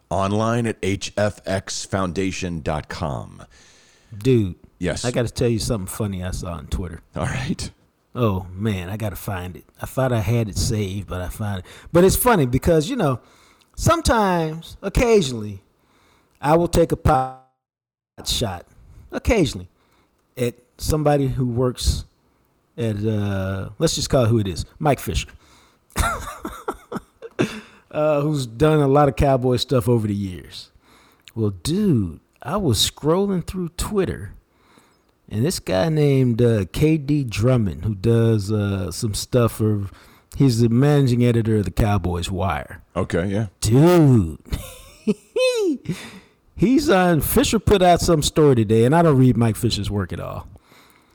Online 0.10 0.68
at 0.68 0.82
hfxfoundation.com. 0.82 3.44
Dude. 4.18 4.56
Yes. 4.78 5.04
I 5.06 5.12
got 5.12 5.26
to 5.28 5.34
tell 5.34 5.50
you 5.50 5.60
something 5.60 5.88
funny 5.88 6.24
I 6.24 6.32
saw 6.32 6.54
on 6.54 6.68
Twitter. 6.68 7.02
All 7.16 7.26
right. 7.26 7.70
Oh 8.14 8.46
man, 8.54 8.90
I 8.90 8.98
gotta 8.98 9.16
find 9.16 9.56
it. 9.56 9.64
I 9.82 9.86
thought 9.86 10.12
I 10.12 10.20
had 10.20 10.50
it 10.50 10.58
saved, 10.58 11.08
but 11.08 11.22
I 11.22 11.30
find 11.30 11.60
it. 11.60 11.66
But 11.94 12.04
it's 12.04 12.18
funny 12.18 12.46
because 12.46 12.90
you 12.90 12.98
know, 12.98 13.22
sometimes, 13.76 14.76
occasionally, 14.82 15.64
I 16.42 16.58
will 16.58 16.68
take 16.68 16.92
a 16.92 16.98
pot 16.98 17.48
shot, 18.26 18.66
occasionally, 19.12 19.70
at 20.36 20.56
somebody 20.78 21.30
who 21.30 21.48
works 21.48 22.04
at 22.78 22.98
uh, 22.98 23.70
let's 23.80 23.96
just 23.96 24.10
call 24.10 24.26
it 24.26 24.30
who 24.30 24.40
it 24.40 24.48
is, 24.48 24.66
Mike 24.80 25.00
Fisher, 25.00 25.30
uh, 27.92 28.22
who's 28.22 28.46
done 28.46 28.80
a 28.80 28.88
lot 28.88 29.08
of 29.08 29.16
cowboy 29.16 29.58
stuff 29.58 29.90
over 29.90 30.08
the 30.08 30.16
years. 30.16 30.72
Well, 31.36 31.52
dude, 31.52 32.20
I 32.42 32.58
was 32.58 32.78
scrolling 32.90 33.46
through 33.46 33.70
Twitter 33.70 34.34
and 35.32 35.46
this 35.46 35.60
guy 35.60 35.88
named 35.88 36.42
uh, 36.42 36.66
KD 36.66 37.30
Drummond, 37.30 37.86
who 37.86 37.96
does 37.96 38.52
uh, 38.52 38.92
some 38.92 39.14
stuff 39.14 39.54
for, 39.54 39.88
he's 40.36 40.60
the 40.60 40.68
managing 40.68 41.24
editor 41.24 41.56
of 41.58 41.66
the 41.66 41.72
Cowboys 41.72 42.30
Wire. 42.30 42.84
Okay, 42.98 43.28
yeah. 43.28 43.48
Dude, 43.62 44.40
he's 46.58 46.90
on, 46.90 47.22
Fisher 47.22 47.60
put 47.60 47.82
out 47.82 48.02
some 48.02 48.22
story 48.22 48.56
today, 48.56 48.84
and 48.84 48.94
I 48.94 49.02
don't 49.02 49.18
read 49.18 49.38
Mike 49.38 49.56
Fisher's 49.56 49.90
work 49.90 50.12
at 50.12 50.20
all. 50.20 50.50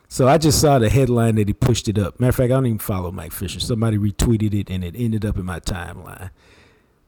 So 0.08 0.28
I 0.28 0.38
just 0.38 0.60
saw 0.60 0.78
the 0.78 0.88
headline 0.88 1.34
that 1.36 1.48
he 1.48 1.54
pushed 1.54 1.88
it 1.88 1.98
up. 1.98 2.20
Matter 2.20 2.28
of 2.30 2.36
fact, 2.36 2.46
I 2.46 2.54
don't 2.54 2.66
even 2.66 2.78
follow 2.78 3.10
Mike 3.10 3.32
Fisher. 3.32 3.60
Somebody 3.60 3.98
retweeted 3.98 4.54
it, 4.54 4.70
and 4.70 4.84
it 4.84 4.94
ended 4.96 5.24
up 5.24 5.36
in 5.36 5.44
my 5.44 5.60
timeline. 5.60 6.30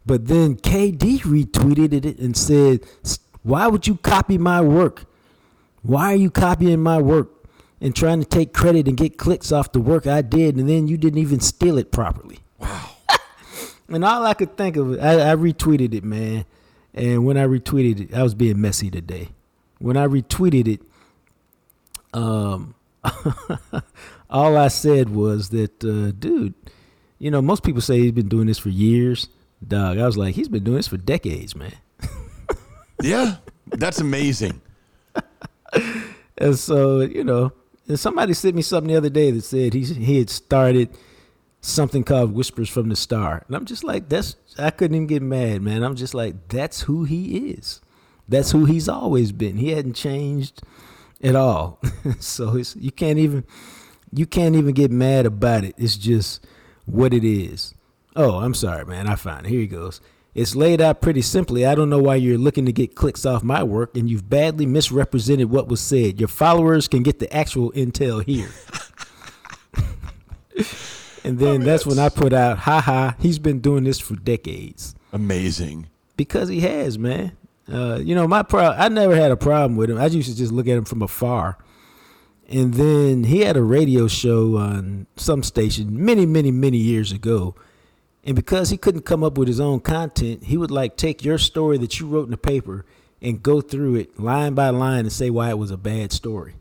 But 0.04 0.26
then 0.26 0.56
KD 0.56 1.20
retweeted 1.20 1.92
it 1.92 2.18
and 2.18 2.36
said, 2.36 2.80
Why 3.42 3.66
would 3.68 3.86
you 3.86 3.96
copy 3.96 4.38
my 4.38 4.60
work? 4.60 5.04
Why 5.82 6.12
are 6.12 6.16
you 6.16 6.30
copying 6.30 6.80
my 6.80 6.98
work 6.98 7.28
and 7.80 7.94
trying 7.94 8.20
to 8.20 8.26
take 8.26 8.52
credit 8.52 8.88
and 8.88 8.96
get 8.96 9.16
clicks 9.16 9.52
off 9.52 9.72
the 9.72 9.80
work 9.80 10.06
I 10.06 10.22
did, 10.22 10.56
and 10.56 10.68
then 10.68 10.88
you 10.88 10.96
didn't 10.96 11.18
even 11.18 11.40
steal 11.40 11.78
it 11.78 11.92
properly? 11.92 12.40
Wow. 12.58 12.90
and 13.88 14.04
all 14.04 14.26
I 14.26 14.34
could 14.34 14.56
think 14.56 14.76
of, 14.76 14.98
I, 14.98 15.30
I 15.30 15.36
retweeted 15.36 15.94
it, 15.94 16.04
man. 16.04 16.44
And 16.94 17.24
when 17.24 17.36
I 17.36 17.44
retweeted 17.44 18.10
it, 18.10 18.14
I 18.14 18.22
was 18.22 18.34
being 18.34 18.60
messy 18.60 18.90
today. 18.90 19.28
When 19.78 19.96
I 19.96 20.06
retweeted 20.06 20.66
it, 20.66 20.80
um, 22.12 22.74
all 24.30 24.56
I 24.56 24.68
said 24.68 25.10
was 25.10 25.50
that, 25.50 25.84
uh, 25.84 26.12
dude, 26.18 26.54
you 27.18 27.30
know, 27.30 27.42
most 27.42 27.62
people 27.62 27.80
say 27.80 27.98
he's 27.98 28.12
been 28.12 28.28
doing 28.28 28.46
this 28.46 28.58
for 28.58 28.68
years. 28.68 29.28
Dog, 29.66 29.98
I 29.98 30.06
was 30.06 30.16
like, 30.16 30.34
he's 30.34 30.48
been 30.48 30.64
doing 30.64 30.76
this 30.76 30.88
for 30.88 30.96
decades, 30.96 31.56
man. 31.56 31.74
yeah, 33.02 33.36
that's 33.66 34.00
amazing. 34.00 34.60
and 36.38 36.56
so, 36.56 37.00
you 37.00 37.24
know, 37.24 37.52
and 37.88 37.98
somebody 37.98 38.34
sent 38.34 38.54
me 38.54 38.62
something 38.62 38.92
the 38.92 38.96
other 38.96 39.10
day 39.10 39.30
that 39.30 39.42
said 39.42 39.74
he 39.74 39.82
he 39.82 40.18
had 40.18 40.30
started 40.30 40.90
something 41.60 42.04
called 42.04 42.32
Whispers 42.32 42.68
from 42.68 42.88
the 42.88 42.96
Star. 42.96 43.42
And 43.46 43.56
I'm 43.56 43.64
just 43.64 43.82
like, 43.82 44.08
that's 44.08 44.36
I 44.58 44.70
couldn't 44.70 44.94
even 44.94 45.06
get 45.06 45.22
mad, 45.22 45.62
man. 45.62 45.82
I'm 45.82 45.96
just 45.96 46.14
like, 46.14 46.48
that's 46.48 46.82
who 46.82 47.04
he 47.04 47.50
is. 47.50 47.80
That's 48.28 48.50
who 48.52 48.66
he's 48.66 48.88
always 48.88 49.32
been. 49.32 49.56
He 49.56 49.70
hadn't 49.70 49.94
changed 49.94 50.62
at 51.22 51.36
all. 51.36 51.80
so 52.20 52.56
it's 52.56 52.76
you 52.76 52.92
can't 52.92 53.18
even 53.18 53.44
you 54.12 54.26
can't 54.26 54.56
even 54.56 54.74
get 54.74 54.90
mad 54.90 55.26
about 55.26 55.64
it. 55.64 55.74
It's 55.78 55.96
just 55.96 56.46
what 56.86 57.12
it 57.12 57.24
is. 57.24 57.74
Oh, 58.16 58.38
I'm 58.38 58.54
sorry, 58.54 58.84
man. 58.84 59.06
I 59.06 59.16
found 59.16 59.46
it. 59.46 59.50
Here 59.50 59.60
he 59.60 59.66
goes. 59.66 60.00
It's 60.34 60.54
laid 60.54 60.80
out 60.80 61.00
pretty 61.00 61.22
simply. 61.22 61.66
I 61.66 61.74
don't 61.74 61.90
know 61.90 61.98
why 61.98 62.16
you're 62.16 62.38
looking 62.38 62.66
to 62.66 62.72
get 62.72 62.94
clicks 62.94 63.26
off 63.26 63.42
my 63.42 63.62
work 63.62 63.96
and 63.96 64.08
you've 64.08 64.28
badly 64.28 64.66
misrepresented 64.66 65.50
what 65.50 65.68
was 65.68 65.80
said. 65.80 66.20
Your 66.20 66.28
followers 66.28 66.86
can 66.86 67.02
get 67.02 67.18
the 67.18 67.32
actual 67.34 67.72
intel 67.72 68.24
here. 68.24 68.50
and 71.24 71.38
then 71.38 71.62
that's 71.62 71.86
when 71.86 71.98
I 71.98 72.08
put 72.08 72.32
out, 72.32 72.58
haha, 72.58 73.12
he's 73.18 73.38
been 73.38 73.60
doing 73.60 73.84
this 73.84 73.98
for 73.98 74.14
decades. 74.14 74.94
Amazing. 75.12 75.88
Because 76.16 76.48
he 76.48 76.60
has, 76.60 76.98
man. 76.98 77.36
Uh, 77.70 77.98
you 78.02 78.14
know, 78.14 78.26
my 78.26 78.42
pro 78.42 78.64
I 78.68 78.88
never 78.88 79.14
had 79.14 79.30
a 79.30 79.36
problem 79.36 79.76
with 79.76 79.90
him. 79.90 79.98
I 79.98 80.06
used 80.06 80.30
to 80.30 80.36
just 80.36 80.52
look 80.52 80.66
at 80.68 80.76
him 80.76 80.84
from 80.84 81.02
afar. 81.02 81.58
And 82.48 82.72
then 82.74 83.24
he 83.24 83.40
had 83.40 83.58
a 83.58 83.62
radio 83.62 84.08
show 84.08 84.56
on 84.56 85.06
some 85.16 85.42
station 85.42 86.02
many, 86.04 86.24
many, 86.24 86.50
many 86.50 86.78
years 86.78 87.12
ago. 87.12 87.54
And 88.24 88.34
because 88.34 88.70
he 88.70 88.78
couldn't 88.78 89.02
come 89.02 89.22
up 89.22 89.36
with 89.36 89.48
his 89.48 89.60
own 89.60 89.80
content, 89.80 90.44
he 90.44 90.56
would 90.56 90.70
like 90.70 90.96
take 90.96 91.24
your 91.24 91.36
story 91.36 91.76
that 91.78 92.00
you 92.00 92.06
wrote 92.06 92.24
in 92.24 92.30
the 92.30 92.38
paper 92.38 92.86
and 93.20 93.42
go 93.42 93.60
through 93.60 93.96
it 93.96 94.18
line 94.18 94.54
by 94.54 94.70
line 94.70 95.00
and 95.00 95.12
say 95.12 95.28
why 95.28 95.50
it 95.50 95.58
was 95.58 95.70
a 95.70 95.76
bad 95.76 96.10
story. 96.10 96.54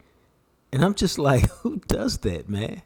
And 0.73 0.83
I'm 0.83 0.93
just 0.93 1.17
like, 1.17 1.49
who 1.61 1.77
does 1.87 2.17
that, 2.19 2.49
man? 2.49 2.81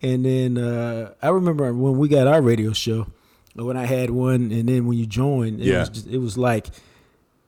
And 0.00 0.24
then 0.24 0.56
uh, 0.58 1.14
I 1.20 1.30
remember 1.30 1.72
when 1.72 1.98
we 1.98 2.08
got 2.08 2.26
our 2.28 2.40
radio 2.42 2.72
show, 2.72 3.08
when 3.54 3.76
I 3.76 3.86
had 3.86 4.10
one, 4.10 4.52
and 4.52 4.68
then 4.68 4.86
when 4.86 4.98
you 4.98 5.06
joined, 5.06 5.60
it 5.60 5.66
Yeah. 5.66 5.80
was 5.80 5.88
just, 5.88 6.06
it 6.06 6.18
was 6.18 6.36
like 6.38 6.68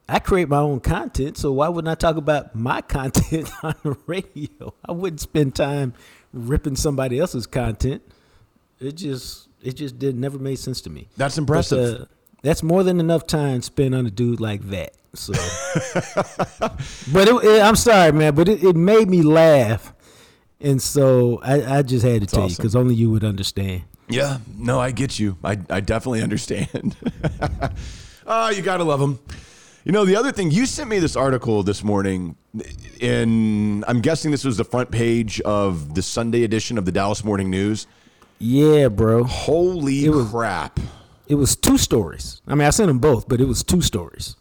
I 0.08 0.18
create 0.20 0.48
my 0.48 0.58
own 0.58 0.80
content, 0.80 1.36
so 1.36 1.50
why 1.52 1.68
wouldn't 1.68 1.90
I 1.90 1.96
talk 1.96 2.16
about 2.16 2.54
my 2.54 2.80
content 2.96 3.50
on 3.62 3.74
the 3.82 3.96
radio? 4.06 4.74
I 4.84 4.92
wouldn't 4.92 5.20
spend 5.20 5.54
time 5.56 5.94
ripping 6.32 6.76
somebody 6.76 7.18
else's 7.18 7.46
content. 7.46 8.02
It 8.78 8.92
just 8.96 9.48
it 9.62 9.72
just 9.76 9.98
did 9.98 10.16
never 10.16 10.38
made 10.38 10.58
sense 10.58 10.80
to 10.82 10.90
me. 10.90 11.08
That's 11.16 11.38
impressive. 11.38 11.98
But, 11.98 12.02
uh, 12.02 12.06
that's 12.42 12.62
more 12.62 12.84
than 12.84 13.00
enough 13.00 13.26
time 13.26 13.62
spent 13.62 13.94
on 13.94 14.06
a 14.06 14.10
dude 14.10 14.40
like 14.40 14.62
that. 14.70 14.92
So, 15.14 15.32
but 17.12 17.26
it, 17.28 17.44
it- 17.44 17.62
I'm 17.62 17.74
sorry, 17.76 18.12
man, 18.12 18.34
but 18.34 18.48
it, 18.48 18.62
it 18.62 18.76
made 18.76 19.08
me 19.08 19.22
laugh, 19.22 19.92
and 20.60 20.80
so 20.80 21.40
I, 21.42 21.78
I 21.78 21.82
just 21.82 22.04
had 22.04 22.20
to 22.20 22.26
tell 22.26 22.48
you 22.48 22.54
because 22.56 22.76
only 22.76 22.94
you 22.94 23.10
would 23.10 23.24
understand. 23.24 23.82
Yeah, 24.08 24.38
no, 24.56 24.78
I 24.78 24.92
get 24.92 25.18
you. 25.18 25.36
I, 25.42 25.58
I 25.70 25.80
definitely 25.80 26.22
understand. 26.28 26.94
oh, 28.26 28.50
you 28.50 28.62
got 28.62 28.76
to 28.76 28.84
love 28.84 29.00
them. 29.00 29.18
You 29.86 29.92
know, 29.92 30.04
the 30.04 30.16
other 30.16 30.32
thing, 30.32 30.50
you 30.50 30.66
sent 30.66 30.90
me 30.90 30.98
this 30.98 31.14
article 31.14 31.62
this 31.62 31.84
morning, 31.84 32.34
and 33.00 33.84
I'm 33.86 34.00
guessing 34.00 34.32
this 34.32 34.44
was 34.44 34.56
the 34.56 34.64
front 34.64 34.90
page 34.90 35.40
of 35.42 35.94
the 35.94 36.02
Sunday 36.02 36.42
edition 36.42 36.76
of 36.76 36.84
the 36.86 36.90
Dallas 36.90 37.22
Morning 37.22 37.50
News. 37.50 37.86
Yeah, 38.40 38.88
bro. 38.88 39.22
Holy 39.22 40.08
was- 40.08 40.28
crap. 40.28 40.80
It 41.28 41.36
was 41.36 41.54
two 41.54 41.78
stories. 41.78 42.40
I 42.48 42.56
mean, 42.56 42.66
I 42.66 42.70
sent 42.70 42.88
them 42.88 42.98
both, 42.98 43.28
but 43.28 43.40
it 43.40 43.46
was 43.46 43.62
two 43.62 43.80
stories. 43.80 44.34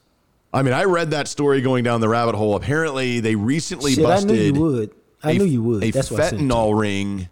I 0.51 0.63
mean, 0.63 0.73
I 0.73 0.85
read 0.85 1.11
that 1.11 1.27
story 1.27 1.61
going 1.61 1.83
down 1.83 2.01
the 2.01 2.09
rabbit 2.09 2.33
hole. 2.33 2.55
Apparently, 2.55 3.19
they 3.19 3.35
recently 3.35 3.93
Shit, 3.93 4.03
I 4.05 4.09
busted 4.15 4.31
knew 4.31 4.41
you 4.41 4.53
would. 4.61 4.91
I 5.21 5.31
a- 5.31 5.37
knew 5.37 5.45
you 5.45 5.61
would. 5.61 5.83
a 5.83 5.91
That's 5.91 6.09
why 6.09 6.17
I 6.17 6.21
sent 6.21 6.33
it 6.33 6.37
to 6.37 6.43
you. 6.43 6.49
fentanyl 6.49 6.79
ring 6.79 7.29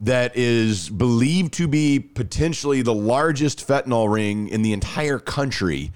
that 0.00 0.36
is 0.36 0.90
believed 0.90 1.54
to 1.54 1.66
be 1.66 1.98
potentially 1.98 2.82
the 2.82 2.94
largest 2.94 3.66
fentanyl 3.66 4.12
ring 4.12 4.46
in 4.48 4.62
the 4.62 4.72
entire 4.72 5.18
country. 5.18 5.90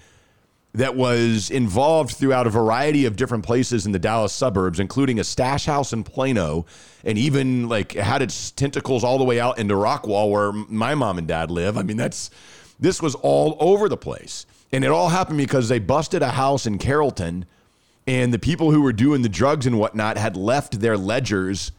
That 0.73 0.95
was 0.95 1.51
involved 1.51 2.13
throughout 2.13 2.47
a 2.47 2.51
variety 2.51 3.05
of 3.05 3.17
different 3.17 3.45
places 3.45 3.87
in 3.87 3.93
the 3.93 3.99
Dallas 3.99 4.33
suburbs, 4.33 4.79
including 4.79 5.19
a 5.19 5.25
stash 5.25 5.67
house 5.67 5.93
in 5.93 6.05
Plano, 6.05 6.65
and 7.05 7.19
even 7.19 7.69
like 7.69 7.93
had 7.93 8.23
its 8.23 8.53
tentacles 8.53 9.03
all 9.03 9.19
the 9.19 9.25
way 9.25 9.41
out 9.41 9.59
into 9.59 9.75
Rockwall, 9.75 10.31
where 10.31 10.53
my 10.53 10.95
mom 10.95 11.19
and 11.19 11.27
dad 11.27 11.51
live. 11.51 11.77
I 11.77 11.83
mean, 11.83 11.97
that's 11.97 12.31
this 12.79 13.03
was 13.03 13.15
all 13.17 13.57
over 13.59 13.89
the 13.89 13.97
place, 13.97 14.47
and 14.73 14.85
it 14.85 14.91
all 14.91 15.09
happened 15.09 15.39
because 15.39 15.69
they 15.69 15.81
busted 15.81 16.23
a 16.23 16.31
house 16.31 16.67
in 16.67 16.79
Carrollton, 16.79 17.47
and 18.07 18.33
the 18.33 18.39
people 18.39 18.71
who 18.71 18.83
were 18.83 18.93
doing 18.93 19.23
the 19.23 19.29
drugs 19.29 19.67
and 19.67 19.79
whatnot 19.79 20.19
had 20.19 20.37
left 20.37 20.81
their 20.81 20.97
ledgers. 20.97 21.73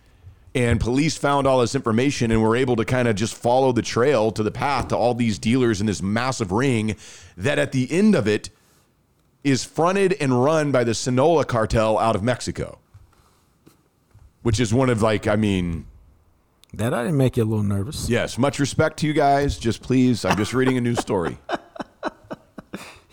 And 0.54 0.82
police 0.82 1.16
found 1.16 1.48
all 1.48 1.62
this 1.62 1.76
information 1.76 2.30
and 2.30 2.44
were 2.44 2.58
able 2.58 2.76
to 2.76 2.84
kind 2.84 3.08
of 3.08 3.16
just 3.16 3.36
follow 3.36 3.72
the 3.72 3.82
trail 3.82 4.34
to 4.34 4.44
the 4.44 4.52
path 4.52 4.90
to 4.90 4.98
all 4.98 5.14
these 5.14 5.40
dealers 5.40 5.80
in 5.80 5.88
this 5.88 6.02
massive 6.02 6.52
ring 6.52 6.98
that 7.38 7.58
at 7.58 7.72
the 7.72 7.90
end 7.90 8.16
of 8.16 8.28
it 8.28 8.50
is 9.44 9.64
fronted 9.64 10.14
and 10.20 10.44
run 10.44 10.72
by 10.72 10.84
the 10.84 10.94
Sinaloa 10.94 11.46
cartel 11.46 11.98
out 11.98 12.16
of 12.16 12.24
Mexico, 12.24 12.80
which 14.44 14.60
is 14.60 14.74
one 14.74 14.90
of 14.90 15.02
like, 15.02 15.28
I 15.28 15.36
mean, 15.36 15.86
That 16.74 16.94
I 16.94 17.04
didn't 17.04 17.18
make 17.18 17.38
you 17.38 17.44
a 17.44 17.46
little 17.46 17.64
nervous. 17.64 18.08
yes, 18.10 18.38
much 18.38 18.60
respect 18.60 18.98
to 19.00 19.08
you 19.08 19.14
guys. 19.14 19.58
Just 19.58 19.82
please, 19.82 20.24
I'm 20.26 20.38
just 20.38 20.54
reading 20.54 20.78
a 20.78 20.82
news 20.82 21.00
story. 21.00 21.38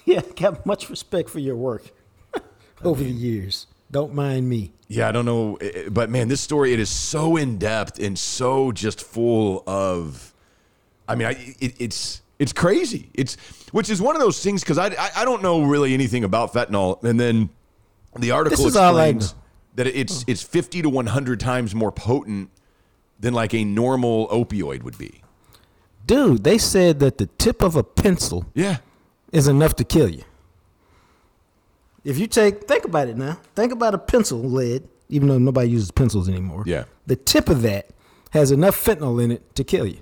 Yeah, 0.05 0.22
got 0.37 0.64
much 0.64 0.89
respect 0.89 1.29
for 1.29 1.39
your 1.39 1.55
work 1.55 1.83
over 2.83 3.05
the 3.05 3.11
years. 3.11 3.66
Don't 3.91 4.14
mind 4.14 4.49
me. 4.49 4.72
Yeah, 4.87 5.07
I 5.07 5.12
don't 5.12 5.26
know, 5.26 5.57
eh, 5.57 5.91
but 5.91 6.09
man, 6.09 6.29
this 6.29 6.41
story 6.41 6.72
it 6.72 6.81
is 6.81 6.89
so 6.89 7.37
in 7.37 7.59
depth 7.59 7.99
and 7.99 8.18
so 8.18 8.72
just 8.72 9.03
full 9.03 9.62
of. 9.66 10.33
I 11.07 11.14
mean, 11.14 11.26
I, 11.29 11.55
it, 11.61 11.74
it's 11.79 12.22
it's 12.39 12.53
crazy. 12.53 13.11
It's 13.14 13.36
which 13.72 13.91
is 13.91 14.01
one 14.01 14.14
of 14.14 14.20
those 14.22 14.43
things 14.43 14.62
because 14.62 14.78
I, 14.78 14.89
I 14.89 15.11
I 15.16 15.24
don't 15.24 15.43
know 15.43 15.62
really 15.62 15.95
anything 15.95 16.24
about 16.24 16.53
fentanyl, 16.53 17.03
and 17.03 17.18
then 17.18 17.51
the 18.18 18.30
article 18.30 18.57
This 18.57 18.66
is 18.66 18.76
all 18.76 18.97
I 18.97 19.09
explains 19.09 19.34
that 19.74 19.86
it's 19.86 20.20
oh. 20.20 20.24
it's 20.28 20.43
fifty 20.43 20.82
to 20.82 20.89
one 20.89 21.07
hundred 21.07 21.41
times 21.41 21.74
more 21.74 21.93
potent 21.93 22.51
than 23.20 23.34
like 23.34 23.55
a 23.55 23.64
normal 23.64 24.28
opioid 24.28 24.82
would 24.82 24.99
be. 24.99 25.22
Dude, 26.07 26.45
they 26.45 26.57
said 26.57 27.01
that 27.01 27.18
the 27.18 27.26
tip 27.26 27.62
of 27.62 27.76
a 27.76 27.82
pencil 27.82 28.47
Yeah, 28.55 28.78
is 29.32 29.47
enough 29.49 29.74
to 29.76 29.84
kill 29.84 30.09
you. 30.09 30.24
If 32.05 32.18
you 32.18 32.26
take, 32.26 32.64
think 32.64 32.84
about 32.84 33.09
it 33.09 33.16
now. 33.18 33.39
Think 33.55 33.72
about 33.72 33.93
a 33.93 33.99
pencil 33.99 34.43
lead, 34.43 34.89
even 35.11 35.28
though 35.28 35.36
nobody 35.36 35.68
uses 35.68 35.91
pencils 35.91 36.28
anymore. 36.28 36.62
Yeah. 36.64 36.84
The 37.07 37.16
tip 37.16 37.51
of 37.51 37.61
that 37.62 37.91
has 38.30 38.51
enough 38.51 38.82
fentanyl 38.82 39.22
in 39.22 39.30
it 39.30 39.55
to 39.57 39.64
kill 39.64 39.86
you. 39.86 39.99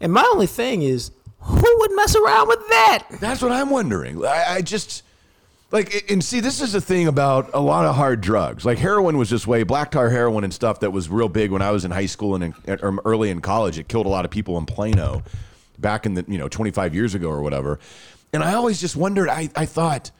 And 0.00 0.12
my 0.12 0.28
only 0.32 0.46
thing 0.46 0.82
is, 0.82 1.10
who 1.42 1.76
would 1.80 1.96
mess 1.96 2.14
around 2.14 2.48
with 2.48 2.68
that? 2.68 3.06
That's 3.20 3.42
what 3.42 3.52
I'm 3.52 3.70
wondering. 3.70 4.24
I, 4.24 4.54
I 4.54 4.62
just 4.62 5.02
like 5.72 6.10
and 6.10 6.22
see 6.22 6.40
this 6.40 6.60
is 6.60 6.72
the 6.72 6.80
thing 6.80 7.08
about 7.08 7.50
a 7.54 7.60
lot 7.60 7.86
of 7.86 7.96
hard 7.96 8.20
drugs. 8.20 8.64
Like 8.64 8.78
heroin 8.78 9.16
was 9.16 9.30
this 9.30 9.46
way, 9.46 9.62
black 9.62 9.90
tar 9.90 10.10
heroin 10.10 10.44
and 10.44 10.52
stuff 10.52 10.80
that 10.80 10.90
was 10.90 11.08
real 11.08 11.28
big 11.28 11.50
when 11.50 11.62
I 11.62 11.70
was 11.70 11.84
in 11.84 11.90
high 11.90 12.06
school 12.06 12.34
and 12.34 12.54
in, 12.66 12.78
or 12.82 12.98
early 13.04 13.30
in 13.30 13.40
college. 13.40 13.78
It 13.78 13.88
killed 13.88 14.06
a 14.06 14.10
lot 14.10 14.24
of 14.24 14.30
people 14.30 14.58
in 14.58 14.66
Plano 14.66 15.22
back 15.78 16.06
in 16.06 16.14
the 16.14 16.24
you 16.28 16.38
know 16.38 16.48
25 16.48 16.94
years 16.94 17.14
ago 17.14 17.28
or 17.28 17.42
whatever. 17.42 17.80
And 18.32 18.44
I 18.44 18.54
always 18.54 18.80
just 18.80 18.96
wondered. 18.96 19.28
I 19.28 19.48
I 19.56 19.66
thought 19.66 20.10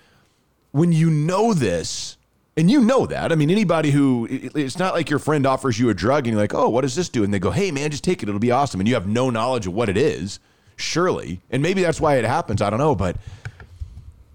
when 0.72 0.92
you 0.92 1.10
know 1.10 1.54
this. 1.54 2.16
And 2.54 2.70
you 2.70 2.82
know 2.82 3.06
that. 3.06 3.32
I 3.32 3.34
mean, 3.34 3.48
anybody 3.48 3.90
who, 3.90 4.28
it's 4.30 4.78
not 4.78 4.92
like 4.92 5.08
your 5.08 5.18
friend 5.18 5.46
offers 5.46 5.80
you 5.80 5.88
a 5.88 5.94
drug 5.94 6.26
and 6.26 6.34
you're 6.34 6.42
like, 6.42 6.52
oh, 6.52 6.68
what 6.68 6.82
does 6.82 6.94
this 6.94 7.08
do? 7.08 7.24
And 7.24 7.32
they 7.32 7.38
go, 7.38 7.50
hey, 7.50 7.70
man, 7.70 7.90
just 7.90 8.04
take 8.04 8.22
it. 8.22 8.28
It'll 8.28 8.38
be 8.38 8.50
awesome. 8.50 8.78
And 8.78 8.86
you 8.86 8.92
have 8.92 9.06
no 9.06 9.30
knowledge 9.30 9.66
of 9.66 9.72
what 9.72 9.88
it 9.88 9.96
is, 9.96 10.38
surely. 10.82 11.40
And 11.50 11.62
maybe 11.62 11.82
that's 11.82 12.00
why 12.00 12.16
it 12.16 12.24
happens. 12.24 12.60
I 12.60 12.70
don't 12.70 12.78
know. 12.78 12.94
But 12.94 13.16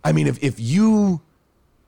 I 0.04 0.12
mean, 0.12 0.28
if, 0.28 0.42
if 0.44 0.60
you, 0.60 1.22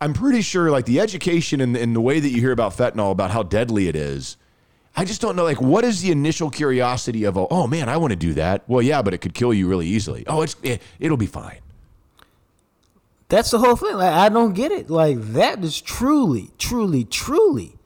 I'm 0.01 0.14
pretty 0.14 0.41
sure 0.41 0.70
like 0.70 0.86
the 0.86 0.99
education 0.99 1.62
and, 1.62 1.76
and 1.76 1.95
the 1.95 2.01
way 2.01 2.20
that 2.20 2.30
you 2.30 2.39
hear 2.39 2.51
about 2.51 2.74
fentanyl, 2.74 3.12
about 3.12 3.32
how 3.32 3.43
deadly 3.43 3.88
it 3.88 3.95
is, 3.95 4.38
I 4.95 5.05
just 5.05 5.22
don't 5.22 5.36
know. 5.36 5.43
Like, 5.43 5.62
what 5.62 5.86
is 5.86 6.01
the 6.01 6.12
initial 6.12 6.49
curiosity 6.49 7.24
of, 7.24 7.38
oh 7.38 7.68
man, 7.68 7.88
I 7.89 7.97
want 7.97 8.12
to 8.12 8.18
do 8.18 8.34
that? 8.34 8.64
Well, 8.68 8.82
yeah, 8.82 9.01
but 9.01 9.14
it 9.14 9.20
could 9.20 9.34
kill 9.34 9.53
you 9.53 9.68
really 9.68 9.88
easily. 9.88 10.26
Oh, 10.28 10.41
it's 10.41 10.55
it, 10.64 10.82
it'll 10.99 11.18
be 11.18 11.28
fine. 11.28 11.60
That's 13.30 13.51
the 13.51 13.60
whole 13.60 13.76
thing. 13.76 13.95
Like, 13.95 14.12
I 14.12 14.28
don't 14.30 14.53
get 14.53 14.72
it. 14.72 14.89
Like 14.89 15.18
that 15.34 15.64
is 15.64 15.80
truly, 15.80 16.49
truly, 16.57 17.03
truly 17.05 17.78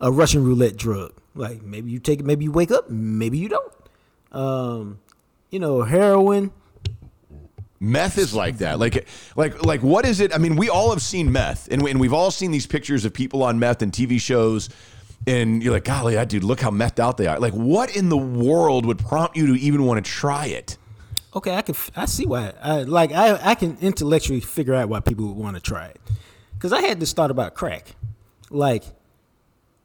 a 0.00 0.10
Russian 0.10 0.44
roulette 0.44 0.76
drug. 0.76 1.12
Like 1.34 1.62
maybe 1.62 1.90
you 1.90 1.98
take 2.00 2.20
it, 2.20 2.26
maybe 2.26 2.44
you 2.44 2.52
wake 2.52 2.70
up, 2.70 2.90
maybe 2.90 3.38
you 3.38 3.48
don't. 3.48 3.72
Um, 4.32 4.98
you 5.54 5.60
know, 5.60 5.82
heroin. 5.82 6.50
Meth 7.78 8.18
is 8.18 8.34
like 8.34 8.58
that. 8.58 8.80
Like, 8.80 9.06
like, 9.36 9.64
like, 9.64 9.82
what 9.82 10.04
is 10.04 10.18
it? 10.18 10.34
I 10.34 10.38
mean, 10.38 10.56
we 10.56 10.68
all 10.68 10.90
have 10.90 11.00
seen 11.00 11.30
meth, 11.30 11.68
and, 11.70 11.80
we, 11.80 11.92
and 11.92 12.00
we've 12.00 12.12
all 12.12 12.32
seen 12.32 12.50
these 12.50 12.66
pictures 12.66 13.04
of 13.04 13.14
people 13.14 13.44
on 13.44 13.60
meth 13.60 13.80
and 13.80 13.92
TV 13.92 14.20
shows, 14.20 14.68
and 15.28 15.62
you're 15.62 15.72
like, 15.72 15.84
golly, 15.84 16.14
that 16.14 16.28
dude, 16.28 16.42
look 16.42 16.60
how 16.60 16.70
methed 16.70 16.98
out 16.98 17.18
they 17.18 17.28
are. 17.28 17.38
Like, 17.38 17.52
what 17.52 17.94
in 17.94 18.08
the 18.08 18.16
world 18.16 18.84
would 18.84 18.98
prompt 18.98 19.36
you 19.36 19.46
to 19.46 19.54
even 19.54 19.86
want 19.86 20.04
to 20.04 20.10
try 20.10 20.46
it? 20.46 20.76
Okay, 21.36 21.54
I 21.54 21.62
can. 21.62 21.76
I 21.94 22.06
see 22.06 22.26
why. 22.26 22.52
I 22.60 22.82
like. 22.82 23.12
I 23.12 23.50
I 23.50 23.54
can 23.56 23.76
intellectually 23.80 24.40
figure 24.40 24.74
out 24.74 24.88
why 24.88 25.00
people 25.00 25.26
would 25.26 25.36
want 25.36 25.56
to 25.56 25.62
try 25.62 25.86
it. 25.86 26.00
Because 26.54 26.72
I 26.72 26.80
had 26.80 27.00
this 27.00 27.12
thought 27.12 27.32
about 27.32 27.54
crack. 27.54 27.96
Like, 28.50 28.84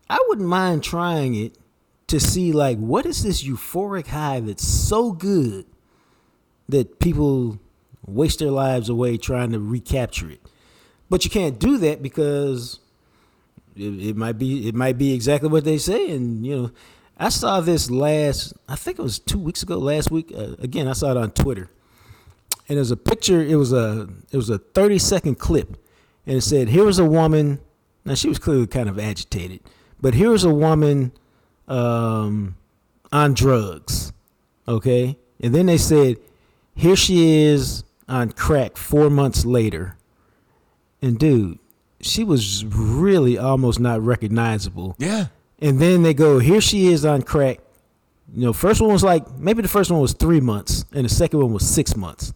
I 0.09 0.23
wouldn't 0.27 0.47
mind 0.47 0.83
trying 0.83 1.33
it 1.35 1.57
to 2.09 2.19
see 2.19 2.51
like 2.51 2.77
what 2.77 3.05
is 3.05 3.23
this 3.23 3.43
euphoric 3.43 4.07
high 4.07 4.39
that's 4.39 4.67
so 4.67 5.11
good 5.11 5.65
that 6.67 6.99
people 6.99 7.59
waste 8.05 8.39
their 8.39 8.51
lives 8.51 8.89
away 8.89 9.17
trying 9.17 9.51
to 9.51 9.59
recapture 9.59 10.29
it. 10.29 10.41
But 11.09 11.23
you 11.23 11.31
can't 11.31 11.59
do 11.59 11.77
that 11.79 12.01
because 12.01 12.79
it, 13.75 14.09
it 14.09 14.15
might 14.15 14.37
be 14.37 14.67
it 14.67 14.75
might 14.75 14.97
be 14.97 15.13
exactly 15.13 15.49
what 15.49 15.63
they 15.63 15.77
say. 15.77 16.11
And 16.11 16.45
you 16.45 16.55
know 16.55 16.71
i 17.21 17.27
saw 17.27 17.59
this 17.59 17.91
last 17.91 18.53
i 18.69 18.77
think 18.77 18.97
it 18.97 19.01
was 19.01 19.19
two 19.19 19.37
weeks 19.37 19.61
ago 19.61 19.77
last 19.77 20.09
week 20.09 20.31
uh, 20.33 20.55
again 20.59 20.87
i 20.87 20.93
saw 20.93 21.11
it 21.11 21.17
on 21.17 21.31
twitter. 21.31 21.69
And 22.67 22.77
it 22.77 22.79
was 22.79 22.91
a 22.91 22.97
picture 22.97 23.41
it 23.41 23.55
was 23.55 23.73
a 23.73 24.07
it 24.31 24.37
was 24.37 24.49
a 24.49 24.57
30 24.57 24.99
second 24.99 25.35
clip. 25.35 25.77
And 26.25 26.37
it 26.37 26.41
said 26.41 26.69
here 26.69 26.85
was 26.85 26.99
a 26.99 27.05
woman 27.05 27.59
now 28.05 28.13
she 28.13 28.29
was 28.29 28.39
clearly 28.39 28.67
kind 28.67 28.89
of 28.89 28.99
agitated 28.99 29.61
but 30.01 30.13
here 30.13 30.29
was 30.29 30.43
a 30.43 30.53
woman 30.53 31.11
um, 31.69 32.55
on 33.11 33.33
drugs 33.33 34.11
okay 34.67 35.17
and 35.41 35.53
then 35.55 35.65
they 35.67 35.77
said 35.77 36.17
here 36.75 36.95
she 36.95 37.43
is 37.43 37.83
on 38.07 38.31
crack 38.31 38.75
four 38.77 39.09
months 39.09 39.45
later 39.45 39.95
and 41.01 41.17
dude 41.19 41.57
she 42.01 42.23
was 42.23 42.65
really 42.65 43.37
almost 43.37 43.79
not 43.79 44.01
recognizable 44.01 44.95
Yeah. 44.99 45.27
and 45.61 45.79
then 45.79 46.01
they 46.03 46.13
go, 46.13 46.39
here 46.39 46.61
she 46.61 46.87
is 46.87 47.03
on 47.03 47.21
crack. 47.23 47.59
You 48.33 48.45
know, 48.45 48.53
first 48.53 48.79
one 48.79 48.93
was 48.93 49.03
like 49.03 49.29
maybe 49.37 49.61
the 49.61 49.67
first 49.67 49.91
one 49.91 49.99
was 49.99 50.13
three 50.13 50.39
months, 50.39 50.85
and 50.93 51.03
the 51.03 51.09
second 51.09 51.39
one 51.41 51.51
was 51.51 51.67
six 51.67 51.97
months. 51.97 52.31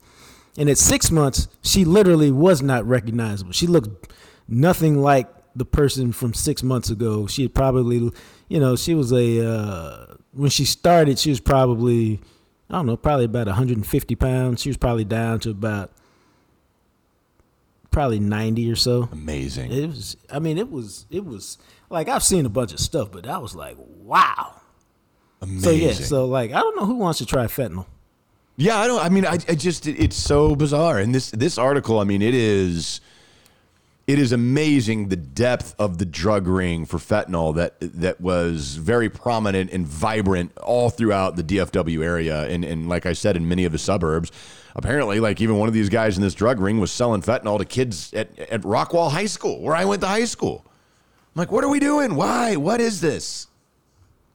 And 0.57 0.67
at 0.69 0.77
six 0.77 1.11
months, 1.11 1.47
she 1.61 1.85
literally 1.85 2.29
was 2.31 2.61
not 2.61 2.85
recognizable. 2.85 3.53
She 3.53 3.67
looked 3.67 4.11
nothing 4.49 5.01
like 5.01 5.27
the 5.55 5.65
person 5.65 6.11
from 6.11 6.33
six 6.33 6.63
months 6.63 6.89
ago. 6.89 7.27
She 7.27 7.47
probably, 7.47 8.11
you 8.47 8.59
know, 8.59 8.75
she 8.75 8.93
was 8.95 9.11
a 9.11 9.45
uh, 9.47 10.05
when 10.33 10.49
she 10.49 10.65
started, 10.65 11.19
she 11.19 11.29
was 11.29 11.39
probably 11.39 12.19
I 12.69 12.77
don't 12.77 12.85
know, 12.87 12.97
probably 12.97 13.25
about 13.25 13.47
150 13.47 14.15
pounds. 14.15 14.61
She 14.61 14.69
was 14.69 14.77
probably 14.77 15.03
down 15.05 15.39
to 15.41 15.51
about 15.51 15.91
probably 17.91 18.19
90 18.19 18.71
or 18.71 18.75
so. 18.75 19.09
Amazing. 19.11 19.71
It 19.71 19.87
was. 19.87 20.17
I 20.31 20.39
mean, 20.39 20.57
it 20.57 20.71
was. 20.71 21.05
It 21.11 21.25
was 21.25 21.57
like 21.89 22.07
I've 22.09 22.23
seen 22.23 22.45
a 22.45 22.49
bunch 22.49 22.73
of 22.73 22.79
stuff, 22.79 23.11
but 23.11 23.27
I 23.27 23.37
was 23.37 23.55
like, 23.55 23.77
wow. 24.01 24.59
Amazing. 25.41 25.61
So 25.61 25.71
yeah. 25.71 25.91
So 25.93 26.25
like, 26.25 26.51
I 26.51 26.59
don't 26.61 26.75
know 26.75 26.85
who 26.85 26.95
wants 26.95 27.19
to 27.19 27.25
try 27.25 27.45
fentanyl. 27.45 27.85
Yeah, 28.55 28.77
I 28.79 28.87
don't. 28.87 29.03
I 29.03 29.09
mean, 29.09 29.25
I, 29.25 29.33
I 29.49 29.55
just 29.55 29.87
it- 29.87 29.99
it's 29.99 30.15
so 30.15 30.55
bizarre. 30.55 30.99
And 30.99 31.13
this 31.13 31.31
this 31.31 31.57
article, 31.57 31.99
I 31.99 32.03
mean, 32.03 32.21
it 32.21 32.33
is 32.35 33.01
it 34.05 34.19
is 34.19 34.31
amazing 34.33 35.07
the 35.07 35.15
depth 35.15 35.75
of 35.79 35.97
the 35.97 36.05
drug 36.05 36.47
ring 36.47 36.85
for 36.85 36.97
fentanyl 36.97 37.55
that 37.55 37.75
that 37.79 38.19
was 38.19 38.75
very 38.75 39.09
prominent 39.09 39.71
and 39.71 39.87
vibrant 39.87 40.55
all 40.57 40.89
throughout 40.89 41.35
the 41.35 41.43
DFW 41.43 42.03
area, 42.03 42.43
and 42.47 42.65
and 42.65 42.89
like 42.89 43.05
I 43.05 43.13
said, 43.13 43.37
in 43.37 43.47
many 43.47 43.65
of 43.65 43.71
the 43.71 43.77
suburbs. 43.77 44.31
Apparently, 44.75 45.19
like 45.19 45.39
even 45.39 45.57
one 45.59 45.67
of 45.67 45.73
these 45.73 45.89
guys 45.89 46.17
in 46.17 46.23
this 46.23 46.33
drug 46.33 46.59
ring 46.59 46.79
was 46.79 46.91
selling 46.91 47.21
fentanyl 47.21 47.59
to 47.59 47.65
kids 47.65 48.11
at, 48.13 48.37
at 48.39 48.61
Rockwall 48.61 49.11
High 49.11 49.27
School, 49.27 49.61
where 49.61 49.75
I 49.75 49.85
went 49.85 50.01
to 50.01 50.07
high 50.07 50.25
school. 50.25 50.65
I'm 50.65 51.39
like, 51.39 51.51
what 51.51 51.63
are 51.63 51.69
we 51.69 51.79
doing? 51.79 52.15
Why? 52.15 52.55
What 52.55 52.81
is 52.81 52.99
this? 52.99 53.47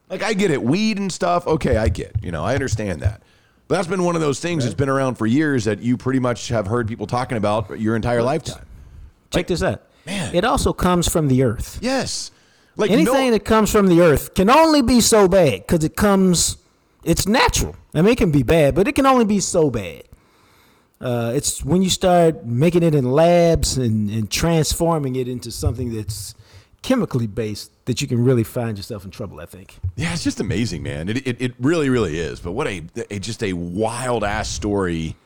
Like, 0.08 0.22
I 0.22 0.34
get 0.34 0.52
it, 0.52 0.62
weed 0.62 0.98
and 0.98 1.12
stuff. 1.12 1.46
Okay, 1.46 1.76
I 1.76 1.88
get. 1.88 2.12
You 2.22 2.30
know, 2.30 2.44
I 2.44 2.54
understand 2.54 3.02
that. 3.02 3.20
But 3.66 3.76
that's 3.76 3.88
been 3.88 4.04
one 4.04 4.14
of 4.14 4.20
those 4.20 4.40
things 4.40 4.62
that's 4.62 4.74
been 4.74 4.88
around 4.88 5.16
for 5.16 5.26
years 5.26 5.64
that 5.64 5.80
you 5.80 5.96
pretty 5.96 6.20
much 6.20 6.48
have 6.48 6.68
heard 6.68 6.86
people 6.86 7.06
talking 7.06 7.36
about 7.36 7.78
your 7.78 7.96
entire 7.96 8.22
lifetime. 8.22 8.64
Check 9.30 9.46
this 9.46 9.62
out. 9.62 9.82
man. 10.06 10.34
It 10.34 10.44
also 10.44 10.72
comes 10.72 11.08
from 11.08 11.28
the 11.28 11.42
earth. 11.42 11.78
Yes. 11.82 12.30
Like 12.76 12.90
Anything 12.90 13.26
no, 13.26 13.30
that 13.32 13.44
comes 13.44 13.72
from 13.72 13.88
the 13.88 14.00
earth 14.00 14.34
can 14.34 14.48
only 14.48 14.82
be 14.82 15.00
so 15.00 15.26
bad 15.28 15.66
because 15.66 15.82
it 15.84 15.96
comes. 15.96 16.58
It's 17.04 17.26
natural. 17.26 17.74
I 17.94 18.02
mean, 18.02 18.12
it 18.12 18.18
can 18.18 18.30
be 18.30 18.42
bad, 18.42 18.74
but 18.74 18.86
it 18.86 18.94
can 18.94 19.06
only 19.06 19.24
be 19.24 19.40
so 19.40 19.68
bad. 19.70 20.04
Uh, 21.00 21.32
it's 21.34 21.64
when 21.64 21.82
you 21.82 21.90
start 21.90 22.44
making 22.44 22.82
it 22.82 22.94
in 22.94 23.10
labs 23.10 23.78
and, 23.78 24.10
and 24.10 24.30
transforming 24.30 25.16
it 25.16 25.28
into 25.28 25.50
something 25.50 25.94
that's 25.94 26.34
chemically 26.82 27.26
based 27.26 27.72
that 27.86 28.00
you 28.00 28.06
can 28.06 28.24
really 28.24 28.44
find 28.44 28.76
yourself 28.76 29.04
in 29.04 29.10
trouble. 29.10 29.40
I 29.40 29.46
think. 29.46 29.76
Yeah, 29.96 30.12
it's 30.12 30.24
just 30.24 30.40
amazing, 30.40 30.82
man. 30.82 31.08
It 31.08 31.26
it, 31.26 31.40
it 31.40 31.54
really 31.58 31.88
really 31.88 32.18
is. 32.18 32.40
But 32.40 32.52
what 32.52 32.66
a, 32.68 32.84
a 33.10 33.18
just 33.18 33.42
a 33.42 33.52
wild 33.54 34.22
ass 34.24 34.48
story. 34.48 35.16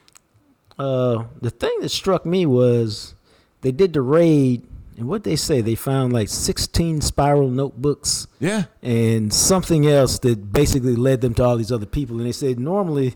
Uh, 0.78 1.24
the 1.40 1.50
thing 1.50 1.76
that 1.80 1.90
struck 1.90 2.24
me 2.24 2.46
was 2.46 3.14
they 3.62 3.72
did 3.72 3.92
the 3.94 4.02
raid, 4.02 4.66
and 4.96 5.08
what 5.08 5.24
they 5.24 5.36
say 5.36 5.60
they 5.60 5.74
found 5.74 6.12
like 6.12 6.28
16 6.28 7.00
spiral 7.00 7.48
notebooks. 7.48 8.26
Yeah. 8.38 8.64
And 8.82 9.32
something 9.32 9.86
else 9.86 10.18
that 10.20 10.52
basically 10.52 10.94
led 10.94 11.22
them 11.22 11.34
to 11.34 11.44
all 11.44 11.56
these 11.56 11.72
other 11.72 11.86
people. 11.86 12.18
And 12.18 12.26
they 12.26 12.32
said 12.32 12.60
normally 12.60 13.14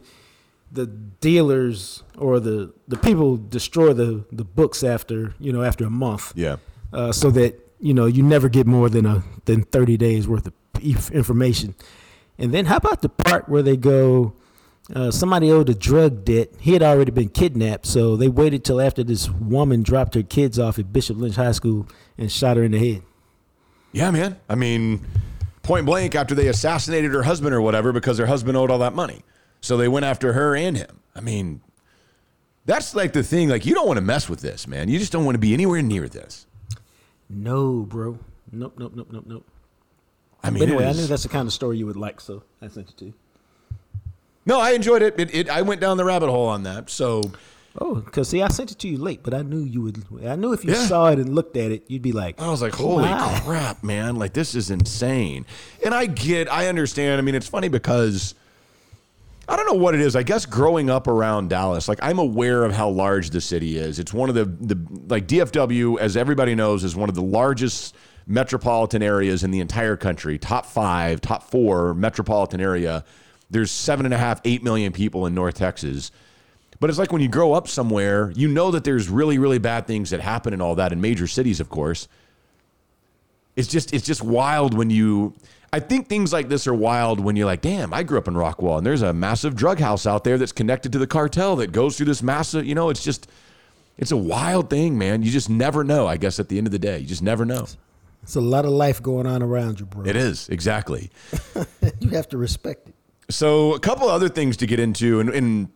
the 0.72 0.86
dealers 0.86 2.02
or 2.16 2.40
the 2.40 2.72
the 2.88 2.96
people 2.96 3.36
destroy 3.36 3.92
the 3.92 4.24
the 4.32 4.44
books 4.44 4.82
after 4.82 5.34
you 5.38 5.52
know 5.52 5.62
after 5.62 5.84
a 5.84 5.90
month. 5.90 6.32
Yeah. 6.34 6.56
Uh, 6.92 7.12
so 7.12 7.30
that 7.32 7.60
you 7.80 7.92
know 7.92 8.06
you 8.06 8.22
never 8.22 8.48
get 8.48 8.66
more 8.66 8.88
than 8.88 9.06
a 9.06 9.22
than 9.44 9.62
30 9.62 9.96
days 9.96 10.26
worth 10.26 10.46
of 10.46 11.10
information. 11.10 11.74
And 12.38 12.52
then 12.52 12.66
how 12.66 12.76
about 12.76 13.02
the 13.02 13.08
part 13.08 13.48
where 13.48 13.62
they 13.62 13.76
go? 13.76 14.34
Uh, 14.94 15.10
somebody 15.10 15.50
owed 15.50 15.68
a 15.68 15.74
drug 15.74 16.24
debt. 16.24 16.48
He 16.60 16.72
had 16.72 16.82
already 16.82 17.10
been 17.10 17.28
kidnapped, 17.28 17.86
so 17.86 18.16
they 18.16 18.28
waited 18.28 18.64
till 18.64 18.80
after 18.80 19.02
this 19.02 19.28
woman 19.28 19.82
dropped 19.82 20.14
her 20.14 20.22
kids 20.22 20.58
off 20.58 20.78
at 20.78 20.92
Bishop 20.92 21.16
Lynch 21.16 21.34
High 21.34 21.52
School 21.52 21.88
and 22.16 22.30
shot 22.30 22.56
her 22.56 22.62
in 22.62 22.70
the 22.72 22.78
head. 22.78 23.02
Yeah, 23.92 24.10
man. 24.10 24.38
I 24.48 24.54
mean, 24.54 25.04
point 25.62 25.86
blank 25.86 26.14
after 26.14 26.34
they 26.34 26.46
assassinated 26.48 27.12
her 27.12 27.24
husband 27.24 27.54
or 27.54 27.60
whatever 27.60 27.92
because 27.92 28.18
her 28.18 28.26
husband 28.26 28.56
owed 28.56 28.70
all 28.70 28.78
that 28.78 28.94
money. 28.94 29.22
So 29.60 29.76
they 29.76 29.88
went 29.88 30.06
after 30.06 30.34
her 30.34 30.54
and 30.54 30.76
him. 30.76 31.00
I 31.16 31.20
mean, 31.20 31.62
that's 32.64 32.94
like 32.94 33.12
the 33.12 33.24
thing. 33.24 33.48
Like, 33.48 33.66
you 33.66 33.74
don't 33.74 33.86
want 33.86 33.96
to 33.96 34.02
mess 34.02 34.28
with 34.28 34.40
this, 34.40 34.68
man. 34.68 34.88
You 34.88 34.98
just 34.98 35.12
don't 35.12 35.24
want 35.24 35.34
to 35.34 35.40
be 35.40 35.52
anywhere 35.52 35.82
near 35.82 36.08
this. 36.08 36.46
No, 37.28 37.80
bro. 37.80 38.18
Nope, 38.52 38.74
nope, 38.78 38.92
nope, 38.94 39.08
nope, 39.10 39.24
nope. 39.26 39.46
I 40.44 40.50
mean, 40.50 40.60
but 40.60 40.68
anyway, 40.68 40.84
is, 40.84 40.96
I 40.96 41.00
knew 41.00 41.06
that's 41.08 41.24
the 41.24 41.28
kind 41.28 41.48
of 41.48 41.52
story 41.52 41.78
you 41.78 41.86
would 41.86 41.96
like, 41.96 42.20
so 42.20 42.44
I 42.62 42.68
sent 42.68 42.90
it 42.90 42.96
to 42.98 43.06
you. 43.06 43.14
No, 44.46 44.60
I 44.60 44.70
enjoyed 44.72 45.02
it. 45.02 45.18
It, 45.18 45.34
it. 45.34 45.50
I 45.50 45.62
went 45.62 45.80
down 45.80 45.96
the 45.96 46.04
rabbit 46.04 46.30
hole 46.30 46.46
on 46.46 46.62
that. 46.62 46.88
So, 46.88 47.20
oh, 47.80 47.96
because 47.96 48.28
see, 48.28 48.42
I 48.42 48.48
sent 48.48 48.70
it 48.70 48.78
to 48.78 48.88
you 48.88 48.96
late, 48.96 49.20
but 49.24 49.34
I 49.34 49.42
knew 49.42 49.58
you 49.58 49.82
would. 49.82 50.04
I 50.24 50.36
knew 50.36 50.52
if 50.52 50.64
you 50.64 50.72
Yeah. 50.72 50.86
saw 50.86 51.08
it 51.08 51.18
and 51.18 51.34
looked 51.34 51.56
at 51.56 51.72
it, 51.72 51.84
you'd 51.88 52.02
be 52.02 52.12
like, 52.12 52.40
I 52.40 52.48
was 52.48 52.62
like, 52.62 52.74
"Oh, 52.80 52.84
holy 52.84 53.04
my." 53.04 53.40
crap, 53.44 53.82
man. 53.82 54.16
Like, 54.16 54.32
this 54.32 54.54
is 54.54 54.70
insane. 54.70 55.44
And 55.84 55.92
I 55.94 56.06
get, 56.06 56.50
I 56.50 56.68
understand. 56.68 57.18
I 57.18 57.22
mean, 57.22 57.34
it's 57.34 57.48
funny 57.48 57.68
because 57.68 58.34
I 59.48 59.56
don't 59.56 59.66
know 59.66 59.80
what 59.80 59.94
it 59.94 60.00
is. 60.00 60.14
I 60.16 60.22
guess 60.22 60.46
growing 60.46 60.90
up 60.90 61.06
around 61.08 61.50
Dallas, 61.50 61.88
like, 61.88 61.98
I'm 62.02 62.18
aware 62.18 62.64
of 62.64 62.72
how 62.72 62.88
large 62.88 63.30
the 63.30 63.40
city 63.40 63.76
is. 63.78 63.98
It's 63.98 64.12
one 64.14 64.28
of 64.28 64.34
the, 64.34 64.44
the 64.44 64.76
like, 65.08 65.26
DFW, 65.28 65.98
as 65.98 66.16
everybody 66.16 66.54
knows, 66.54 66.82
is 66.84 66.94
one 66.96 67.08
of 67.08 67.14
the 67.14 67.22
largest 67.22 67.94
metropolitan 68.28 69.02
areas 69.02 69.44
in 69.44 69.50
the 69.52 69.60
entire 69.60 69.96
country. 69.96 70.36
Top 70.38 70.66
five, 70.66 71.20
top 71.20 71.50
four 71.50 71.94
metropolitan 71.94 72.60
area. 72.60 73.04
There's 73.50 73.70
seven 73.70 74.06
and 74.06 74.14
a 74.14 74.18
half, 74.18 74.40
eight 74.44 74.62
million 74.62 74.92
people 74.92 75.26
in 75.26 75.34
North 75.34 75.54
Texas. 75.54 76.10
But 76.78 76.90
it's 76.90 76.98
like 76.98 77.12
when 77.12 77.22
you 77.22 77.28
grow 77.28 77.52
up 77.52 77.68
somewhere, 77.68 78.32
you 78.36 78.48
know 78.48 78.70
that 78.70 78.84
there's 78.84 79.08
really, 79.08 79.38
really 79.38 79.58
bad 79.58 79.86
things 79.86 80.10
that 80.10 80.20
happen 80.20 80.52
and 80.52 80.60
all 80.60 80.74
that 80.74 80.92
in 80.92 81.00
major 81.00 81.26
cities, 81.26 81.60
of 81.60 81.68
course 81.70 82.08
it's 83.56 83.68
just 83.68 83.92
it's 83.92 84.06
just 84.06 84.22
wild 84.22 84.74
when 84.74 84.90
you 84.90 85.34
I 85.72 85.80
think 85.80 86.08
things 86.08 86.32
like 86.32 86.48
this 86.48 86.66
are 86.66 86.74
wild 86.74 87.18
when 87.18 87.34
you're 87.36 87.46
like, 87.46 87.60
damn, 87.60 87.92
I 87.92 88.02
grew 88.02 88.18
up 88.18 88.28
in 88.28 88.34
Rockwall 88.34 88.78
and 88.78 88.86
there's 88.86 89.02
a 89.02 89.12
massive 89.12 89.56
drug 89.56 89.80
house 89.80 90.06
out 90.06 90.24
there 90.24 90.38
that's 90.38 90.52
connected 90.52 90.92
to 90.92 90.98
the 90.98 91.06
cartel 91.06 91.56
that 91.56 91.72
goes 91.72 91.96
through 91.96 92.06
this 92.06 92.22
massive, 92.22 92.64
you 92.64 92.74
know, 92.74 92.88
it's 92.88 93.02
just 93.02 93.28
it's 93.98 94.12
a 94.12 94.16
wild 94.16 94.70
thing, 94.70 94.96
man. 94.96 95.22
You 95.22 95.30
just 95.30 95.50
never 95.50 95.82
know, 95.82 96.06
I 96.06 96.18
guess 96.18 96.38
at 96.38 96.48
the 96.48 96.58
end 96.58 96.66
of 96.66 96.70
the 96.70 96.78
day. 96.78 96.98
You 96.98 97.06
just 97.06 97.22
never 97.22 97.44
know. 97.44 97.66
It's 98.22 98.36
a 98.36 98.40
lot 98.40 98.64
of 98.64 98.72
life 98.72 99.02
going 99.02 99.26
on 99.26 99.42
around 99.42 99.80
you, 99.80 99.86
bro. 99.86 100.04
It 100.04 100.16
is, 100.16 100.48
exactly. 100.48 101.10
you 102.00 102.10
have 102.10 102.28
to 102.30 102.38
respect 102.38 102.88
it. 102.88 102.94
So 103.28 103.74
a 103.74 103.80
couple 103.80 104.08
other 104.08 104.28
things 104.28 104.56
to 104.58 104.66
get 104.66 104.78
into, 104.78 105.20
and, 105.20 105.30
and 105.30 105.68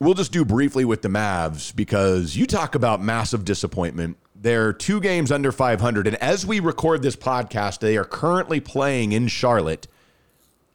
we'll 0.00 0.14
just 0.14 0.32
do 0.32 0.44
briefly 0.44 0.84
with 0.84 1.02
the 1.02 1.08
Mavs 1.08 1.74
because 1.74 2.36
you 2.36 2.46
talk 2.46 2.74
about 2.74 3.02
massive 3.02 3.44
disappointment. 3.44 4.16
They're 4.34 4.72
two 4.72 5.00
games 5.00 5.32
under 5.32 5.52
500, 5.52 6.06
and 6.06 6.16
as 6.16 6.46
we 6.46 6.60
record 6.60 7.02
this 7.02 7.16
podcast, 7.16 7.80
they 7.80 7.96
are 7.96 8.04
currently 8.04 8.60
playing 8.60 9.12
in 9.12 9.28
Charlotte. 9.28 9.86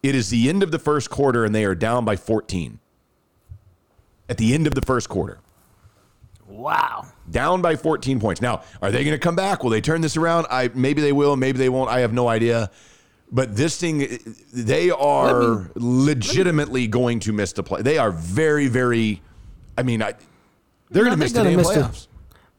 It 0.03 0.15
is 0.15 0.29
the 0.29 0.49
end 0.49 0.63
of 0.63 0.71
the 0.71 0.79
first 0.79 1.09
quarter, 1.09 1.45
and 1.45 1.53
they 1.53 1.65
are 1.65 1.75
down 1.75 2.03
by 2.05 2.15
14. 2.15 2.79
At 4.29 4.37
the 4.37 4.53
end 4.53 4.65
of 4.67 4.75
the 4.75 4.81
first 4.81 5.09
quarter, 5.09 5.39
Wow. 6.47 7.05
down 7.29 7.61
by 7.61 7.75
14 7.75 8.19
points. 8.19 8.41
Now, 8.41 8.63
are 8.81 8.91
they 8.91 9.03
going 9.03 9.15
to 9.15 9.19
come 9.19 9.35
back? 9.35 9.63
Will 9.63 9.69
they 9.69 9.81
turn 9.81 10.01
this 10.01 10.17
around? 10.17 10.47
I 10.49 10.69
maybe 10.73 11.01
they 11.01 11.11
will, 11.11 11.35
maybe 11.35 11.57
they 11.57 11.69
won't. 11.69 11.89
I 11.89 11.99
have 11.99 12.13
no 12.13 12.27
idea. 12.27 12.71
But 13.31 13.55
this 13.55 13.79
thing, 13.79 14.19
they 14.51 14.89
are 14.89 15.71
legitimately 15.75 16.87
going 16.87 17.21
to 17.21 17.31
miss 17.31 17.53
the 17.53 17.63
play. 17.63 17.81
They 17.81 17.97
are 17.97 18.11
very, 18.11 18.67
very. 18.67 19.21
I 19.77 19.83
mean, 19.83 20.03
I, 20.03 20.13
they're 20.89 21.03
going 21.05 21.13
to 21.13 21.17
miss 21.17 21.31
the 21.31 21.43
damn 21.43 21.53
gonna 21.53 21.57
miss 21.57 21.69
the- 21.69 21.81
playoffs. 21.81 22.07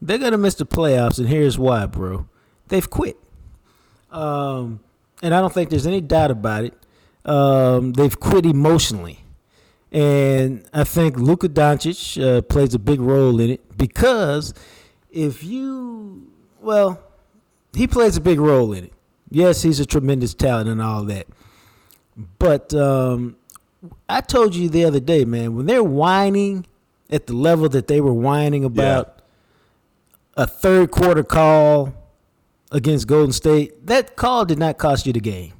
They're 0.01 0.17
gonna 0.17 0.37
miss 0.37 0.55
the 0.55 0.65
playoffs, 0.65 1.17
and 1.17 1.29
here's 1.29 1.57
why, 1.57 1.85
bro. 1.85 2.27
They've 2.67 2.89
quit. 2.89 3.17
Um, 4.11 4.81
and 5.21 5.33
I 5.33 5.39
don't 5.39 5.53
think 5.53 5.69
there's 5.69 5.87
any 5.87 6.01
doubt 6.01 6.29
about 6.29 6.65
it. 6.65 6.73
Um, 7.23 7.93
they've 7.93 8.19
quit 8.19 8.45
emotionally, 8.45 9.23
and 9.93 10.65
I 10.73 10.83
think 10.83 11.15
Luka 11.15 11.47
Doncic 11.47 12.21
uh, 12.21 12.41
plays 12.41 12.73
a 12.73 12.79
big 12.79 12.99
role 12.99 13.39
in 13.39 13.49
it 13.49 13.77
because 13.77 14.53
if 15.09 15.41
you, 15.41 16.27
well, 16.59 17.01
he 17.73 17.87
plays 17.87 18.17
a 18.17 18.21
big 18.21 18.41
role 18.41 18.73
in 18.73 18.83
it. 18.83 18.93
Yes, 19.33 19.63
he's 19.63 19.79
a 19.79 19.85
tremendous 19.85 20.35
talent 20.35 20.69
and 20.69 20.79
all 20.79 21.03
that, 21.05 21.25
but 22.37 22.71
um, 22.75 23.35
I 24.07 24.21
told 24.21 24.53
you 24.53 24.69
the 24.69 24.85
other 24.85 24.99
day, 24.99 25.25
man, 25.25 25.55
when 25.55 25.65
they're 25.65 25.83
whining 25.83 26.67
at 27.09 27.25
the 27.25 27.33
level 27.33 27.67
that 27.69 27.87
they 27.87 27.99
were 27.99 28.13
whining 28.13 28.63
about 28.63 29.23
a 30.37 30.45
third 30.45 30.91
quarter 30.91 31.23
call 31.23 31.95
against 32.71 33.07
Golden 33.07 33.33
State, 33.33 33.87
that 33.87 34.15
call 34.15 34.45
did 34.45 34.59
not 34.59 34.77
cost 34.77 35.07
you 35.07 35.13
the 35.13 35.19
game. 35.19 35.53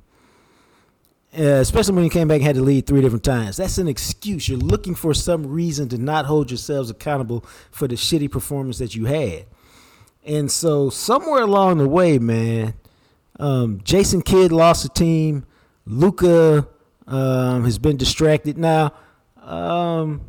Uh, 1.36 1.62
especially 1.62 1.96
when 1.96 2.04
you 2.04 2.12
came 2.12 2.28
back 2.28 2.36
and 2.36 2.44
had 2.44 2.56
to 2.56 2.62
lead 2.62 2.86
three 2.86 3.02
different 3.02 3.24
times. 3.24 3.58
That's 3.58 3.80
an 3.80 3.88
excuse. 3.88 4.48
You're 4.48 4.60
looking 4.60 4.94
for 4.94 5.16
some 5.16 5.48
reason 5.48 5.90
to 5.90 5.98
not 5.98 6.28
hold 6.28 6.52
yourselves 6.52 6.92
accountable 6.92 7.44
for 7.72 7.88
the 7.88 7.96
shitty 7.96 8.30
performance 8.30 8.78
that 8.78 8.94
you 8.94 9.06
had. 9.06 9.48
And 10.24 10.52
so 10.52 10.92
somewhere 10.92 11.42
along 11.42 11.80
the 11.80 11.90
way, 11.90 12.20
man, 12.20 12.76
um, 13.40 13.82
Jason 13.84 14.22
Kidd 14.22 14.52
lost 14.52 14.84
the 14.84 14.90
team. 14.90 15.46
Luka 15.86 16.68
um, 17.08 17.64
has 17.66 17.78
been 17.78 17.98
distracted. 17.98 18.58
Now, 18.58 18.94
um, 19.42 20.22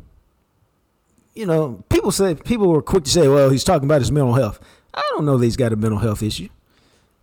you 1.33 1.45
know, 1.45 1.83
people 1.89 2.11
say 2.11 2.35
people 2.35 2.67
were 2.67 2.81
quick 2.81 3.03
to 3.05 3.09
say, 3.09 3.27
"Well, 3.27 3.49
he's 3.49 3.63
talking 3.63 3.85
about 3.87 4.01
his 4.01 4.11
mental 4.11 4.33
health." 4.33 4.59
I 4.93 5.03
don't 5.11 5.25
know 5.25 5.37
that 5.37 5.45
he's 5.45 5.57
got 5.57 5.73
a 5.73 5.75
mental 5.75 5.99
health 5.99 6.23
issue. 6.23 6.49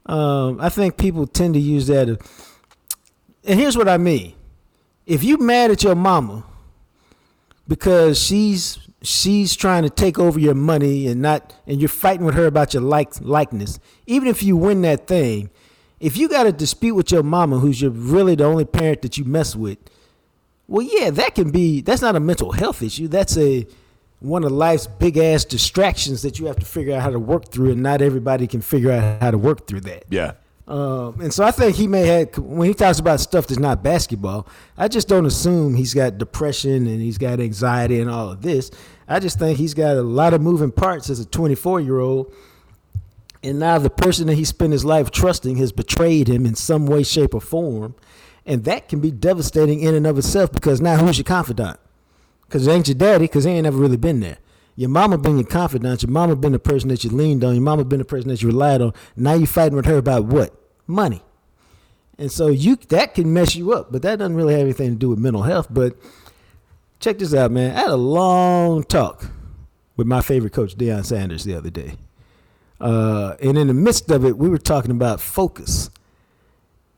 Um, 0.07 0.61
I 0.61 0.69
think 0.69 0.97
people 0.97 1.27
tend 1.27 1.55
to 1.55 1.61
use 1.61 1.87
that. 1.87 2.09
as- 2.09 2.19
And 3.45 3.59
here's 3.59 3.77
what 3.77 3.89
I 3.89 3.97
mean: 3.99 4.35
if 5.07 5.23
you're 5.25 5.39
mad 5.39 5.71
at 5.71 5.83
your 5.83 5.95
mama 5.95 6.45
because 7.69 8.19
she's 8.23 8.79
she's 9.03 9.57
trying 9.57 9.83
to 9.83 9.91
take 9.91 10.19
over 10.19 10.39
your 10.39 10.55
money 10.55 11.07
and 11.09 11.21
not, 11.23 11.55
and 11.67 11.81
you're 11.81 11.89
fighting 11.89 12.25
with 12.25 12.35
her 12.35 12.47
about 12.47 12.73
your 12.75 12.83
like 12.83 13.21
likeness, 13.21 13.79
even 14.07 14.29
if 14.29 14.43
you 14.43 14.57
win 14.57 14.83
that 14.83 15.07
thing, 15.07 15.51
if 16.03 16.17
you 16.17 16.29
got 16.29 16.47
a 16.47 16.53
dispute 16.53 16.97
with 16.97 17.13
your 17.13 17.23
mama, 17.23 17.61
who's 17.61 17.81
your 17.81 17.93
really 17.93 18.35
the 18.35 18.45
only 18.45 18.65
parent 18.65 19.03
that 19.03 19.17
you 19.17 19.25
mess 19.25 19.55
with, 19.55 19.79
well, 20.67 20.87
yeah, 20.87 21.11
that 21.11 21.37
can 21.37 21.51
be. 21.51 21.81
That's 21.81 22.03
not 22.03 22.17
a 22.17 22.21
mental 22.21 22.51
health 22.51 22.83
issue. 22.83 23.07
That's 23.07 23.39
a 23.39 23.67
one 24.19 24.43
of 24.43 24.51
life's 24.51 24.87
big 24.87 25.17
ass 25.17 25.45
distractions 25.45 26.23
that 26.23 26.39
you 26.39 26.47
have 26.47 26.57
to 26.57 26.67
figure 26.67 26.95
out 26.95 27.03
how 27.03 27.11
to 27.11 27.21
work 27.21 27.51
through, 27.51 27.71
and 27.71 27.83
not 27.83 28.03
everybody 28.03 28.49
can 28.49 28.61
figure 28.61 28.91
out 28.91 29.23
how 29.23 29.31
to 29.31 29.39
work 29.39 29.69
through 29.69 29.83
that. 29.83 30.05
Yeah. 30.11 30.33
Um, 30.67 31.21
and 31.21 31.33
so 31.33 31.45
I 31.45 31.51
think 31.51 31.77
he 31.77 31.87
may 31.87 32.07
have 32.07 32.39
when 32.39 32.67
he 32.67 32.75
talks 32.75 32.99
about 32.99 33.21
stuff 33.21 33.47
that's 33.47 33.61
not 33.61 33.83
basketball. 33.85 34.49
I 34.77 34.89
just 34.89 35.07
don't 35.07 35.27
assume 35.27 35.75
he's 35.75 35.95
got 35.95 36.19
depression 36.19 36.87
and 36.87 37.01
he's 37.01 37.19
got 37.19 37.41
anxiety 37.41 38.01
and 38.01 38.11
all 38.11 38.31
of 38.31 38.43
this. 38.43 38.71
I 39.07 39.21
just 39.21 39.39
think 39.39 39.59
he's 39.59 39.75
got 39.75 39.97
a 39.97 40.03
lot 40.03 40.35
of 40.35 40.41
moving 40.41 40.73
parts 40.73 41.11
as 41.11 41.21
a 41.21 41.27
24 41.27 41.81
year 41.81 41.99
old. 41.99 42.33
And 43.43 43.59
now 43.59 43.79
the 43.79 43.91
person 43.91 44.29
that 44.29 44.35
he 44.35 44.45
spent 44.45 44.73
his 44.73 44.85
life 44.85 45.11
trusting 45.11 45.57
has 45.57 45.73
betrayed 45.73 46.29
him 46.29 46.47
in 46.47 46.55
some 46.55 46.87
way, 46.87 47.03
shape, 47.03 47.35
or 47.35 47.41
form. 47.41 47.95
And 48.47 48.65
that 48.65 48.89
can 48.89 49.01
be 49.01 49.11
devastating 49.11 49.81
in 49.81 49.95
and 49.95 50.07
of 50.07 50.19
itself 50.19 50.53
because 50.53 50.81
now 50.81 50.97
who's 50.97 51.19
your 51.19 51.25
confidant? 51.25 51.79
Because 52.47 52.67
it 52.67 52.71
ain't 52.71 52.89
your 52.89 52.95
daddy 52.95 53.25
because 53.25 53.45
he 53.45 53.51
ain't 53.51 53.65
never 53.65 53.79
really 53.79 53.97
been 53.97 54.21
there. 54.21 54.39
Your 54.77 54.89
mama 54.89 55.19
been 55.19 55.39
your 55.39 55.47
confidant. 55.47 56.03
Your 56.03 56.11
mama 56.11 56.37
been 56.37 56.53
the 56.53 56.59
person 56.59 56.89
that 56.89 57.05
you 57.05 57.11
leaned 57.11 57.45
on. 57.45 57.55
Your 57.55 57.63
mama 57.63 57.85
been 57.85 57.99
the 57.99 58.05
person 58.05 58.29
that 58.29 58.43
you 58.43 58.49
relied 58.49 58.81
on. 58.81 58.93
Now 59.17 59.35
you 59.35 59.47
fighting 59.47 59.77
with 59.77 59.87
her 59.87 59.97
about 59.97 60.25
what? 60.25 60.55
Money. 60.87 61.23
And 62.19 62.31
so 62.31 62.49
you 62.49 62.77
that 62.77 63.15
can 63.15 63.33
mess 63.33 63.57
you 63.57 63.73
up, 63.73 63.91
but 63.91 64.03
that 64.03 64.19
doesn't 64.19 64.37
really 64.37 64.55
have 64.55 64.63
anything 64.63 64.91
to 64.91 64.97
do 64.97 65.09
with 65.09 65.19
mental 65.19 65.43
health. 65.43 65.67
But 65.71 65.97
check 67.01 67.19
this 67.19 67.35
out, 67.35 67.51
man. 67.51 67.77
I 67.77 67.81
had 67.81 67.91
a 67.91 67.97
long 67.97 68.85
talk 68.85 69.27
with 69.97 70.07
my 70.07 70.21
favorite 70.21 70.53
coach, 70.53 70.77
Deion 70.77 71.05
Sanders, 71.05 71.45
the 71.45 71.55
other 71.55 71.71
day. 71.71 71.97
Uh, 72.83 73.37
and 73.41 73.57
in 73.57 73.69
the 73.69 73.75
midst 73.75 74.11
of 74.11 74.25
it, 74.25 74.37
we 74.37 74.49
were 74.49 74.59
talking 74.59 74.91
about 74.91 75.21
focus. 75.21 75.89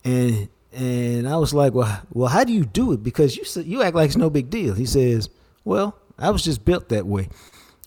And 0.02 0.48
and 0.72 1.28
I 1.28 1.36
was 1.36 1.54
like, 1.54 1.72
well, 1.72 2.02
well, 2.10 2.28
how 2.28 2.42
do 2.42 2.52
you 2.52 2.64
do 2.64 2.92
it? 2.92 3.02
Because 3.02 3.36
you 3.36 3.62
you 3.62 3.82
act 3.82 3.94
like 3.94 4.06
it's 4.06 4.16
no 4.16 4.30
big 4.30 4.50
deal. 4.50 4.74
He 4.74 4.86
says, 4.86 5.28
well, 5.64 5.96
I 6.18 6.30
was 6.30 6.42
just 6.42 6.64
built 6.64 6.88
that 6.88 7.06
way. 7.06 7.28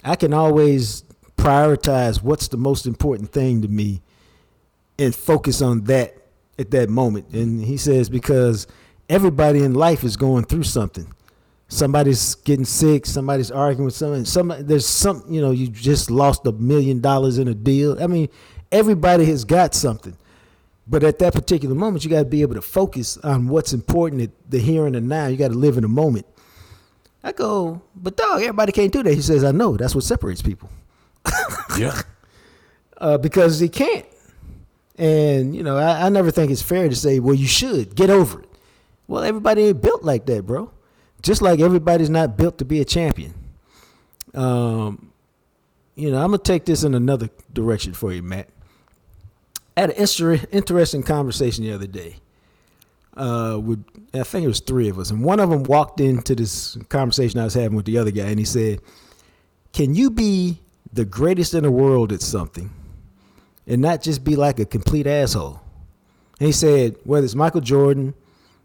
I 0.04 0.16
can 0.16 0.34
always 0.34 1.04
prioritize 1.38 2.22
what's 2.22 2.48
the 2.48 2.58
most 2.58 2.86
important 2.86 3.32
thing 3.32 3.62
to 3.62 3.68
me 3.68 4.02
and 5.00 5.14
focus 5.14 5.62
on 5.62 5.84
that 5.86 6.16
at 6.60 6.72
that 6.72 6.90
moment. 6.90 7.30
And 7.34 7.64
he 7.64 7.78
says, 7.78 8.10
because 8.10 8.68
everybody 9.10 9.64
in 9.64 9.74
life 9.74 10.04
is 10.04 10.18
going 10.18 10.46
through 10.46 10.64
something. 10.64 11.14
Somebody's 11.70 12.36
getting 12.36 12.66
sick. 12.66 13.06
Somebody's 13.06 13.52
arguing 13.52 13.86
with 13.86 13.96
someone. 13.96 14.26
Somebody, 14.26 14.64
there's 14.64 14.86
some, 14.88 15.24
you 15.30 15.42
know, 15.42 15.52
you 15.52 15.68
just 15.68 16.10
lost 16.10 16.46
a 16.46 16.52
million 16.54 17.02
dollars 17.02 17.38
in 17.38 17.48
a 17.48 17.54
deal. 17.54 18.02
I 18.02 18.08
mean, 18.08 18.30
everybody 18.72 19.26
has 19.26 19.44
got 19.44 19.76
something. 19.76 20.16
But 20.90 21.04
at 21.04 21.20
that 21.20 21.34
particular 21.34 21.76
moment, 21.76 22.06
you 22.06 22.10
got 22.10 22.20
to 22.20 22.26
be 22.26 22.42
able 22.42 22.56
to 22.56 22.62
focus 22.62 23.18
on 23.18 23.50
what's 23.50 23.74
important 23.74 24.22
at 24.22 24.30
the 24.50 24.60
here 24.60 24.86
and 24.86 24.96
the 24.96 25.02
now. 25.02 25.28
You 25.28 25.36
got 25.36 25.50
to 25.52 25.58
live 25.58 25.76
in 25.76 25.82
the 25.82 25.90
moment. 25.90 26.26
I 27.22 27.34
go, 27.34 27.82
but 27.94 28.16
dog, 28.16 28.40
everybody 28.40 28.72
can't 28.72 28.94
do 28.94 29.04
that. 29.04 29.14
He 29.14 29.22
says, 29.22 29.44
I 29.44 29.52
know. 29.52 29.76
That's 29.76 29.94
what 29.94 30.04
separates 30.04 30.42
people. 30.42 30.70
Yeah. 31.78 32.02
uh, 32.98 33.20
because 33.20 33.60
he 33.60 33.70
can't. 33.70 34.06
And, 34.98 35.56
you 35.56 35.62
know, 35.62 35.78
I, 35.78 36.08
I 36.08 36.10
never 36.10 36.32
think 36.32 36.50
it's 36.50 36.62
fair 36.62 36.90
to 36.90 36.96
say, 36.96 37.20
well, 37.20 37.36
you 37.36 37.46
should 37.46 37.94
get 37.96 38.10
over 38.10 38.42
it. 38.42 38.50
Well, 39.08 39.22
everybody 39.24 39.66
ain't 39.66 39.82
built 39.82 40.04
like 40.04 40.26
that, 40.26 40.48
bro. 40.48 40.72
Just 41.22 41.42
like 41.42 41.60
everybody's 41.60 42.10
not 42.10 42.38
built 42.38 42.58
to 42.60 42.66
be 42.66 42.80
a 42.80 42.86
champion. 42.86 43.34
Um, 44.34 45.12
you 45.96 46.12
know, 46.12 46.18
I'm 46.18 46.28
gonna 46.28 46.38
take 46.38 46.66
this 46.66 46.84
in 46.84 46.94
another 46.94 47.30
direction 47.52 47.94
for 47.94 48.14
you, 48.14 48.22
Matt. 48.22 48.50
Had 49.76 49.92
an 49.92 50.40
interesting 50.52 51.04
conversation 51.04 51.64
the 51.64 51.74
other 51.74 51.88
day. 51.88 52.18
Uh, 53.16 53.60
with 53.62 53.84
I 54.14 54.24
think 54.24 54.46
it 54.46 54.48
was 54.48 54.60
three 54.60 54.90
of 54.90 55.00
us, 55.00 55.10
and 55.10 55.24
one 55.24 55.40
of 55.40 55.50
them 55.50 55.64
walked 55.64 56.00
into 56.00 56.36
this 56.36 56.78
conversation 56.90 57.40
I 57.40 57.46
was 57.46 57.56
having 57.56 57.76
with 57.76 57.86
the 57.86 57.98
other 57.98 58.12
guy, 58.12 58.28
and 58.28 58.38
he 58.38 58.46
said, 58.46 58.80
"Can 59.74 59.96
you 59.96 60.12
be 60.12 60.62
the 60.94 61.06
greatest 61.06 61.56
in 61.56 61.64
the 61.64 61.72
world 61.72 62.12
at 62.12 62.22
something, 62.22 62.70
and 63.66 63.82
not 63.82 64.04
just 64.04 64.24
be 64.24 64.36
like 64.36 64.60
a 64.60 64.66
complete 64.66 65.08
asshole?" 65.08 65.62
And 66.40 66.48
he 66.48 66.54
said, 66.54 66.96
whether 67.04 67.26
it's 67.26 67.36
Michael 67.36 67.62
Jordan, 67.62 68.14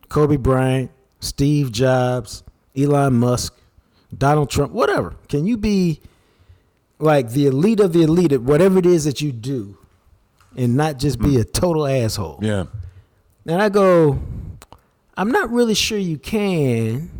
Kobe 0.09 0.37
Bryant, 0.37 0.91
Steve 1.23 1.71
Jobs, 1.71 2.43
Elon 2.77 3.15
Musk, 3.15 3.57
Donald 4.17 4.51
Trump, 4.51 4.73
whatever. 4.73 5.15
Can 5.29 5.47
you 5.47 5.57
be 5.57 6.01
like 6.99 7.31
the 7.31 7.47
elite 7.47 7.81
of 7.81 7.93
the 7.93 8.03
elite 8.03 8.33
at 8.33 8.43
whatever 8.43 8.79
it 8.79 8.87
is 8.87 9.05
that 9.05 9.21
you 9.21 9.33
do 9.33 9.79
and 10.57 10.77
not 10.77 10.99
just 10.99 11.21
be 11.21 11.39
a 11.39 11.45
total 11.45 11.87
asshole? 11.87 12.41
Yeah. 12.43 12.65
And 13.47 13.63
I 13.63 13.69
go, 13.69 14.21
I'm 15.17 15.31
not 15.31 15.51
really 15.51 15.75
sure 15.75 15.97
you 15.97 16.19
can 16.19 17.11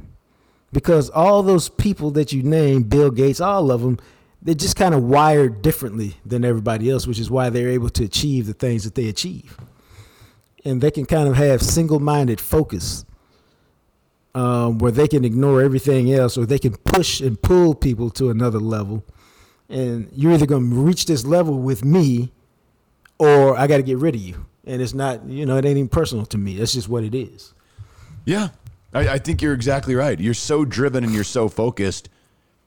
because 0.73 1.09
all 1.11 1.43
those 1.45 1.69
people 1.69 2.11
that 2.13 2.33
you 2.33 2.43
name, 2.43 2.83
Bill 2.83 3.11
Gates, 3.11 3.41
all 3.41 3.71
of 3.71 3.83
them, 3.83 3.99
they're 4.43 4.55
just 4.57 4.75
kind 4.75 4.95
of 4.95 5.05
wired 5.05 5.63
differently 5.63 6.17
than 6.27 6.45
everybody 6.45 6.91
else, 6.91 7.07
which 7.07 7.21
is 7.21 7.31
why 7.31 7.51
they're 7.51 7.71
able 7.71 7.91
to 7.91 8.05
achieve 8.05 8.47
the 8.47 8.55
things 8.55 8.83
that 8.83 8.97
they 8.97 9.09
achieve. 9.09 9.57
And 10.65 10.81
they 10.81 10.91
can 10.91 11.07
kind 11.07 11.29
of 11.29 11.37
have 11.37 11.63
single 11.63 12.01
minded 12.01 12.41
focus 12.41 13.05
um, 14.35 14.79
where 14.79 14.93
they 14.93 15.09
can 15.09 15.25
ignore 15.25 15.63
everything 15.63 16.13
else 16.13 16.39
or 16.39 16.47
they 16.47 16.59
can 16.59 16.77
push 16.77 17.21
and 17.21 17.41
pull 17.41 17.75
people 17.75 18.11
to 18.11 18.31
another 18.31 18.59
level. 18.59 19.05
And 19.69 20.09
you're 20.13 20.33
either 20.33 20.47
going 20.47 20.71
to 20.71 20.77
reach 20.77 21.07
this 21.07 21.25
level 21.25 21.59
with 21.59 21.85
me 21.85 22.33
or 23.19 23.57
I 23.57 23.67
got 23.67 23.79
to 23.79 23.83
get 23.83 23.99
rid 23.99 24.15
of 24.15 24.21
you. 24.21 24.47
And 24.65 24.81
it's 24.81 24.95
not, 24.95 25.25
you 25.27 25.45
know, 25.47 25.57
it 25.57 25.65
ain't 25.65 25.79
even 25.79 25.89
personal 25.89 26.27
to 26.27 26.39
me. 26.39 26.57
That's 26.57 26.73
just 26.73 26.89
what 26.89 27.05
it 27.05 27.15
is. 27.15 27.53
Yeah. 28.25 28.49
I, 28.93 29.09
I 29.09 29.19
think 29.19 29.43
you're 29.43 29.55
exactly 29.55 29.95
right. 29.95 30.19
You're 30.19 30.35
so 30.35 30.65
driven 30.65 31.05
and 31.05 31.13
you're 31.13 31.25
so 31.25 31.49
focused. 31.49 32.09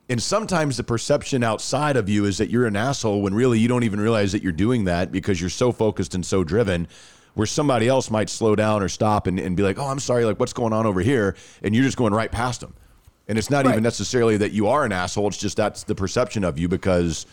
And 0.07 0.21
sometimes 0.21 0.77
the 0.77 0.83
perception 0.83 1.43
outside 1.43 1.97
of 1.97 2.09
you 2.09 2.25
is 2.25 2.37
that 2.37 2.49
you're 2.49 2.67
an 2.67 2.75
asshole 2.75 3.21
when 3.21 3.33
really 3.33 3.59
you 3.59 3.67
don't 3.67 3.83
even 3.83 3.99
realize 3.99 4.31
that 4.33 4.43
you're 4.43 4.51
doing 4.51 4.85
that 4.85 5.11
because 5.11 5.41
you're 5.41 5.49
so 5.49 5.71
focused 5.71 6.13
and 6.13 6.25
so 6.25 6.43
driven. 6.43 6.87
Where 7.35 7.45
somebody 7.47 7.87
else 7.87 8.09
might 8.09 8.29
slow 8.29 8.55
down 8.55 8.81
or 8.81 8.89
stop 8.89 9.27
and, 9.27 9.39
and 9.39 9.55
be 9.55 9.63
like, 9.63 9.77
oh, 9.77 9.87
I'm 9.87 9.99
sorry, 9.99 10.25
like 10.25 10.39
what's 10.39 10.53
going 10.53 10.73
on 10.73 10.85
over 10.85 11.01
here? 11.01 11.35
And 11.61 11.75
you're 11.75 11.83
just 11.83 11.97
going 11.97 12.13
right 12.13 12.31
past 12.31 12.61
them. 12.61 12.73
And 13.27 13.37
it's 13.37 13.49
not 13.49 13.65
Right. 13.65 13.71
even 13.73 13.83
necessarily 13.83 14.37
that 14.37 14.51
you 14.51 14.67
are 14.67 14.85
an 14.85 14.91
asshole. 14.91 15.27
It's 15.27 15.37
just 15.37 15.57
that's 15.57 15.83
the 15.83 15.95
perception 15.95 16.43
of 16.43 16.57
you 16.57 16.67
because 16.67 17.25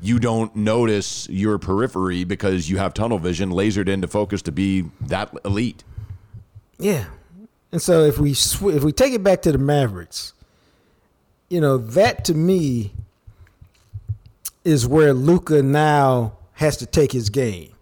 you 0.00 0.18
don't 0.18 0.54
notice 0.56 1.28
your 1.28 1.58
periphery 1.58 2.24
because 2.24 2.68
you 2.70 2.78
have 2.78 2.94
tunnel 2.94 3.18
vision 3.18 3.50
lasered 3.50 3.88
into 3.88 4.06
focus 4.08 4.42
to 4.42 4.52
be 4.52 4.86
that 5.02 5.32
elite. 5.44 5.84
Yeah. 6.78 7.04
And 7.72 7.82
so 7.82 8.04
if 8.04 8.18
we 8.18 8.32
sw- 8.34 8.62
if 8.74 8.82
we 8.84 8.92
take 8.92 9.12
it 9.12 9.22
back 9.22 9.42
to 9.42 9.52
the 9.52 9.58
Mavericks, 9.58 10.32
you 11.48 11.60
know, 11.60 11.76
that 11.78 12.24
to 12.26 12.34
me 12.34 12.92
is 14.64 14.86
where 14.86 15.12
Luka 15.12 15.62
now 15.62 16.32
has 16.54 16.76
to 16.78 16.86
take 16.86 17.12
his 17.12 17.30
game. 17.30 17.72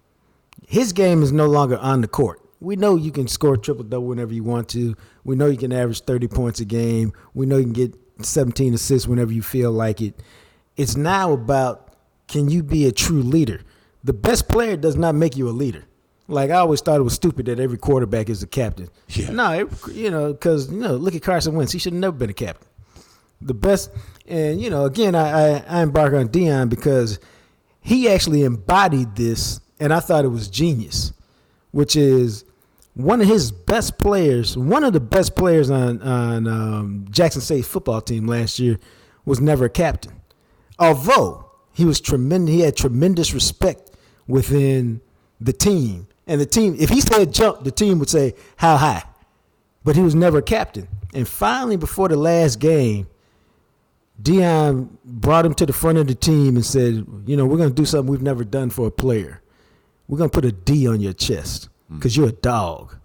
His 0.66 0.92
game 0.92 1.22
is 1.22 1.32
no 1.32 1.46
longer 1.46 1.78
on 1.78 2.00
the 2.00 2.08
court. 2.08 2.40
We 2.60 2.76
know 2.76 2.96
you 2.96 3.12
can 3.12 3.28
score 3.28 3.56
triple 3.56 3.84
double 3.84 4.06
whenever 4.08 4.32
you 4.34 4.42
want 4.42 4.68
to. 4.70 4.96
We 5.24 5.36
know 5.36 5.46
you 5.46 5.56
can 5.58 5.72
average 5.72 6.00
30 6.02 6.28
points 6.28 6.60
a 6.60 6.64
game. 6.64 7.12
We 7.34 7.46
know 7.46 7.56
you 7.56 7.64
can 7.64 7.72
get 7.72 7.94
17 8.22 8.74
assists 8.74 9.06
whenever 9.06 9.32
you 9.32 9.42
feel 9.42 9.70
like 9.70 10.00
it. 10.00 10.20
It's 10.76 10.96
now 10.96 11.32
about 11.32 11.94
can 12.28 12.48
you 12.48 12.62
be 12.62 12.86
a 12.86 12.92
true 12.92 13.22
leader? 13.22 13.60
The 14.04 14.12
best 14.12 14.48
player 14.48 14.76
does 14.76 14.96
not 14.96 15.14
make 15.14 15.36
you 15.36 15.48
a 15.48 15.50
leader. 15.52 15.84
Like 16.28 16.50
I 16.50 16.54
always 16.54 16.80
thought 16.80 16.98
it 16.98 17.04
was 17.04 17.14
stupid 17.14 17.46
that 17.46 17.60
every 17.60 17.78
quarterback 17.78 18.28
is 18.28 18.42
a 18.42 18.46
captain. 18.48 18.88
Yeah. 19.08 19.30
No, 19.30 19.52
it- 19.52 19.68
you 19.94 20.10
know, 20.10 20.32
because 20.32 20.70
you 20.72 20.78
know, 20.78 20.96
look 20.96 21.14
at 21.14 21.22
Carson 21.22 21.54
Wentz. 21.54 21.72
He 21.72 21.78
should 21.78 21.92
have 21.92 22.00
never 22.00 22.16
been 22.16 22.30
a 22.30 22.34
captain. 22.34 22.66
The 23.42 23.54
best, 23.54 23.90
and 24.26 24.60
you 24.60 24.70
know, 24.70 24.86
again, 24.86 25.14
I 25.14 25.58
I, 25.58 25.64
I 25.68 25.82
embark 25.82 26.14
on 26.14 26.28
Deion 26.28 26.68
because 26.70 27.20
he 27.80 28.08
actually 28.08 28.42
embodied 28.42 29.14
this, 29.14 29.60
and 29.80 29.92
I 29.92 30.00
thought 30.00 30.24
it 30.24 30.28
was 30.28 30.48
genius, 30.48 31.12
which 31.70 31.96
is 31.96 32.44
one 32.94 33.20
of 33.20 33.28
his 33.28 33.52
best 33.52 33.98
players, 33.98 34.56
one 34.56 34.82
of 34.82 34.92
the 34.92 35.00
best 35.00 35.36
players 35.36 35.70
on 35.70 36.00
on 36.02 36.46
um, 36.46 37.06
Jackson 37.10 37.42
State 37.42 37.64
football 37.64 38.00
team 38.00 38.26
last 38.26 38.58
year, 38.58 38.78
was 39.24 39.40
never 39.40 39.66
a 39.66 39.70
captain. 39.70 40.14
Although 40.78 41.50
he 41.72 41.84
was 41.84 42.00
tremendous, 42.00 42.54
he 42.54 42.60
had 42.60 42.76
tremendous 42.76 43.34
respect 43.34 43.90
within 44.26 45.00
the 45.40 45.52
team, 45.52 46.08
and 46.26 46.40
the 46.40 46.46
team. 46.46 46.76
If 46.78 46.88
he 46.88 47.00
said 47.00 47.34
jump, 47.34 47.64
the 47.64 47.70
team 47.70 47.98
would 47.98 48.08
say 48.08 48.34
how 48.56 48.76
high, 48.76 49.04
but 49.84 49.96
he 49.96 50.02
was 50.02 50.14
never 50.14 50.38
a 50.38 50.42
captain. 50.42 50.88
And 51.12 51.28
finally, 51.28 51.76
before 51.76 52.08
the 52.08 52.16
last 52.16 52.58
game, 52.60 53.06
Deion 54.22 54.88
brought 55.04 55.44
him 55.44 55.54
to 55.54 55.66
the 55.66 55.72
front 55.72 55.98
of 55.98 56.06
the 56.06 56.14
team 56.14 56.56
and 56.56 56.64
said, 56.64 57.06
"You 57.26 57.36
know, 57.36 57.44
we're 57.44 57.58
going 57.58 57.68
to 57.68 57.74
do 57.74 57.84
something 57.84 58.10
we've 58.10 58.22
never 58.22 58.44
done 58.44 58.70
for 58.70 58.86
a 58.86 58.90
player. 58.90 59.42
We're 60.08 60.18
going 60.18 60.30
to 60.30 60.34
put 60.34 60.44
a 60.44 60.52
D 60.52 60.88
on 60.88 61.00
your 61.00 61.12
chest 61.12 61.68
hmm. 61.88 61.96
because 61.96 62.16
you're 62.16 62.28
a 62.28 62.32
dog." 62.32 62.96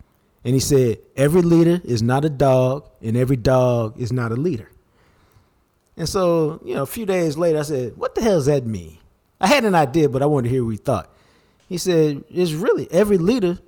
And 0.43 0.53
he 0.53 0.59
said, 0.59 0.99
"Every 1.15 1.41
leader 1.41 1.81
is 1.83 2.01
not 2.01 2.25
a 2.25 2.29
dog, 2.29 2.89
and 3.01 3.15
every 3.15 3.37
dog 3.37 3.99
is 3.99 4.11
not 4.11 4.31
a 4.31 4.35
leader." 4.35 4.69
And 5.97 6.07
so, 6.07 6.61
you 6.63 6.73
know, 6.73 6.83
a 6.83 6.87
few 6.87 7.05
days 7.05 7.37
later, 7.37 7.59
I 7.59 7.63
said, 7.63 7.97
"What 7.97 8.15
the 8.15 8.21
hell 8.21 8.35
does 8.35 8.45
that 8.47 8.65
mean?" 8.65 8.97
I 9.39 9.47
had 9.47 9.65
an 9.65 9.75
idea, 9.75 10.09
but 10.09 10.21
I 10.21 10.25
wanted 10.25 10.49
to 10.49 10.53
hear 10.53 10.63
what 10.63 10.71
he 10.71 10.77
thought. 10.77 11.09
He 11.67 11.77
said, 11.77 12.23
"It's 12.29 12.53
really 12.53 12.91
every 12.91 13.17
leader 13.17 13.59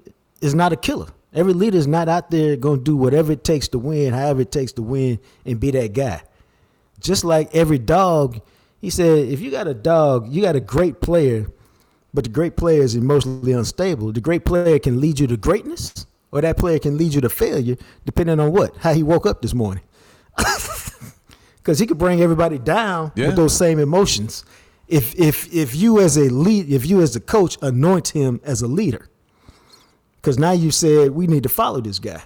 is 0.41 0.53
not 0.53 0.73
a 0.73 0.75
killer. 0.75 1.07
Every 1.33 1.53
leader 1.53 1.77
is 1.77 1.87
not 1.87 2.09
out 2.09 2.29
there 2.29 2.55
going 2.55 2.79
to 2.79 2.83
do 2.83 2.95
whatever 2.95 3.31
it 3.31 3.43
takes 3.43 3.67
to 3.69 3.79
win, 3.79 4.13
however 4.13 4.41
it 4.41 4.51
takes 4.51 4.71
to 4.73 4.83
win, 4.83 5.19
and 5.45 5.59
be 5.59 5.71
that 5.71 5.93
guy." 5.93 6.21
just 7.03 7.23
like 7.23 7.53
every 7.53 7.77
dog, 7.77 8.41
he 8.81 8.89
said, 8.89 9.27
if 9.27 9.41
you 9.41 9.51
got 9.51 9.67
a 9.67 9.73
dog, 9.73 10.33
you 10.33 10.41
got 10.41 10.55
a 10.55 10.61
great 10.61 11.01
player, 11.01 11.47
but 12.13 12.23
the 12.25 12.29
great 12.29 12.55
player 12.57 12.81
is 12.81 12.95
emotionally 12.95 13.51
unstable. 13.53 14.11
The 14.11 14.21
great 14.21 14.45
player 14.45 14.79
can 14.79 14.99
lead 15.01 15.19
you 15.19 15.27
to 15.27 15.37
greatness, 15.37 16.05
or 16.31 16.41
that 16.41 16.57
player 16.57 16.79
can 16.79 16.97
lead 16.97 17.13
you 17.13 17.21
to 17.21 17.29
failure, 17.29 17.75
depending 18.05 18.39
on 18.39 18.51
what, 18.51 18.75
how 18.77 18.93
he 18.93 19.03
woke 19.03 19.25
up 19.25 19.41
this 19.41 19.53
morning. 19.53 19.83
Because 21.57 21.79
he 21.79 21.87
could 21.87 21.97
bring 21.97 22.19
everybody 22.21 22.59
down 22.59 23.13
Yeah. 23.15 23.27
with 23.27 23.37
those 23.37 23.55
same 23.55 23.79
emotions. 23.79 24.43
If 24.89 25.15
if 25.17 25.47
if 25.53 25.73
you 25.73 26.01
as 26.01 26.17
a 26.17 26.27
lead, 26.29 26.69
if 26.69 26.85
you 26.85 27.01
as 27.01 27.15
a 27.15 27.21
coach 27.21 27.57
anoint 27.61 28.09
him 28.09 28.41
as 28.43 28.61
a 28.61 28.67
leader, 28.67 29.07
because 30.17 30.37
now 30.37 30.51
you 30.51 30.71
said 30.71 31.11
we 31.11 31.25
need 31.25 31.43
to 31.43 31.47
follow 31.49 31.79
this 31.79 31.99
guy. 31.99 32.21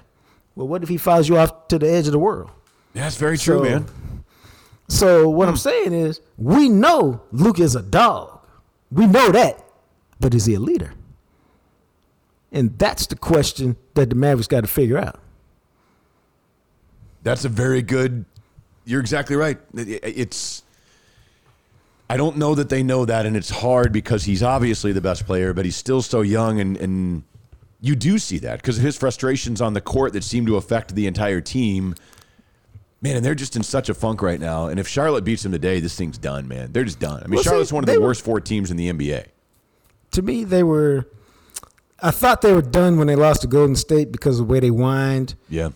Well, 0.56 0.68
what 0.68 0.82
if 0.82 0.90
he 0.90 0.98
follows 0.98 1.30
you 1.30 1.38
off 1.38 1.68
to 1.68 1.78
the 1.78 1.88
edge 1.88 2.08
of 2.08 2.14
the 2.14 2.20
world? 2.20 2.50
Yeah, 2.96 3.04
that's 3.04 3.18
very 3.18 3.38
true, 3.38 3.60
So- 3.60 3.64
man. 3.64 3.86
So 4.90 5.30
what 5.30 5.48
I'm 5.50 5.58
saying 5.58 5.94
is, 5.94 6.20
we 6.38 6.68
know 6.68 7.22
Luke 7.32 7.60
is 7.60 7.76
a 7.76 7.84
dog. 7.84 8.40
We 8.90 9.06
know 9.06 9.32
that, 9.34 9.64
but 10.20 10.34
is 10.34 10.46
he 10.46 10.54
a 10.54 10.60
leader? 10.60 10.94
And 12.52 12.78
that's 12.80 13.08
the 13.08 13.16
question 13.16 13.76
that 13.94 14.10
the 14.10 14.16
Mavericks 14.16 14.48
got 14.48 14.62
to 14.62 14.68
figure 14.68 14.98
out. 14.98 15.20
That's 17.24 17.46
a 17.46 17.50
very 17.50 17.82
good 17.82 18.26
You're 18.86 19.02
exactly 19.02 19.36
right. 19.36 19.58
It's. 19.74 20.64
I 22.10 22.16
don't 22.16 22.38
know 22.38 22.56
that 22.56 22.70
they 22.70 22.84
know 22.84 23.04
that, 23.04 23.26
and 23.26 23.36
it's 23.36 23.50
hard 23.50 23.92
because 23.92 24.24
he's 24.24 24.42
obviously 24.42 24.94
the 24.94 25.02
best 25.02 25.26
player, 25.26 25.54
but 25.54 25.66
he's 25.66 25.76
still 25.76 26.02
so 26.02 26.22
young, 26.22 26.62
and 26.62 26.78
and 26.78 27.24
you 27.82 27.96
do 27.98 28.18
see 28.18 28.38
that 28.40 28.62
because 28.62 28.78
of 28.78 28.84
his 28.84 28.96
frustrations 28.98 29.60
on 29.60 29.74
the 29.74 29.82
court 29.82 30.14
that 30.14 30.24
seem 30.24 30.46
to 30.46 30.56
affect 30.56 30.96
the 30.96 31.06
entire 31.06 31.42
team. 31.42 31.96
Man, 33.02 33.18
and 33.18 33.24
they're 33.26 33.36
just 33.36 33.56
in 33.58 33.62
such 33.62 33.90
a 33.90 33.94
funk 33.94 34.22
right 34.24 34.40
now. 34.40 34.68
And 34.68 34.80
if 34.80 34.88
Charlotte 34.88 35.24
beats 35.24 35.44
them 35.44 35.52
today, 35.52 35.80
this 35.82 35.96
thing's 35.96 36.18
done, 36.18 36.48
man. 36.48 36.72
They're 36.72 36.84
just 36.86 37.00
done. 37.00 37.22
I 37.24 37.28
mean, 37.28 37.36
Well, 37.36 37.44
see, 37.44 37.50
Charlotte's 37.50 37.72
one 37.74 37.84
of 37.84 37.90
the 37.90 38.00
were- 38.00 38.08
worst 38.08 38.24
four 38.24 38.40
teams 38.42 38.72
in 38.72 38.78
the 38.78 38.90
NBA. 38.92 39.26
To 40.12 40.22
me, 40.22 40.44
they 40.44 40.64
were. 40.64 41.08
I 42.02 42.12
thought 42.12 42.42
they 42.42 42.54
were 42.54 42.62
done 42.62 42.98
when 42.98 43.08
they 43.08 43.16
lost 43.16 43.42
to 43.42 43.48
Golden 43.48 43.76
State 43.76 44.12
because 44.12 44.40
of 44.40 44.48
the 44.48 44.54
way 44.54 44.60
they 44.60 44.68
whined. 44.70 45.36
Yeah. 45.50 45.70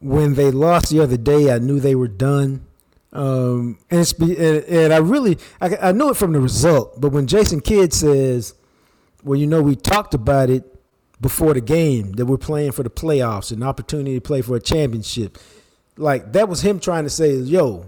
When 0.00 0.34
they 0.34 0.50
lost 0.50 0.90
the 0.90 1.00
other 1.00 1.16
day, 1.16 1.52
I 1.52 1.58
knew 1.58 1.78
they 1.78 1.94
were 1.94 2.08
done. 2.08 2.66
Um, 3.12 3.78
and, 3.90 4.00
it's, 4.00 4.12
be- 4.12 4.36
and, 4.36 4.64
and 4.64 4.92
I 4.92 4.98
really, 4.98 5.38
I, 5.60 5.76
I 5.76 5.92
knew 5.92 6.10
it 6.10 6.16
from 6.16 6.32
the 6.32 6.40
result. 6.40 7.00
But 7.00 7.10
when 7.12 7.26
Jason 7.26 7.60
Kidd 7.60 7.92
says, 7.92 8.54
"Well, 9.22 9.38
you 9.38 9.46
know, 9.46 9.62
we 9.62 9.76
talked 9.76 10.14
about 10.14 10.50
it 10.50 10.64
before 11.20 11.54
the 11.54 11.60
game 11.60 12.12
that 12.12 12.26
we're 12.26 12.38
playing 12.38 12.72
for 12.72 12.82
the 12.82 12.90
playoffs, 12.90 13.52
an 13.52 13.62
opportunity 13.62 14.14
to 14.14 14.20
play 14.20 14.42
for 14.42 14.56
a 14.56 14.60
championship," 14.60 15.38
like 15.96 16.32
that 16.32 16.48
was 16.48 16.62
him 16.62 16.78
trying 16.80 17.04
to 17.04 17.10
say, 17.10 17.34
"Yo, 17.34 17.86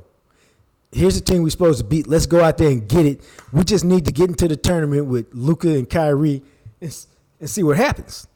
here's 0.93 1.15
the 1.15 1.21
team 1.21 1.43
we're 1.43 1.51
supposed 1.51 1.79
to 1.79 1.85
beat. 1.85 2.07
Let's 2.07 2.27
go 2.27 2.43
out 2.43 2.59
there 2.59 2.71
and 2.71 2.87
get 2.87 3.07
it. 3.07 3.21
We 3.53 3.65
just 3.65 3.85
need 3.85 4.05
to 4.05 4.13
get 4.13 4.29
into 4.29 4.47
the 4.47 4.57
tournament 4.57 5.07
with 5.07 5.27
Luka 5.33 5.69
and 5.69 5.89
Kyrie 5.89 6.43
and, 6.81 7.07
and 7.41 7.51
see 7.51 7.63
what 7.63 7.77
happens. 7.77 8.29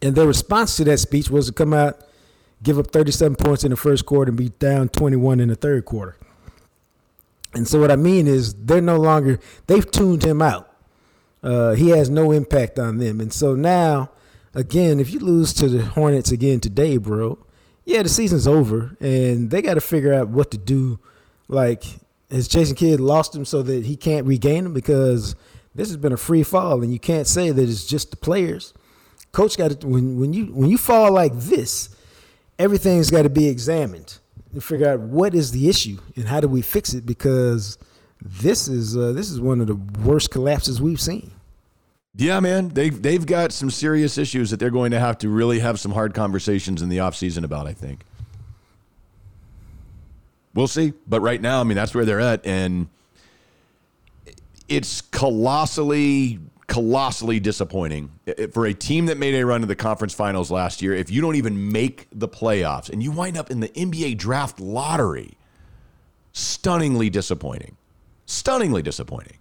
And 0.00 0.14
their 0.14 0.26
response 0.26 0.76
to 0.76 0.84
that 0.84 0.98
speech 0.98 1.30
was 1.30 1.46
to 1.46 1.52
come 1.52 1.72
out, 1.72 2.00
give 2.62 2.78
up 2.78 2.88
37 2.88 3.36
points 3.36 3.64
in 3.64 3.70
the 3.70 3.76
first 3.76 4.06
quarter, 4.06 4.30
and 4.30 4.38
be 4.38 4.48
down 4.50 4.88
21 4.88 5.40
in 5.40 5.48
the 5.48 5.54
third 5.54 5.84
quarter. 5.84 6.16
And 7.54 7.68
so 7.68 7.80
what 7.80 7.90
I 7.90 7.96
mean 7.96 8.26
is 8.26 8.54
they're 8.54 8.80
no 8.80 8.96
longer 8.96 9.38
they've 9.66 9.88
tuned 9.88 10.24
him 10.24 10.40
out. 10.40 10.68
Uh, 11.42 11.72
he 11.72 11.88
has 11.88 12.08
no 12.08 12.30
impact 12.30 12.78
on 12.78 12.98
them. 12.98 13.20
And 13.20 13.32
so 13.32 13.54
now, 13.54 14.10
again, 14.54 15.00
if 15.00 15.12
you 15.12 15.18
lose 15.18 15.52
to 15.54 15.68
the 15.68 15.84
Hornets 15.84 16.30
again 16.30 16.60
today, 16.60 16.96
bro, 16.96 17.38
yeah, 17.84 18.02
the 18.02 18.08
season's 18.08 18.46
over, 18.46 18.96
and 19.00 19.50
they 19.50 19.60
got 19.60 19.74
to 19.74 19.80
figure 19.80 20.14
out 20.14 20.28
what 20.28 20.50
to 20.52 20.58
do. 20.58 21.00
Like, 21.52 21.84
has 22.30 22.48
Jason 22.48 22.74
Kidd 22.74 23.00
lost 23.00 23.34
him 23.34 23.44
so 23.44 23.62
that 23.62 23.84
he 23.84 23.96
can't 23.96 24.26
regain 24.26 24.66
him? 24.66 24.72
Because 24.72 25.34
this 25.74 25.88
has 25.88 25.96
been 25.96 26.12
a 26.12 26.16
free 26.16 26.42
fall, 26.42 26.82
and 26.82 26.92
you 26.92 26.98
can't 26.98 27.26
say 27.26 27.50
that 27.50 27.68
it's 27.68 27.86
just 27.86 28.10
the 28.10 28.16
players. 28.16 28.74
Coach 29.32 29.56
got 29.56 29.80
to 29.80 29.86
when 29.86 30.18
when 30.18 30.32
you 30.32 30.46
when 30.46 30.70
you 30.70 30.78
fall 30.78 31.12
like 31.12 31.32
this, 31.34 31.94
everything's 32.58 33.10
got 33.10 33.22
to 33.22 33.30
be 33.30 33.48
examined 33.48 34.18
and 34.52 34.62
figure 34.62 34.88
out 34.88 35.00
what 35.00 35.34
is 35.34 35.52
the 35.52 35.68
issue 35.68 35.98
and 36.16 36.26
how 36.26 36.40
do 36.40 36.48
we 36.48 36.60
fix 36.60 36.92
it 36.92 37.06
because 37.06 37.78
this 38.20 38.68
is 38.68 38.96
uh, 38.96 39.12
this 39.12 39.30
is 39.30 39.40
one 39.40 39.60
of 39.60 39.66
the 39.66 39.76
worst 40.02 40.30
collapses 40.30 40.80
we've 40.80 41.00
seen. 41.00 41.32
Yeah, 42.14 42.40
man. 42.40 42.68
They've, 42.68 43.00
they've 43.00 43.24
got 43.24 43.52
some 43.52 43.70
serious 43.70 44.18
issues 44.18 44.50
that 44.50 44.60
they're 44.60 44.70
going 44.70 44.90
to 44.90 45.00
have 45.00 45.16
to 45.18 45.30
really 45.30 45.60
have 45.60 45.80
some 45.80 45.92
hard 45.92 46.12
conversations 46.12 46.82
in 46.82 46.90
the 46.90 46.98
offseason 46.98 47.42
about, 47.42 47.66
I 47.66 47.72
think. 47.72 48.04
We'll 50.54 50.68
see. 50.68 50.92
But 51.06 51.20
right 51.20 51.40
now, 51.40 51.60
I 51.60 51.64
mean, 51.64 51.76
that's 51.76 51.94
where 51.94 52.04
they're 52.04 52.20
at. 52.20 52.44
And 52.46 52.88
it's 54.68 55.00
colossally, 55.00 56.38
colossally 56.66 57.40
disappointing 57.40 58.10
for 58.52 58.66
a 58.66 58.74
team 58.74 59.06
that 59.06 59.18
made 59.18 59.34
a 59.34 59.44
run 59.44 59.62
to 59.62 59.66
the 59.66 59.76
conference 59.76 60.14
finals 60.14 60.50
last 60.50 60.82
year. 60.82 60.94
If 60.94 61.10
you 61.10 61.20
don't 61.20 61.36
even 61.36 61.72
make 61.72 62.06
the 62.12 62.28
playoffs 62.28 62.90
and 62.90 63.02
you 63.02 63.12
wind 63.12 63.36
up 63.36 63.50
in 63.50 63.60
the 63.60 63.68
NBA 63.68 64.18
draft 64.18 64.60
lottery, 64.60 65.36
stunningly 66.32 67.10
disappointing. 67.10 67.76
Stunningly 68.26 68.82
disappointing. 68.82 69.38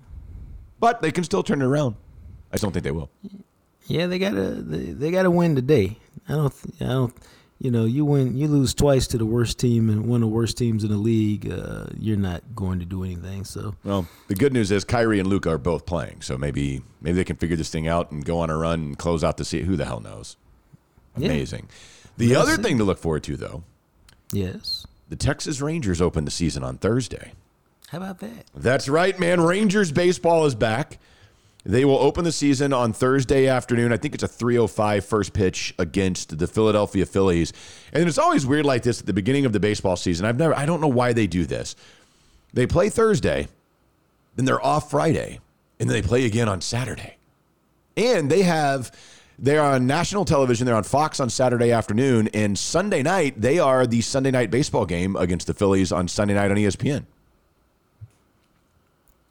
But 0.79 1.01
they 1.01 1.11
can 1.11 1.23
still 1.23 1.43
turn 1.43 1.61
it 1.61 1.65
around. 1.65 1.95
I 2.51 2.55
just 2.55 2.63
don't 2.63 2.71
think 2.71 2.83
they 2.83 2.91
will. 2.91 3.09
Yeah, 3.87 4.07
they 4.07 4.19
gotta 4.19 4.51
they, 4.53 4.91
they 4.91 5.11
gotta 5.11 5.31
win 5.31 5.55
today. 5.55 5.97
I 6.27 6.33
don't 6.33 6.53
I 6.79 6.85
don't 6.85 7.13
you 7.61 7.69
know 7.69 7.85
you 7.85 8.03
win 8.05 8.35
you 8.35 8.47
lose 8.47 8.73
twice 8.73 9.05
to 9.07 9.19
the 9.19 9.25
worst 9.25 9.59
team 9.59 9.89
and 9.89 10.07
one 10.07 10.23
of 10.23 10.29
the 10.29 10.35
worst 10.35 10.57
teams 10.57 10.83
in 10.83 10.89
the 10.89 10.97
league. 10.97 11.49
Uh, 11.51 11.85
you're 11.99 12.17
not 12.17 12.41
going 12.55 12.79
to 12.79 12.85
do 12.85 13.03
anything. 13.03 13.45
So 13.45 13.75
Well, 13.83 14.07
the 14.27 14.35
good 14.35 14.51
news 14.51 14.71
is 14.71 14.83
Kyrie 14.83 15.19
and 15.19 15.29
Luka 15.29 15.51
are 15.51 15.57
both 15.59 15.85
playing, 15.85 16.21
so 16.21 16.37
maybe 16.37 16.81
maybe 17.01 17.17
they 17.17 17.23
can 17.23 17.35
figure 17.35 17.55
this 17.55 17.69
thing 17.69 17.87
out 17.87 18.11
and 18.11 18.25
go 18.25 18.39
on 18.39 18.49
a 18.49 18.57
run 18.57 18.79
and 18.79 18.97
close 18.97 19.23
out 19.23 19.37
the 19.37 19.45
season. 19.45 19.67
Who 19.67 19.75
the 19.75 19.85
hell 19.85 19.99
knows? 19.99 20.37
Yeah. 21.15 21.27
Amazing. 21.27 21.69
The 22.17 22.29
We'll 22.31 22.41
other 22.41 22.57
thing 22.57 22.77
to 22.79 22.83
look 22.83 22.97
forward 22.97 23.23
to, 23.23 23.37
though, 23.37 23.63
yes, 24.31 24.85
the 25.09 25.15
Texas 25.15 25.61
Rangers 25.61 26.01
open 26.01 26.25
the 26.25 26.31
season 26.31 26.63
on 26.63 26.77
Thursday. 26.77 27.33
how 27.89 27.97
about 27.99 28.19
that? 28.19 28.45
That's 28.55 28.89
right, 28.89 29.17
man. 29.19 29.39
Rangers 29.41 29.91
baseball 29.91 30.45
is 30.45 30.55
back. 30.55 30.99
They 31.63 31.85
will 31.85 31.97
open 31.99 32.23
the 32.23 32.31
season 32.31 32.73
on 32.73 32.91
Thursday 32.91 33.47
afternoon. 33.47 33.93
I 33.93 33.97
think 33.97 34.15
it's 34.15 34.23
a 34.23 34.27
305 34.27 35.05
first 35.05 35.33
pitch 35.33 35.75
against 35.77 36.39
the 36.39 36.47
Philadelphia 36.47 37.05
Phillies. 37.05 37.53
And 37.93 38.07
it's 38.07 38.17
always 38.17 38.45
weird 38.45 38.65
like 38.65 38.81
this 38.81 38.99
at 38.99 39.05
the 39.05 39.13
beginning 39.13 39.45
of 39.45 39.53
the 39.53 39.59
baseball 39.59 39.95
season. 39.95 40.25
I've 40.25 40.39
never 40.39 40.55
I 40.55 40.65
don't 40.65 40.81
know 40.81 40.87
why 40.87 41.13
they 41.13 41.27
do 41.27 41.45
this. 41.45 41.75
They 42.53 42.65
play 42.65 42.89
Thursday, 42.89 43.47
then 44.35 44.45
they're 44.45 44.63
off 44.63 44.89
Friday, 44.89 45.39
and 45.79 45.89
then 45.89 46.01
they 46.01 46.05
play 46.05 46.25
again 46.25 46.49
on 46.49 46.61
Saturday. 46.61 47.17
And 47.95 48.29
they 48.29 48.41
have 48.41 48.91
they're 49.37 49.61
on 49.61 49.87
national 49.87 50.25
television. 50.25 50.65
They're 50.65 50.75
on 50.75 50.83
Fox 50.83 51.19
on 51.19 51.29
Saturday 51.29 51.71
afternoon, 51.71 52.29
and 52.33 52.57
Sunday 52.57 53.03
night 53.03 53.39
they 53.39 53.59
are 53.59 53.85
the 53.85 54.01
Sunday 54.01 54.31
night 54.31 54.49
baseball 54.49 54.85
game 54.85 55.15
against 55.15 55.47
the 55.47 55.53
Phillies 55.53 55.91
on 55.91 56.07
Sunday 56.07 56.33
night 56.33 56.49
on 56.49 56.57
ESPN, 56.57 57.05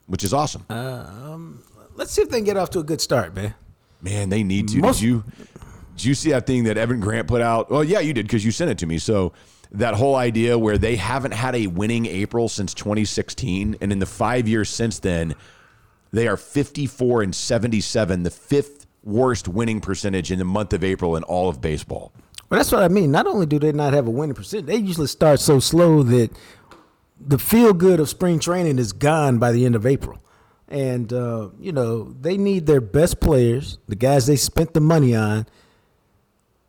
which 0.07 0.23
is 0.23 0.33
awesome. 0.33 0.65
Um, 0.69 1.63
Let's 2.01 2.13
see 2.13 2.23
if 2.23 2.31
they 2.31 2.39
can 2.39 2.47
get 2.47 2.57
off 2.57 2.71
to 2.71 2.79
a 2.79 2.83
good 2.83 3.03
start, 3.03 3.35
man. 3.35 3.53
Man, 4.01 4.31
they 4.31 4.43
need 4.43 4.69
to. 4.69 4.79
Most- 4.79 5.01
did 5.01 5.07
you 5.07 5.25
did 5.97 6.05
you 6.07 6.15
see 6.15 6.31
that 6.31 6.47
thing 6.47 6.65
that 6.65 6.79
Evan 6.79 6.99
Grant 6.99 7.29
put 7.29 7.43
out? 7.43 7.71
Well, 7.71 7.85
yeah, 7.85 8.01
you 8.01 8.15
did 8.15 8.27
because 8.27 8.43
you 8.43 8.53
sent 8.53 8.71
it 8.71 8.79
to 8.79 8.87
me. 8.87 8.97
So 8.97 9.35
that 9.71 9.93
whole 9.93 10.17
idea 10.17 10.59
where 10.59 10.79
they 10.79 10.97
haven't 10.97 11.33
had 11.33 11.55
a 11.55 11.67
winning 11.67 12.07
April 12.07 12.49
since 12.49 12.73
2016, 12.73 13.77
and 13.83 13.93
in 13.93 13.99
the 13.99 14.07
five 14.07 14.49
years 14.49 14.71
since 14.71 14.99
then, 14.99 15.35
they 16.11 16.27
are 16.27 16.39
54 16.39 17.21
and 17.21 17.35
77, 17.35 18.23
the 18.23 18.31
fifth 18.31 18.87
worst 19.05 19.47
winning 19.47 19.83
percentage 19.83 20.33
in 20.33 20.39
the 20.39 20.45
month 20.47 20.73
of 20.73 20.83
April 20.83 21.17
in 21.17 21.23
all 21.25 21.51
of 21.51 21.61
baseball. 21.61 22.13
Well, 22.49 22.59
that's 22.59 22.73
what 22.73 22.83
I 22.83 22.89
mean. 22.89 23.11
Not 23.11 23.27
only 23.27 23.45
do 23.45 23.59
they 23.59 23.73
not 23.73 23.93
have 23.93 24.07
a 24.07 24.11
winning 24.11 24.35
percentage, 24.35 24.65
they 24.65 24.77
usually 24.77 25.07
start 25.07 25.39
so 25.39 25.61
slow 25.61 26.03
that 26.05 26.31
the 27.21 27.39
feel 27.39 27.75
good 27.75 28.01
of 28.01 28.09
spring 28.09 28.39
training 28.39 28.79
is 28.79 28.95
gone 28.95 29.37
by 29.37 29.53
the 29.53 29.67
end 29.67 29.77
of 29.77 29.85
April. 29.85 30.19
And, 30.71 31.13
uh, 31.13 31.49
you 31.59 31.73
know, 31.73 32.15
they 32.21 32.37
need 32.37 32.67
their 32.67 32.81
best 32.81 33.21
players, 33.21 33.79
the 33.89 33.97
guys 33.97 34.27
they 34.27 34.37
spent 34.37 34.73
the 34.73 34.81
money 34.81 35.17
on, 35.17 35.47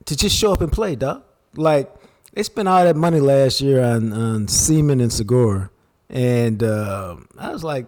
to 0.05 0.15
just 0.15 0.35
show 0.35 0.51
up 0.51 0.61
and 0.61 0.71
play, 0.71 0.95
dog. 0.95 1.23
Like, 1.55 1.93
they 2.33 2.41
spent 2.43 2.67
all 2.67 2.83
that 2.83 2.95
money 2.95 3.19
last 3.19 3.61
year 3.61 3.83
on, 3.83 4.11
on 4.11 4.47
Semien 4.47 5.01
and 5.01 5.13
Seager. 5.13 5.69
And 6.09 6.63
uh, 6.63 7.17
I 7.37 7.51
was 7.51 7.63
like, 7.63 7.85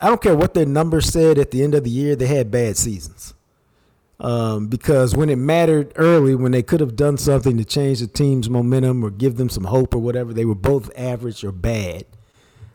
I 0.00 0.08
don't 0.08 0.22
care 0.22 0.34
what 0.34 0.54
their 0.54 0.66
numbers 0.66 1.06
said 1.06 1.38
at 1.38 1.50
the 1.50 1.62
end 1.62 1.74
of 1.74 1.84
the 1.84 1.90
year, 1.90 2.16
they 2.16 2.26
had 2.26 2.50
bad 2.50 2.76
seasons 2.76 3.34
um, 4.20 4.68
because 4.68 5.14
when 5.16 5.28
it 5.28 5.36
mattered 5.36 5.92
early, 5.96 6.34
when 6.34 6.52
they 6.52 6.62
could 6.62 6.80
have 6.80 6.96
done 6.96 7.18
something 7.18 7.56
to 7.58 7.64
change 7.64 8.00
the 8.00 8.06
team's 8.06 8.48
momentum 8.48 9.04
or 9.04 9.10
give 9.10 9.36
them 9.36 9.48
some 9.48 9.64
hope 9.64 9.94
or 9.94 9.98
whatever, 9.98 10.32
they 10.32 10.44
were 10.44 10.54
both 10.54 10.90
average 10.96 11.44
or 11.44 11.52
bad. 11.52 12.04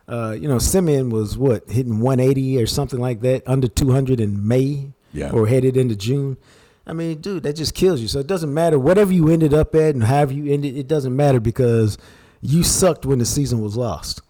Uh, 0.09 0.31
you 0.31 0.47
know, 0.47 0.55
Semien 0.57 1.11
was 1.11 1.37
what 1.37 1.69
hitting 1.69 1.99
180 1.99 2.61
or 2.61 2.65
something 2.65 2.99
like 2.99 3.21
that, 3.21 3.43
under 3.47 3.67
200 3.67 4.19
in 4.19 4.47
May, 4.47 4.91
Yeah. 5.13 5.29
or 5.31 5.45
headed 5.47 5.77
into 5.77 5.95
June. 5.95 6.37
I 6.87 6.93
mean, 6.93 7.21
dude, 7.21 7.43
that 7.43 7.53
just 7.55 7.75
kills 7.75 8.01
you. 8.01 8.07
So 8.07 8.19
it 8.19 8.25
doesn't 8.27 8.51
matter 8.51 8.79
whatever 8.79 9.13
you 9.13 9.29
ended 9.29 9.53
up 9.53 9.75
at 9.75 9.93
and 9.93 10.03
however 10.05 10.33
you 10.33 10.51
ended. 10.51 10.75
It 10.75 10.87
doesn't 10.87 11.15
matter 11.15 11.39
because 11.39 11.97
you 12.41 12.63
sucked 12.63 13.05
when 13.05 13.19
the 13.19 13.25
season 13.25 13.61
was 13.61 13.77
lost. 13.77 14.21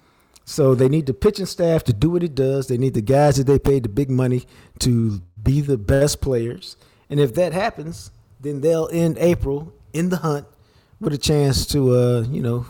So 0.43 0.75
they 0.75 0.89
need 0.89 1.05
the 1.05 1.13
pitching 1.13 1.45
staff 1.45 1.83
to 1.85 1.93
do 1.93 2.09
what 2.09 2.23
it 2.23 2.35
does. 2.35 2.67
They 2.67 2.77
need 2.77 2.95
the 2.95 3.01
guys 3.01 3.37
that 3.37 3.45
they 3.45 3.59
paid 3.59 3.83
the 3.83 3.89
big 3.89 4.09
money 4.09 4.45
to 4.79 5.21
be 5.41 5.61
the 5.61 5.77
best 5.77 6.19
players. 6.19 6.75
And 7.09 7.19
if 7.19 7.33
that 7.35 7.53
happens, 7.53 8.11
then 8.41 8.59
they'll 8.61 8.89
end 8.91 9.17
April 9.19 9.71
in 9.93 10.09
the 10.09 10.17
hunt 10.17 10.45
with 10.99 11.13
a 11.13 11.17
chance 11.17 11.65
to, 11.67 11.95
uh, 11.95 12.25
you 12.29 12.41
know, 12.41 12.65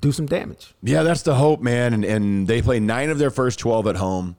do 0.00 0.10
some 0.12 0.26
damage. 0.26 0.74
Yeah, 0.82 1.02
that's 1.02 1.22
the 1.22 1.34
hope, 1.34 1.60
man. 1.60 1.92
And, 1.94 2.04
and 2.04 2.48
they 2.48 2.60
play 2.62 2.80
nine 2.80 3.10
of 3.10 3.18
their 3.18 3.30
first 3.30 3.58
12 3.58 3.86
at 3.86 3.96
home. 3.96 4.36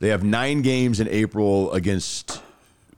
They 0.00 0.08
have 0.08 0.22
nine 0.24 0.62
games 0.62 1.00
in 1.00 1.08
April 1.08 1.72
against 1.72 2.40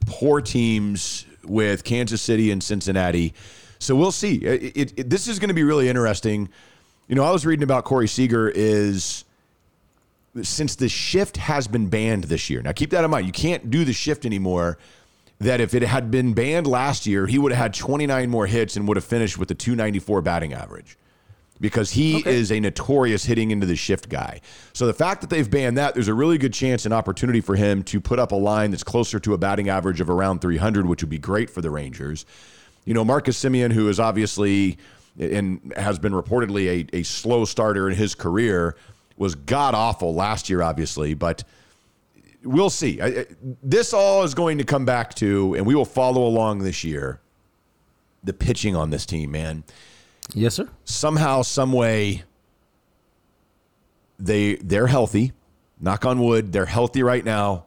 poor 0.07 0.41
teams 0.41 1.25
with 1.43 1.83
Kansas 1.83 2.21
City 2.21 2.51
and 2.51 2.63
Cincinnati. 2.63 3.33
So 3.79 3.95
we'll 3.95 4.11
see. 4.11 4.35
It, 4.37 4.77
it- 4.77 4.93
it- 4.99 5.09
this 5.09 5.27
is 5.27 5.39
going 5.39 5.49
to 5.49 5.53
be 5.55 5.63
really 5.63 5.89
interesting. 5.89 6.49
You 7.07 7.15
know, 7.15 7.23
I 7.23 7.31
was 7.31 7.45
reading 7.45 7.63
about 7.63 7.83
Corey 7.85 8.07
Seager 8.07 8.49
is 8.49 9.25
since 10.43 10.75
the 10.75 10.87
shift 10.87 11.37
has 11.37 11.67
been 11.67 11.87
banned 11.89 12.25
this 12.25 12.49
year. 12.49 12.61
Now, 12.61 12.71
keep 12.71 12.91
that 12.91 13.03
in 13.03 13.11
mind. 13.11 13.25
You 13.25 13.33
can't 13.33 13.69
do 13.69 13.83
the 13.83 13.93
shift 13.93 14.25
anymore. 14.25 14.77
That 15.39 15.59
if 15.59 15.73
it 15.73 15.81
had 15.81 16.11
been 16.11 16.33
banned 16.33 16.67
last 16.67 17.07
year, 17.07 17.25
he 17.25 17.39
would 17.39 17.51
have 17.51 17.59
had 17.59 17.73
29 17.73 18.29
more 18.29 18.45
hits 18.45 18.77
and 18.77 18.87
would 18.87 18.95
have 18.95 19.03
finished 19.03 19.39
with 19.39 19.49
a 19.49 19.55
294 19.55 20.21
batting 20.21 20.53
average 20.53 20.97
because 21.61 21.91
he 21.91 22.17
Okay. 22.17 22.35
is 22.35 22.51
a 22.51 22.59
notorious 22.59 23.23
hitting 23.23 23.51
into 23.51 23.65
the 23.67 23.75
shift 23.75 24.09
guy. 24.09 24.41
So 24.73 24.87
the 24.87 24.93
fact 24.93 25.21
that 25.21 25.29
they've 25.29 25.49
banned 25.49 25.77
that, 25.77 25.93
there's 25.93 26.07
a 26.07 26.13
really 26.13 26.37
good 26.39 26.53
chance 26.53 26.85
and 26.85 26.93
opportunity 26.93 27.39
for 27.39 27.55
him 27.55 27.83
to 27.83 28.01
put 28.01 28.17
up 28.19 28.31
a 28.31 28.35
line 28.35 28.71
that's 28.71 28.83
closer 28.83 29.19
to 29.19 29.33
a 29.35 29.37
batting 29.37 29.69
average 29.69 30.01
of 30.01 30.09
around 30.09 30.41
300, 30.41 30.85
which 30.87 31.03
would 31.03 31.09
be 31.09 31.19
great 31.19 31.49
for 31.51 31.61
the 31.61 31.69
Rangers. 31.69 32.25
You 32.83 32.95
know, 32.95 33.05
Marcus 33.05 33.41
Semien, 33.41 33.71
who 33.71 33.87
is 33.89 33.99
obviously 33.99 34.77
and 35.19 35.71
has 35.77 35.99
been 35.99 36.13
reportedly 36.13 36.87
a, 36.91 36.97
a 36.97 37.03
slow 37.03 37.45
starter 37.45 37.87
in 37.89 37.95
his 37.95 38.15
career, 38.15 38.75
was 39.17 39.35
god 39.35 39.75
awful 39.75 40.15
last 40.15 40.49
year, 40.49 40.63
obviously, 40.63 41.13
but 41.13 41.43
we'll 42.43 42.71
see. 42.71 42.99
I, 42.99 43.05
I- 43.07 43.25
this 43.61 43.93
all 43.93 44.23
is 44.23 44.33
going 44.33 44.57
to 44.57 44.63
come 44.63 44.85
back 44.85 45.13
to, 45.15 45.53
and 45.55 45.65
we 45.67 45.75
will 45.75 45.85
follow 45.85 46.25
along 46.25 46.59
this 46.59 46.83
year, 46.83 47.19
the 48.23 48.33
pitching 48.33 48.75
on 48.75 48.89
this 48.89 49.05
team, 49.05 49.29
man 49.31 49.63
Yes, 50.33 50.55
sir. 50.55 50.69
somehow, 50.85 51.41
some 51.41 51.73
way, 51.73 52.23
they 54.19 54.55
they're 54.55 54.87
healthy. 54.87 55.33
Knock 55.79 56.05
on 56.05 56.19
wood, 56.19 56.51
they're 56.51 56.65
healthy 56.65 57.03
right 57.03 57.25
now. 57.25 57.65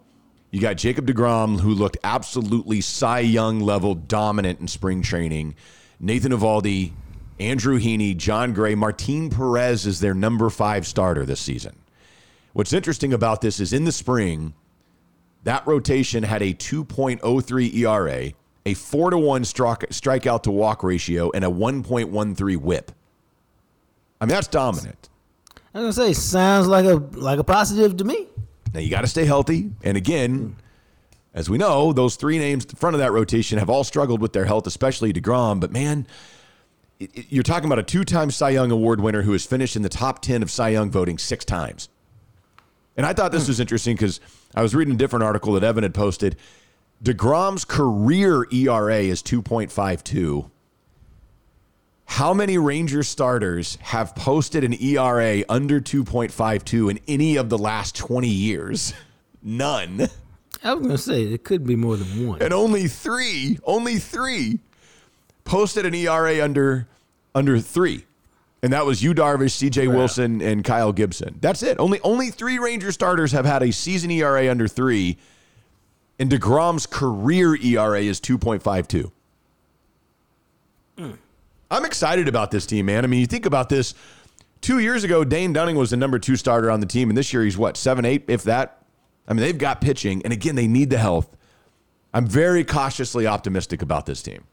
You 0.50 0.60
got 0.60 0.76
Jacob 0.76 1.06
Degrom, 1.06 1.60
who 1.60 1.74
looked 1.74 1.96
absolutely 2.04 2.80
Cy 2.80 3.20
Young 3.20 3.58
level 3.58 3.94
dominant 3.96 4.60
in 4.60 4.68
spring 4.68 5.02
training. 5.02 5.56
Nathan 5.98 6.30
Eovaldi, 6.30 6.92
Andrew 7.40 7.80
Heaney, 7.80 8.16
Jon 8.16 8.52
Gray, 8.52 8.76
Martin 8.76 9.30
Perez 9.30 9.84
is 9.84 9.98
their 9.98 10.14
number 10.14 10.48
five 10.50 10.86
starter 10.86 11.26
this 11.26 11.40
season. 11.40 11.74
What's 12.52 12.72
interesting 12.72 13.12
about 13.12 13.40
this 13.40 13.58
is 13.58 13.72
in 13.72 13.84
the 13.84 13.90
spring, 13.90 14.54
that 15.42 15.66
rotation 15.66 16.22
had 16.22 16.40
a 16.40 16.54
2.03 16.54 17.74
ERA, 17.74 18.32
a 18.66 18.74
4 18.74 19.10
to 19.10 19.18
1 19.18 19.44
strike, 19.44 19.80
strikeout 19.90 20.42
to 20.44 20.50
walk 20.50 20.82
ratio, 20.82 21.30
and 21.32 21.44
a 21.44 21.48
1.13 21.48 22.56
whip. 22.58 22.92
I 24.20 24.24
mean, 24.24 24.30
that's 24.30 24.46
dominant. 24.48 25.08
I 25.74 25.80
was 25.80 25.96
gonna 25.96 26.08
say 26.08 26.12
sounds 26.14 26.66
like 26.68 26.84
a 26.86 26.94
like 27.18 27.38
a 27.40 27.44
positive 27.44 27.96
to 27.96 28.04
me. 28.04 28.28
Now, 28.72 28.80
you 28.80 28.90
got 28.90 29.00
to 29.02 29.06
stay 29.08 29.24
healthy. 29.24 29.70
And 29.82 29.96
again, 29.96 30.56
as 31.34 31.50
we 31.50 31.58
know, 31.58 31.92
those 31.92 32.16
three 32.16 32.38
names 32.38 32.64
in 32.64 32.76
front 32.76 32.94
of 32.94 33.00
that 33.00 33.12
rotation 33.12 33.58
have 33.58 33.68
all 33.68 33.84
struggled 33.84 34.20
with 34.20 34.32
their 34.32 34.44
health, 34.44 34.66
especially 34.66 35.12
DeGrom. 35.12 35.60
But 35.60 35.72
man, 35.72 36.06
it, 37.00 37.10
it- 37.14 37.26
you're 37.28 37.42
talking 37.42 37.66
about 37.66 37.78
a 37.80 37.82
two 37.82 38.04
time 38.04 38.30
Cy 38.30 38.50
Young 38.50 38.70
Award 38.70 39.00
winner 39.00 39.22
who 39.22 39.32
has 39.32 39.44
finished 39.44 39.74
in 39.76 39.82
the 39.82 39.88
top 39.88 40.22
10 40.22 40.42
of 40.42 40.50
Cy 40.50 40.70
Young 40.70 40.90
voting 40.90 41.18
six 41.18 41.44
times. 41.44 41.88
And 42.96 43.04
I 43.04 43.12
thought 43.12 43.32
this 43.32 43.48
was 43.48 43.58
interesting 43.58 43.96
because 43.96 44.20
I 44.54 44.62
was 44.62 44.74
reading 44.76 44.94
a 44.94 44.96
different 44.96 45.24
article 45.24 45.52
that 45.54 45.64
Evan 45.64 45.82
had 45.82 45.94
posted. 45.94 46.36
DeGrom's 47.02 47.64
career 47.64 48.46
ERA 48.50 48.98
is 48.98 49.22
2.52. 49.22 50.50
How 52.06 52.34
many 52.34 52.58
Ranger 52.58 53.02
starters 53.02 53.76
have 53.80 54.14
posted 54.14 54.62
an 54.62 54.74
ERA 54.80 55.42
under 55.48 55.80
2.52 55.80 56.90
in 56.90 57.00
any 57.08 57.36
of 57.36 57.48
the 57.48 57.58
last 57.58 57.96
20 57.96 58.28
years? 58.28 58.94
None. 59.42 60.08
I 60.62 60.72
was 60.74 60.86
gonna 60.86 60.98
say 60.98 61.24
it 61.24 61.44
could 61.44 61.66
be 61.66 61.76
more 61.76 61.96
than 61.96 62.26
one. 62.26 62.40
And 62.40 62.54
only 62.54 62.88
three, 62.88 63.58
only 63.64 63.98
three 63.98 64.60
posted 65.44 65.84
an 65.84 65.94
ERA 65.94 66.42
under 66.42 66.88
under 67.34 67.58
three. 67.58 68.06
And 68.62 68.72
that 68.72 68.86
was 68.86 69.02
Yu, 69.02 69.12
Darvish, 69.12 69.56
CJ 69.62 69.88
Wilson, 69.88 70.40
and 70.40 70.64
Kyle 70.64 70.90
Gibson. 70.92 71.36
That's 71.42 71.62
it. 71.62 71.78
Only 71.78 72.00
only 72.00 72.30
three 72.30 72.58
Ranger 72.58 72.92
starters 72.92 73.32
have 73.32 73.44
had 73.44 73.62
a 73.62 73.72
season 73.72 74.10
ERA 74.10 74.50
under 74.50 74.66
three. 74.66 75.18
And 76.18 76.30
DeGrom's 76.30 76.86
career 76.86 77.56
ERA 77.56 78.00
is 78.00 78.20
2.52. 78.20 79.10
Hmm. 80.96 81.10
I'm 81.70 81.84
excited 81.84 82.28
about 82.28 82.50
this 82.50 82.66
team, 82.66 82.86
man. 82.86 83.04
I 83.04 83.08
mean, 83.08 83.20
you 83.20 83.26
think 83.26 83.46
about 83.46 83.68
this. 83.68 83.94
Two 84.60 84.78
years 84.78 85.04
ago, 85.04 85.24
Dane 85.24 85.52
Dunning 85.52 85.76
was 85.76 85.90
the 85.90 85.96
number 85.96 86.18
two 86.18 86.36
starter 86.36 86.70
on 86.70 86.80
the 86.80 86.86
team, 86.86 87.10
and 87.10 87.18
this 87.18 87.32
year 87.32 87.42
he's 87.42 87.58
what, 87.58 87.76
seven, 87.76 88.04
eight, 88.04 88.24
if 88.28 88.44
that? 88.44 88.82
I 89.26 89.32
mean, 89.32 89.40
they've 89.40 89.58
got 89.58 89.80
pitching, 89.80 90.22
and 90.22 90.32
again, 90.32 90.54
they 90.54 90.68
need 90.68 90.90
the 90.90 90.98
health. 90.98 91.36
I'm 92.12 92.26
very 92.26 92.64
cautiously 92.64 93.26
optimistic 93.26 93.82
about 93.82 94.06
this 94.06 94.22
team. 94.22 94.44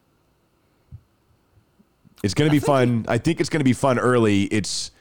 It's 2.24 2.34
going 2.34 2.50
to 2.50 2.52
be 2.52 2.60
fun. 2.60 3.06
I 3.08 3.18
think 3.18 3.40
it's 3.40 3.50
going 3.50 3.60
to 3.60 3.66
be 3.66 3.74
fun 3.74 4.00
early. 4.00 4.44
It's 4.44 4.92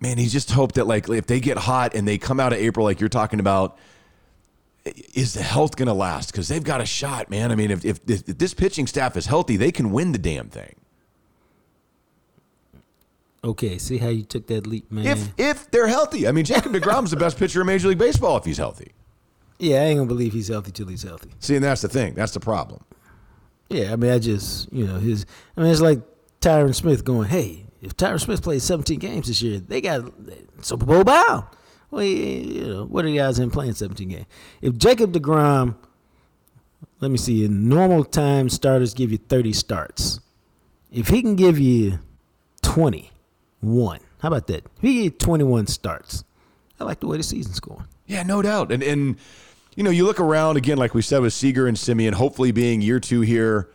man, 0.00 0.18
you 0.18 0.28
just 0.28 0.50
hope 0.50 0.72
that 0.72 0.86
like 0.86 1.08
if 1.08 1.26
they 1.26 1.40
get 1.40 1.58
hot 1.58 1.94
and 1.94 2.06
they 2.06 2.18
come 2.18 2.40
out 2.40 2.52
of 2.52 2.58
April 2.58 2.84
like 2.84 3.00
you're 3.00 3.08
talking 3.08 3.40
about, 3.40 3.78
is 5.14 5.34
the 5.34 5.42
health 5.42 5.76
going 5.76 5.88
to 5.88 5.94
last? 5.94 6.32
Because 6.32 6.48
they've 6.48 6.62
got 6.64 6.80
a 6.80 6.86
shot, 6.86 7.30
man. 7.30 7.50
I 7.52 7.54
mean, 7.54 7.70
if, 7.70 7.84
if 7.84 8.00
if 8.08 8.24
this 8.26 8.54
pitching 8.54 8.86
staff 8.86 9.16
is 9.16 9.26
healthy, 9.26 9.56
they 9.56 9.72
can 9.72 9.90
win 9.90 10.12
the 10.12 10.18
damn 10.18 10.48
thing. 10.48 10.74
Okay, 13.44 13.78
see 13.78 13.98
how 13.98 14.08
you 14.08 14.24
took 14.24 14.46
that 14.48 14.66
leap, 14.66 14.90
man. 14.90 15.06
If 15.06 15.32
if 15.38 15.70
they're 15.70 15.86
healthy, 15.86 16.26
I 16.26 16.32
mean, 16.32 16.44
Jacob 16.44 16.72
Degrom's 16.72 17.10
the 17.10 17.16
best 17.16 17.38
pitcher 17.38 17.60
in 17.60 17.66
Major 17.66 17.88
League 17.88 17.98
Baseball 17.98 18.36
if 18.36 18.44
he's 18.44 18.58
healthy. 18.58 18.92
yeah, 19.58 19.76
I 19.76 19.84
ain't 19.84 19.98
gonna 19.98 20.08
believe 20.08 20.32
he's 20.32 20.48
healthy 20.48 20.72
till 20.72 20.86
he's 20.88 21.02
healthy. 21.04 21.30
See, 21.38 21.54
and 21.54 21.64
that's 21.64 21.82
the 21.82 21.88
thing. 21.88 22.14
That's 22.14 22.32
the 22.32 22.40
problem. 22.40 22.84
Yeah, 23.68 23.92
I 23.92 23.96
mean, 23.96 24.10
I 24.10 24.18
just 24.18 24.72
you 24.72 24.86
know 24.86 24.98
his. 24.98 25.24
I 25.56 25.62
mean, 25.62 25.70
it's 25.70 25.80
like 25.80 26.00
Tyron 26.40 26.74
Smith 26.74 27.04
going, 27.04 27.28
"Hey, 27.28 27.66
if 27.80 27.96
Tyron 27.96 28.20
Smith 28.20 28.42
plays 28.42 28.64
17 28.64 28.98
games 28.98 29.28
this 29.28 29.40
year, 29.40 29.60
they 29.60 29.80
got 29.80 30.12
Super 30.62 30.86
Bowl 30.86 31.04
bound." 31.04 31.44
Well, 31.90 32.02
you 32.02 32.66
know, 32.66 32.84
what 32.84 33.04
are 33.04 33.08
the 33.08 33.18
of 33.20 33.36
him 33.36 33.50
playing 33.50 33.74
17 33.74 34.08
games? 34.08 34.26
If 34.60 34.76
Jacob 34.76 35.12
Degrom, 35.12 35.76
let 37.00 37.10
me 37.10 37.16
see, 37.16 37.44
in 37.44 37.68
normal 37.68 38.04
time, 38.04 38.48
starters 38.48 38.94
give 38.94 39.10
you 39.10 39.18
30 39.18 39.52
starts. 39.52 40.20
If 40.92 41.08
he 41.08 41.22
can 41.22 41.36
give 41.36 41.58
you 41.58 41.98
21, 42.62 44.00
how 44.20 44.28
about 44.28 44.46
that? 44.48 44.64
If 44.64 44.82
he 44.82 45.04
you 45.04 45.10
21 45.10 45.66
starts, 45.66 46.24
I 46.80 46.84
like 46.84 47.00
the 47.00 47.06
way 47.06 47.16
the 47.16 47.22
season's 47.22 47.60
going. 47.60 47.84
Yeah, 48.06 48.22
no 48.22 48.42
doubt. 48.42 48.72
And 48.72 48.82
and 48.82 49.16
you 49.76 49.82
know, 49.82 49.90
you 49.90 50.04
look 50.04 50.18
around 50.18 50.56
again, 50.56 50.78
like 50.78 50.94
we 50.94 51.02
said 51.02 51.20
with 51.20 51.32
Seager 51.32 51.66
and 51.66 51.76
Semien, 51.76 52.12
hopefully 52.12 52.50
being 52.50 52.80
year 52.80 52.98
two 52.98 53.20
here, 53.20 53.68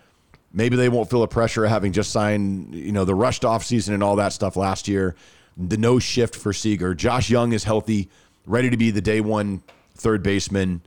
maybe 0.52 0.76
they 0.76 0.90
won't 0.90 1.10
feel 1.10 1.22
the 1.22 1.28
pressure 1.28 1.64
of 1.64 1.72
having 1.72 1.94
just 1.94 2.12
signed, 2.12 2.76
you 2.76 2.92
know, 2.92 3.06
the 3.06 3.16
rushed 3.16 3.46
off 3.46 3.64
season 3.64 3.94
and 3.94 4.04
all 4.04 4.16
that 4.18 4.34
stuff 4.34 4.56
last 4.56 4.88
year. 4.88 5.16
The 5.58 5.78
no 5.78 6.00
shift 6.00 6.36
for 6.36 6.54
Seager. 6.54 6.94
Josh 6.94 7.30
Jung 7.30 7.54
is 7.54 7.64
healthy, 7.64 8.10
ready 8.46 8.70
to 8.70 8.78
be 8.78 8.92
the 8.92 9.02
day 9.02 9.22
one 9.22 9.62
third 9.96 10.24
baseman. 10.24 10.82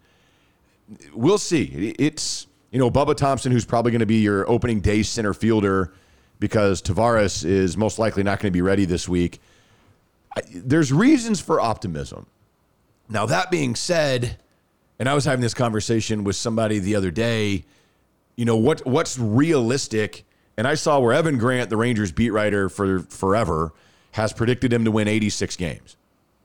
We'll 1.13 1.39
see. 1.39 1.95
It's 1.99 2.47
you 2.71 2.79
know, 2.79 2.91
Bubba 2.91 3.17
Thompson, 3.17 3.53
who's 3.53 3.65
probably 3.65 3.93
going 3.93 4.01
to 4.01 4.07
be 4.07 4.21
your 4.21 4.49
opening 4.51 4.81
day 4.81 5.03
center 5.03 5.33
fielder 5.33 5.95
because 6.39 6.83
Taveras 6.83 7.45
is 7.45 7.77
most 7.77 7.99
likely 7.99 8.23
not 8.23 8.39
going 8.41 8.53
to 8.53 8.55
be 8.55 8.63
ready 8.63 8.85
this 8.85 9.09
week. 9.09 9.41
I, 10.37 10.43
there's 10.53 10.93
reasons 10.93 11.41
for 11.41 11.61
optimism. 11.61 12.27
Now, 13.09 13.27
that 13.27 13.51
being 13.51 13.75
said, 13.77 14.39
and 14.99 15.09
I 15.09 15.15
was 15.15 15.25
having 15.25 15.41
this 15.41 15.55
conversation 15.55 16.25
with 16.25 16.37
somebody 16.37 16.79
the 16.79 16.97
other 16.97 17.11
day, 17.11 17.65
you 18.37 18.45
know, 18.45 18.57
what 18.57 18.85
what's 18.85 19.19
realistic? 19.19 20.25
And 20.59 20.67
I 20.67 20.75
saw 20.75 20.99
where 20.99 21.13
Evan 21.13 21.39
Grant, 21.39 21.71
the 21.71 21.77
Rangers 21.77 22.13
beat 22.13 22.31
writer 22.31 22.69
for 22.69 23.01
forever, 23.01 23.73
has 24.17 24.33
predicted 24.33 24.73
him 24.73 24.83
to 24.87 24.91
win 24.91 25.09
86 25.09 25.57
games. 25.57 25.97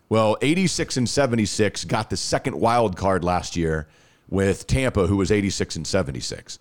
Well, 0.10 0.36
86 0.42 0.98
and 0.98 1.08
76 1.08 1.86
got 1.86 2.10
the 2.10 2.18
second 2.18 2.60
wild 2.60 2.98
card 2.98 3.24
last 3.24 3.56
year 3.56 3.88
with 4.30 4.68
Tampa, 4.68 5.08
who 5.08 5.16
was 5.16 5.32
86 5.32 5.78
and 5.78 5.88
76. 5.88 6.60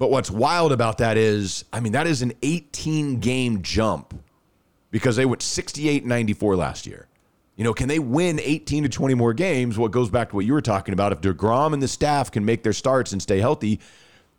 But 0.00 0.10
what's 0.10 0.28
wild 0.28 0.72
about 0.72 0.98
that 0.98 1.16
is, 1.16 1.64
I 1.72 1.78
mean, 1.78 1.92
that 1.92 2.08
is 2.08 2.20
an 2.20 2.32
18 2.42 3.20
game 3.20 3.62
jump 3.62 4.12
because 4.90 5.14
they 5.14 5.24
went 5.24 5.40
68 5.40 6.02
and 6.02 6.08
94 6.08 6.56
last 6.56 6.84
year. 6.84 7.06
You 7.54 7.62
know, 7.62 7.72
can 7.72 7.86
they 7.86 8.00
win 8.00 8.40
18 8.40 8.82
to 8.82 8.88
20 8.88 9.14
more 9.14 9.32
games? 9.32 9.78
What 9.78 9.92
goes 9.92 10.10
back 10.10 10.30
to 10.30 10.34
what 10.34 10.44
you 10.44 10.52
were 10.52 10.60
talking 10.60 10.94
about. 10.94 11.12
If 11.12 11.20
DeGrom 11.20 11.74
and 11.74 11.80
the 11.80 11.86
staff 11.86 12.32
can 12.32 12.44
make 12.44 12.64
their 12.64 12.72
starts 12.72 13.12
and 13.12 13.22
stay 13.22 13.38
healthy, 13.38 13.78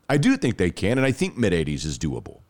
I 0.09 0.17
do 0.17 0.35
think 0.35 0.57
they 0.57 0.71
can. 0.71 0.97
And 0.97 1.07
I 1.07 1.13
think 1.13 1.37
mid 1.37 1.53
80s 1.53 1.85
is 1.85 1.97
doable. 1.97 2.41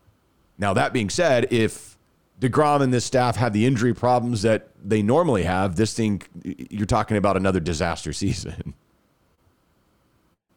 Now, 0.58 0.74
that 0.74 0.92
being 0.92 1.10
said, 1.10 1.52
if 1.52 1.93
DeGrom 2.40 2.82
and 2.82 2.92
this 2.92 3.04
staff 3.04 3.36
have 3.36 3.52
the 3.52 3.64
injury 3.64 3.94
problems 3.94 4.42
that 4.42 4.68
they 4.82 5.02
normally 5.02 5.44
have, 5.44 5.76
this 5.76 5.94
thing, 5.94 6.22
you're 6.42 6.86
talking 6.86 7.16
about 7.16 7.36
another 7.36 7.60
disaster 7.60 8.12
season. 8.12 8.74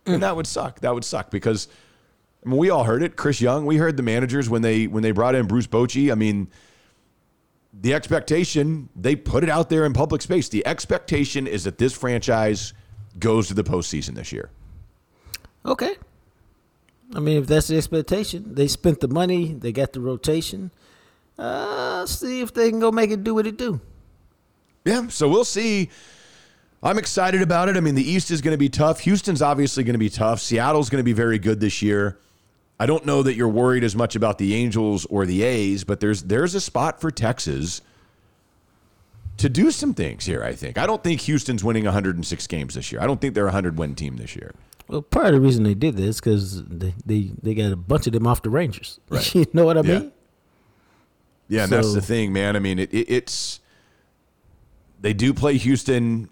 and 0.06 0.24
that 0.24 0.36
would 0.36 0.48
suck. 0.48 0.80
That 0.82 0.94
would 0.94 1.06
suck 1.06 1.32
because 1.32 1.68
I 2.46 2.50
mean, 2.50 2.58
we 2.58 2.70
all 2.70 2.84
heard 2.84 3.04
it. 3.04 3.16
Chris 3.16 3.42
Young, 3.42 3.66
we 3.66 3.78
heard 3.78 3.98
the 3.98 4.04
managers 4.04 4.50
when 4.50 4.62
they 4.62 4.88
when 4.88 5.04
they 5.04 5.12
brought 5.12 5.36
in 5.36 5.48
Bruce 5.48 5.68
Bochy. 5.68 6.12
I 6.12 6.16
mean, 6.16 6.48
the 7.74 7.94
expectation, 7.94 8.90
they 8.96 9.16
put 9.16 9.44
it 9.44 9.50
out 9.50 9.70
there 9.70 9.86
in 9.86 9.94
public 9.94 10.22
space. 10.22 10.50
The 10.50 10.66
expectation 10.66 11.46
is 11.46 11.64
that 11.66 11.78
this 11.78 11.94
franchise 11.94 12.74
goes 13.20 13.48
to 13.50 13.54
the 13.54 13.64
postseason 13.64 14.16
this 14.16 14.32
year. 14.32 14.50
Okay. 15.66 15.96
I 17.16 17.20
mean, 17.20 17.38
if 17.38 17.48
that's 17.48 17.68
the 17.68 17.78
expectation, 17.78 18.56
they 18.56 18.68
spent 18.68 19.00
the 19.00 19.08
money, 19.08 19.54
they 19.54 19.72
got 19.72 19.94
the 19.94 20.02
rotation. 20.02 20.72
Uh, 21.38 22.06
see 22.06 22.42
if 22.42 22.54
they 22.54 22.70
can 22.70 22.80
go 22.80 22.92
make 22.92 23.12
it 23.12 23.24
do 23.24 23.36
what 23.36 23.46
it 23.48 23.58
do. 23.58 23.80
Yeah, 24.86 25.08
so 25.10 25.28
we'll 25.30 25.46
see. 25.46 25.90
I'm 26.82 26.98
excited 26.98 27.42
about 27.42 27.70
it. 27.70 27.76
I 27.78 27.80
mean, 27.80 27.96
the 27.96 28.10
East 28.10 28.32
is 28.32 28.42
going 28.42 28.54
to 28.54 28.58
be 28.58 28.70
tough. 28.70 29.02
Houston's 29.02 29.42
obviously 29.42 29.84
going 29.84 29.94
to 29.96 30.00
be 30.00 30.10
tough. 30.10 30.40
Seattle's 30.40 30.90
going 30.90 31.00
to 31.00 31.04
be 31.04 31.14
very 31.14 31.40
good 31.40 31.60
this 31.60 31.82
year. 31.82 32.18
I 32.80 32.86
don't 32.86 33.06
know 33.06 33.24
that 33.24 33.36
you're 33.36 33.50
worried 33.50 33.84
as 33.84 33.96
much 33.96 34.16
about 34.16 34.38
the 34.38 34.54
Angels 34.54 35.06
or 35.06 35.26
the 35.26 35.42
A's, 35.44 35.84
but 35.84 36.00
there's 36.00 36.24
there's 36.24 36.54
a 36.54 36.62
spot 36.62 37.02
for 37.02 37.10
Texas 37.10 37.82
to 39.38 39.50
do 39.50 39.72
some 39.72 39.94
things 39.94 40.26
here, 40.26 40.44
I 40.44 40.54
think. 40.54 40.78
I 40.78 40.86
don't 40.86 41.04
think 41.04 41.22
Houston's 41.22 41.64
winning 41.64 41.86
106 41.86 42.48
games 42.48 42.76
this 42.76 42.92
year. 42.92 43.02
I 43.02 43.08
don't 43.08 43.20
think 43.20 43.34
they're 43.34 43.44
a 43.46 43.48
100 43.48 43.78
win 43.78 43.96
team 43.96 44.18
this 44.18 44.36
year. 44.36 44.54
Well, 44.88 45.02
part 45.02 45.28
of 45.28 45.34
the 45.34 45.42
reason 45.42 45.64
they 45.64 45.74
did 45.74 45.98
this 45.98 46.20
because 46.20 46.64
they, 46.66 46.94
they 47.06 47.32
they 47.42 47.54
got 47.56 47.72
a 47.72 47.76
bunch 47.76 48.08
of 48.08 48.14
them 48.14 48.26
off 48.28 48.44
the 48.44 48.50
Rangers. 48.52 49.00
Right. 49.10 49.36
you 49.36 49.46
know 49.54 49.66
what 49.66 49.78
I 49.78 49.82
Yeah. 49.82 50.00
mean? 50.00 50.12
Yeah, 51.50 51.64
and 51.64 51.72
that's 51.72 51.93
the 51.93 52.02
thing, 52.02 52.34
man. 52.34 52.56
I 52.56 52.60
mean, 52.60 52.80
it, 52.80 52.93
it, 52.93 53.10
it's 53.10 53.60
they 55.00 55.14
do 55.14 55.34
play 55.34 55.58
Houston. 55.58 56.30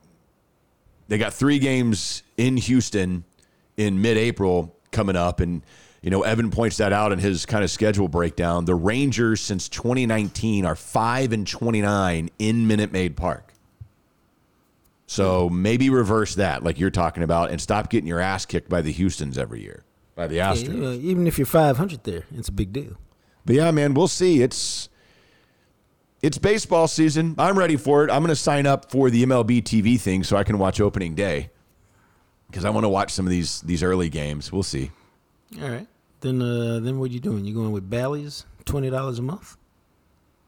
They 1.07 1.17
got 1.17 1.33
three 1.33 1.59
games 1.59 2.23
in 2.37 2.57
Houston 2.57 3.23
in 3.77 4.01
mid-April 4.01 4.75
coming 4.91 5.15
up, 5.15 5.39
and 5.39 5.61
you 6.01 6.09
know 6.09 6.23
Evan 6.23 6.51
points 6.51 6.77
that 6.77 6.91
out 6.91 7.11
in 7.11 7.19
his 7.19 7.45
kind 7.45 7.63
of 7.63 7.71
schedule 7.71 8.07
breakdown. 8.07 8.65
The 8.65 8.75
Rangers 8.75 9.41
since 9.41 9.69
2019 9.69 10.65
are 10.65 10.75
five 10.75 11.31
and 11.31 11.47
29 11.47 12.29
in 12.39 12.67
Minute 12.67 12.91
Maid 12.91 13.15
Park. 13.15 13.53
So 15.07 15.49
maybe 15.49 15.89
reverse 15.89 16.35
that, 16.35 16.63
like 16.63 16.79
you're 16.79 16.89
talking 16.89 17.23
about, 17.23 17.51
and 17.51 17.61
stop 17.61 17.89
getting 17.89 18.07
your 18.07 18.19
ass 18.19 18.45
kicked 18.45 18.69
by 18.69 18.81
the 18.81 18.91
Houston's 18.91 19.37
every 19.37 19.61
year, 19.61 19.83
by 20.15 20.27
the 20.27 20.37
Yeah, 20.37 20.53
Astros. 20.53 20.69
know, 20.69 20.91
even 20.93 21.27
if 21.27 21.37
you're 21.37 21.45
500 21.45 22.03
there, 22.03 22.23
it's 22.35 22.49
a 22.49 22.51
big 22.51 22.73
deal. 22.73 22.97
But 23.45 23.55
yeah, 23.55 23.69
man, 23.69 23.93
we'll 23.93 24.07
see. 24.07 24.41
It's 24.41 24.89
it's 26.25 26.39
baseball 26.39 26.87
season. 26.87 27.35
I'm 27.37 27.55
ready 27.55 27.77
for 27.77 28.03
it. 28.03 28.09
I'm 28.09 28.23
going 28.23 28.29
to 28.29 28.35
sign 28.35 28.65
up 28.65 28.89
for 28.89 29.11
the 29.11 29.23
MLB 29.23 29.61
TV 29.61 29.99
thing 29.99 30.23
so 30.23 30.35
I 30.35 30.43
can 30.43 30.57
watch 30.57 30.81
opening 30.81 31.13
day 31.13 31.51
because 32.49 32.65
I 32.65 32.71
want 32.71 32.83
to 32.83 32.89
watch 32.89 33.11
some 33.11 33.27
of 33.27 33.29
these 33.29 33.61
these 33.61 33.83
early 33.83 34.09
games. 34.09 34.51
We'll 34.51 34.63
see. 34.63 34.89
All 35.61 35.69
right. 35.69 35.87
Then 36.21 36.41
uh, 36.41 36.79
then 36.79 36.97
what 36.97 37.11
are 37.11 37.13
you 37.13 37.19
doing? 37.19 37.45
You 37.45 37.53
going 37.53 37.71
with 37.71 37.87
Bally's? 37.87 38.45
Twenty 38.65 38.89
dollars 38.89 39.19
a 39.19 39.21
month? 39.21 39.55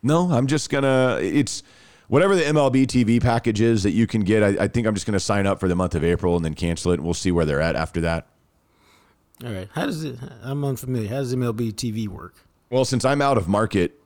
No, 0.01 0.32
I'm 0.32 0.47
just 0.47 0.71
gonna. 0.71 1.19
It's 1.21 1.61
whatever 2.07 2.36
the 2.36 2.41
MLB 2.41 2.88
TV 2.88 3.21
package 3.21 3.61
is 3.61 3.84
that 3.84 3.91
you 3.91 4.07
can 4.07 4.21
get. 4.21 4.41
I, 4.41 4.63
I 4.63 4.67
think 4.67 4.88
I'm 4.88 4.95
just 4.95 5.05
gonna 5.05 5.19
sign 5.19 5.45
up 5.45 5.59
for 5.59 5.67
the 5.67 5.75
month 5.75 5.93
of 5.93 6.03
April 6.03 6.36
and 6.36 6.43
then 6.43 6.55
cancel 6.55 6.91
it, 6.91 6.95
and 6.95 7.03
we'll 7.03 7.13
see 7.13 7.32
where 7.32 7.45
they're 7.45 7.61
at 7.61 7.75
after 7.75 8.01
that. 8.01 8.25
All 9.45 9.51
right. 9.51 9.69
How 9.73 9.86
does 9.86 10.03
it? 10.03 10.17
I'm 10.41 10.65
unfamiliar. 10.65 11.07
How 11.07 11.17
does 11.17 11.36
MLB 11.36 11.73
TV 11.73 12.07
work? 12.07 12.34
Well, 12.71 12.84
since 12.84 13.05
I'm 13.05 13.21
out 13.21 13.38
of 13.38 13.47
market, 13.47 14.01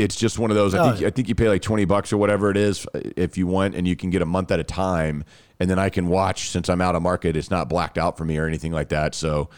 it's 0.00 0.16
just 0.16 0.38
one 0.38 0.50
of 0.50 0.56
those. 0.56 0.74
I 0.74 0.78
Oh, 0.78 0.92
think. 0.92 1.06
I 1.06 1.10
think 1.10 1.28
you 1.28 1.34
pay 1.34 1.48
like 1.48 1.62
twenty 1.62 1.84
bucks 1.84 2.12
or 2.12 2.16
whatever 2.16 2.50
it 2.50 2.56
is 2.56 2.86
uh, 2.94 3.00
if 3.16 3.36
you 3.38 3.46
want, 3.46 3.74
and 3.74 3.86
you 3.86 3.96
can 3.96 4.10
get 4.10 4.22
a 4.22 4.26
month 4.26 4.50
at 4.50 4.58
a 4.60 4.64
time, 4.64 5.24
and 5.58 5.68
then 5.70 5.78
I 5.78 5.88
can 5.90 6.08
watch. 6.08 6.48
Since 6.50 6.68
I'm 6.68 6.80
out 6.80 6.94
of 6.94 7.02
market, 7.02 7.36
it's 7.36 7.50
not 7.50 7.68
blacked 7.68 7.98
out 7.98 8.16
for 8.16 8.24
me 8.24 8.38
or 8.38 8.46
anything 8.46 8.72
like 8.72 8.88
that. 8.90 9.14
So 9.14 9.50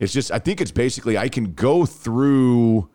it's 0.00 0.12
just 0.12 0.30
I 0.32 0.38
think 0.38 0.60
it's 0.60 0.70
basically 0.72 1.16
I 1.16 1.28
can 1.28 1.52
go 1.54 1.86
through. 1.86 2.88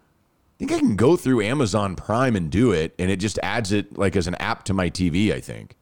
I 0.59 0.65
think 0.65 0.71
I 0.73 0.79
can 0.79 0.95
go 0.95 1.15
through 1.15 1.41
Amazon 1.41 1.95
Prime 1.95 2.35
and 2.35 2.51
do 2.51 2.71
it, 2.71 2.93
and 2.99 3.09
it 3.09 3.17
just 3.17 3.39
adds 3.41 3.71
it 3.71 3.97
like 3.97 4.15
as 4.15 4.27
an 4.27 4.35
app 4.35 4.63
to 4.65 4.73
my 4.73 4.89
TV. 4.89 5.33
I 5.33 5.39
think. 5.39 5.75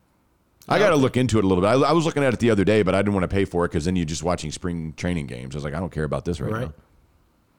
I 0.72 0.78
got 0.78 0.90
to 0.92 0.98
look 0.98 1.18
into 1.18 1.40
it 1.40 1.44
a 1.44 1.48
little 1.48 1.64
bit. 1.64 1.68
I, 1.68 1.90
I 1.90 1.94
was 1.94 2.06
looking 2.06 2.24
at 2.24 2.32
it 2.32 2.40
the 2.40 2.52
other 2.52 2.64
day, 2.64 2.84
but 2.84 2.94
I 2.94 3.00
didn't 3.00 3.16
want 3.16 3.24
to 3.24 3.28
pay 3.28 3.44
for 3.44 3.66
it 3.66 3.70
because 3.70 3.86
then 3.86 3.96
you're 3.96 4.06
just 4.06 4.22
watching 4.22 4.52
spring 4.52 4.94
training 4.96 5.26
games. 5.26 5.56
I 5.56 5.58
was 5.58 5.64
like, 5.64 5.74
I 5.74 5.80
don't 5.80 5.92
care 5.92 6.04
about 6.04 6.26
this 6.26 6.40
right, 6.40 6.52
Right. 6.54 6.62
now. 6.68 6.74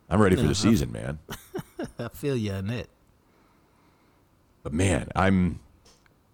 I'm 0.08 0.22
ready 0.22 0.36
for 0.36 0.42
the 0.44 0.54
season, 0.54 0.92
man. 0.92 1.18
I 1.98 2.06
feel 2.08 2.36
you 2.36 2.52
on 2.52 2.68
that. 2.68 2.86
But 4.62 4.72
man, 4.72 5.08
I'm 5.16 5.60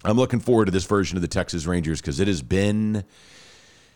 I'm 0.04 0.16
looking 0.16 0.40
forward 0.40 0.66
to 0.66 0.70
this 0.70 0.84
version 0.84 1.16
of 1.16 1.22
the 1.22 1.28
Texas 1.28 1.66
Rangers 1.66 2.00
because 2.00 2.20
it 2.20 2.28
has 2.28 2.42
been 2.42 3.04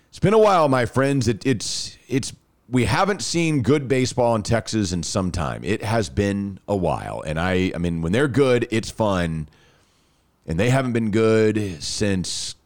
it's 0.08 0.18
been 0.18 0.34
a 0.34 0.38
while, 0.38 0.68
my 0.68 0.86
friends. 0.86 1.28
It, 1.28 1.44
it's 1.46 1.96
it's 2.08 2.32
we 2.68 2.84
haven't 2.84 3.22
seen 3.22 3.62
good 3.62 3.88
baseball 3.88 4.34
in 4.34 4.42
Texas 4.42 4.92
in 4.92 5.02
some 5.02 5.30
time. 5.30 5.62
It 5.64 5.82
has 5.82 6.08
been 6.08 6.58
a 6.68 6.76
while, 6.76 7.22
and 7.26 7.38
I 7.38 7.72
I 7.74 7.78
mean 7.78 8.02
when 8.02 8.12
they're 8.12 8.28
good, 8.28 8.66
it's 8.70 8.90
fun, 8.90 9.48
and 10.46 10.58
they 10.58 10.70
haven't 10.70 10.92
been 10.92 11.10
good 11.10 11.82
since. 11.82 12.56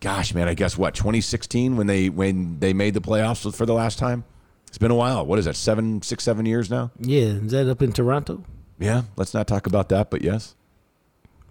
Gosh, 0.00 0.34
man, 0.34 0.48
I 0.48 0.54
guess 0.54 0.76
what 0.76 0.96
2016 0.96 1.76
when 1.76 1.86
they 1.86 2.08
when 2.08 2.58
they 2.58 2.72
made 2.72 2.94
the 2.94 3.00
playoffs 3.00 3.54
for 3.54 3.64
the 3.64 3.74
last 3.74 3.98
time. 4.00 4.24
It's 4.66 4.78
been 4.78 4.90
a 4.90 4.96
while. 4.96 5.24
What 5.26 5.38
is 5.38 5.44
that? 5.44 5.54
Seven, 5.54 6.00
six, 6.00 6.24
seven 6.24 6.46
years 6.46 6.70
now. 6.70 6.90
Yeah, 6.98 7.24
is 7.24 7.52
that 7.52 7.68
up 7.68 7.82
in 7.82 7.92
Toronto? 7.92 8.42
Yeah, 8.78 9.02
let's 9.16 9.34
not 9.34 9.46
talk 9.46 9.66
about 9.66 9.90
that. 9.90 10.10
But 10.10 10.22
yes, 10.22 10.56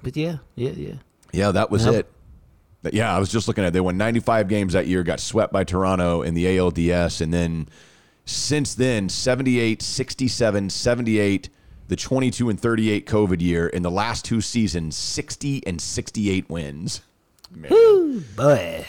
But 0.03 0.15
yeah, 0.17 0.37
yeah, 0.55 0.71
yeah. 0.71 0.93
Yeah, 1.31 1.51
that 1.51 1.69
was 1.71 1.85
Yep. 1.85 2.07
it. 2.83 2.93
Yeah, 2.93 3.15
I 3.15 3.19
was 3.19 3.31
just 3.31 3.47
looking 3.47 3.63
at 3.63 3.67
it. 3.69 3.73
They 3.73 3.79
won 3.81 3.97
95 3.97 4.47
games 4.47 4.73
that 4.73 4.87
year, 4.87 5.03
got 5.03 5.19
swept 5.19 5.53
by 5.53 5.63
Toronto 5.63 6.23
in 6.23 6.33
the 6.33 6.45
ALDS. 6.45 7.21
And 7.21 7.31
then 7.33 7.69
since 8.25 8.73
then, 8.73 9.07
78, 9.07 9.81
67, 9.83 10.69
78, 10.71 11.49
the 11.89 11.95
22 11.95 12.49
and 12.49 12.59
38 12.59 13.05
COVID 13.05 13.39
year. 13.39 13.67
In 13.67 13.83
the 13.83 13.91
last 13.91 14.25
two 14.25 14.41
seasons, 14.41 14.95
60 14.95 15.65
and 15.67 15.79
68 15.79 16.49
wins. 16.49 17.01
Boy. 18.35 18.85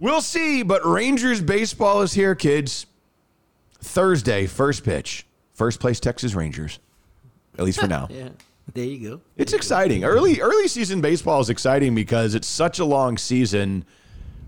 We'll 0.00 0.22
see. 0.22 0.62
But 0.62 0.84
Rangers 0.86 1.40
baseball 1.42 2.02
is 2.02 2.14
here, 2.14 2.34
kids. 2.34 2.86
Thursday, 3.80 4.46
first 4.46 4.82
pitch. 4.84 5.26
First 5.54 5.80
place 5.80 6.00
Texas 6.00 6.34
Rangers. 6.34 6.78
At 7.58 7.64
least 7.64 7.80
for 7.80 7.86
now. 7.88 8.08
Yeah. 8.10 8.28
There 8.74 8.84
you 8.84 9.10
go. 9.10 9.20
It's 9.36 9.52
exciting. 9.52 10.04
Early 10.04 10.40
early 10.40 10.68
season 10.68 11.00
baseball 11.00 11.40
is 11.40 11.50
exciting 11.50 11.94
because 11.94 12.34
it's 12.34 12.48
such 12.48 12.78
a 12.78 12.84
long 12.84 13.16
season 13.16 13.84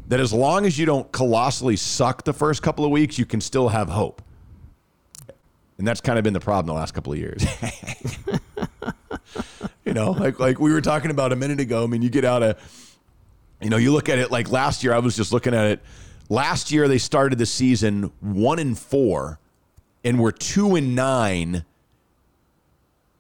that 0.09 0.21
as 0.21 0.33
long 0.33 0.67
as 0.67 0.79
you 0.79 0.87
don't 0.87 1.11
colossally 1.13 1.77
suck 1.77 2.25
the 2.25 2.33
first 2.33 2.63
couple 2.63 2.85
of 2.85 2.91
weeks, 2.91 3.19
you 3.19 3.27
can 3.27 3.41
still 3.41 3.69
have 3.69 3.89
hope. 3.89 4.23
And 5.77 5.87
that's 5.87 6.01
kind 6.01 6.19
of 6.19 6.25
been 6.25 6.33
the 6.33 6.41
problem 6.41 6.67
the 6.67 6.73
last 6.73 6.93
couple 6.93 7.13
of 7.13 7.19
years. 7.19 7.45
you 9.85 9.93
know, 9.93 10.11
like 10.11 10.41
like 10.41 10.59
we 10.59 10.73
were 10.73 10.81
talking 10.81 11.11
about 11.11 11.33
a 11.33 11.37
minute 11.37 11.61
ago. 11.61 11.85
I 11.85 11.87
mean, 11.87 12.03
you 12.03 12.11
get 12.11 12.25
out 12.25 12.43
of 12.43 12.95
you 13.61 13.71
know, 13.71 13.77
you 13.77 13.93
look 13.93 14.09
at 14.09 14.19
it 14.19 14.31
like 14.31 14.51
last 14.51 14.83
year, 14.83 14.93
I 14.93 14.99
was 14.99 15.17
just 15.17 15.33
looking 15.33 15.55
at 15.55 15.67
it. 15.67 15.81
Last 16.29 16.73
year 16.73 16.89
they 16.89 16.99
started 16.99 17.39
the 17.39 17.47
season 17.47 18.13
one 18.21 18.59
and 18.59 18.79
four 18.79 19.39
and 20.05 20.21
were 20.21 20.33
two 20.33 20.75
and 20.75 20.95
nine 20.95 21.65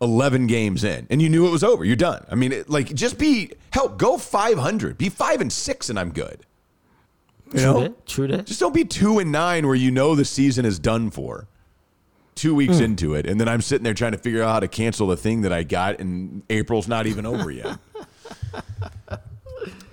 11 0.00 0.46
games 0.46 0.84
in 0.84 1.06
and 1.10 1.20
you 1.20 1.28
knew 1.28 1.46
it 1.46 1.50
was 1.50 1.64
over. 1.64 1.84
You're 1.84 1.96
done. 1.96 2.24
I 2.30 2.34
mean, 2.34 2.52
it, 2.52 2.70
like 2.70 2.94
just 2.94 3.18
be 3.18 3.52
help 3.72 3.98
go 3.98 4.16
500. 4.16 4.96
Be 4.96 5.08
5 5.08 5.40
and 5.40 5.52
6 5.52 5.90
and 5.90 5.98
I'm 5.98 6.12
good. 6.12 6.46
You 7.52 7.60
True 7.60 7.62
know? 7.62 7.80
that. 7.80 8.06
True 8.06 8.26
that. 8.28 8.46
Just 8.46 8.60
don't 8.60 8.74
be 8.74 8.84
2 8.84 9.18
and 9.18 9.32
9 9.32 9.66
where 9.66 9.74
you 9.74 9.90
know 9.90 10.14
the 10.14 10.24
season 10.24 10.64
is 10.64 10.78
done 10.78 11.10
for. 11.10 11.48
2 12.36 12.54
weeks 12.54 12.78
hmm. 12.78 12.84
into 12.84 13.14
it 13.14 13.26
and 13.26 13.40
then 13.40 13.48
I'm 13.48 13.60
sitting 13.60 13.82
there 13.82 13.94
trying 13.94 14.12
to 14.12 14.18
figure 14.18 14.44
out 14.44 14.52
how 14.52 14.60
to 14.60 14.68
cancel 14.68 15.08
the 15.08 15.16
thing 15.16 15.40
that 15.40 15.52
I 15.52 15.64
got 15.64 15.98
and 15.98 16.42
April's 16.48 16.86
not 16.86 17.06
even 17.08 17.26
over 17.26 17.50
yet. 17.50 17.78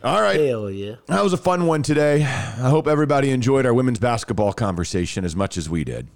All 0.04 0.22
right. 0.22 0.40
Hell 0.40 0.70
yeah. 0.70 0.98
That 1.08 1.24
was 1.24 1.34
a 1.34 1.38
fun 1.38 1.66
one 1.66 1.82
today. 1.82 2.22
I 2.22 2.70
hope 2.70 2.88
everybody 2.88 3.32
enjoyed 3.32 3.66
our 3.66 3.74
women's 3.74 3.98
basketball 3.98 4.54
conversation 4.54 5.26
as 5.26 5.36
much 5.36 5.58
as 5.58 5.68
we 5.68 5.84
did 5.84 6.08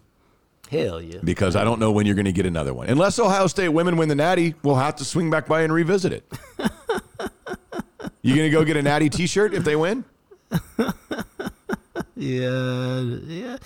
Hell 0.69 1.01
yeah. 1.01 1.19
because 1.23 1.55
I 1.55 1.63
don't 1.63 1.79
know 1.79 1.91
when 1.91 2.05
you're 2.05 2.15
going 2.15 2.25
to 2.25 2.31
get 2.31 2.45
another 2.45 2.73
one. 2.73 2.87
Unless 2.87 3.17
Ohio 3.17 3.47
State 3.47 3.69
women 3.69 3.97
win 3.97 4.07
the 4.07 4.15
Natty, 4.15 4.53
we'll 4.63 4.75
have 4.75 4.95
to 4.97 5.05
swing 5.05 5.29
back 5.31 5.47
by 5.47 5.61
and 5.61 5.73
revisit 5.73 6.13
it. 6.13 6.31
you 8.21 8.35
going 8.35 8.47
to 8.47 8.51
go 8.51 8.63
get 8.63 8.77
a 8.77 8.81
Natty 8.81 9.09
T-shirt 9.09 9.53
if 9.53 9.63
they 9.63 9.75
win? 9.75 10.03
Yeah. 12.15 13.01
Yeah. 13.01 13.57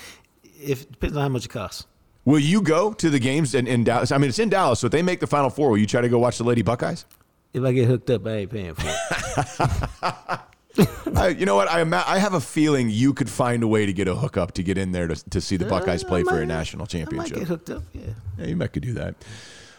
If 0.61 0.89
depends 0.91 1.17
on 1.17 1.23
how 1.23 1.29
much 1.29 1.45
it 1.45 1.49
costs. 1.49 1.87
Will 2.25 2.39
you 2.39 2.61
go 2.61 2.93
to 2.93 3.09
the 3.09 3.19
games 3.19 3.53
in, 3.53 3.67
in 3.67 3.83
Dallas? 3.83 4.11
I 4.11 4.17
mean, 4.17 4.29
it's 4.29 4.39
in 4.39 4.47
Dallas, 4.47 4.79
so 4.79 4.85
if 4.85 4.91
they 4.91 5.01
make 5.01 5.19
the 5.19 5.27
Final 5.27 5.49
Four, 5.49 5.71
will 5.71 5.77
you 5.77 5.87
try 5.87 5.99
to 5.99 6.07
go 6.07 6.19
watch 6.19 6.37
the 6.37 6.45
Lady 6.45 6.61
Buckeyes? 6.61 7.05
If 7.53 7.63
I 7.63 7.73
get 7.73 7.87
hooked 7.87 8.09
up, 8.09 8.25
I 8.25 8.31
ain't 8.31 8.51
paying 8.51 8.73
for 8.75 8.85
it. 8.87 10.39
I, 11.15 11.27
you 11.29 11.45
know 11.45 11.55
what? 11.55 11.69
I 11.69 11.81
ima- 11.81 12.03
I 12.07 12.17
have 12.19 12.33
a 12.33 12.41
feeling 12.41 12.89
you 12.89 13.13
could 13.13 13.29
find 13.29 13.61
a 13.63 13.67
way 13.67 13.85
to 13.85 13.93
get 13.93 14.07
a 14.07 14.15
hookup 14.15 14.53
to 14.53 14.63
get 14.63 14.77
in 14.77 14.91
there 14.91 15.07
to, 15.07 15.29
to 15.29 15.39
see 15.41 15.57
the 15.57 15.65
Buckeyes 15.65 16.03
Uh, 16.03 16.07
I 16.07 16.09
play 16.09 16.23
for 16.23 16.35
a 16.37 16.39
might- 16.39 16.47
national 16.47 16.81
I 16.81 16.85
might 16.85 16.89
championship. 16.89 17.37
get 17.37 17.47
hooked 17.47 17.69
up. 17.69 17.83
Yeah. 17.93 18.01
Yeah, 18.39 18.45
you 18.47 18.55
might 18.55 18.73
could 18.73 18.83
do 18.83 18.93
that. 18.93 19.15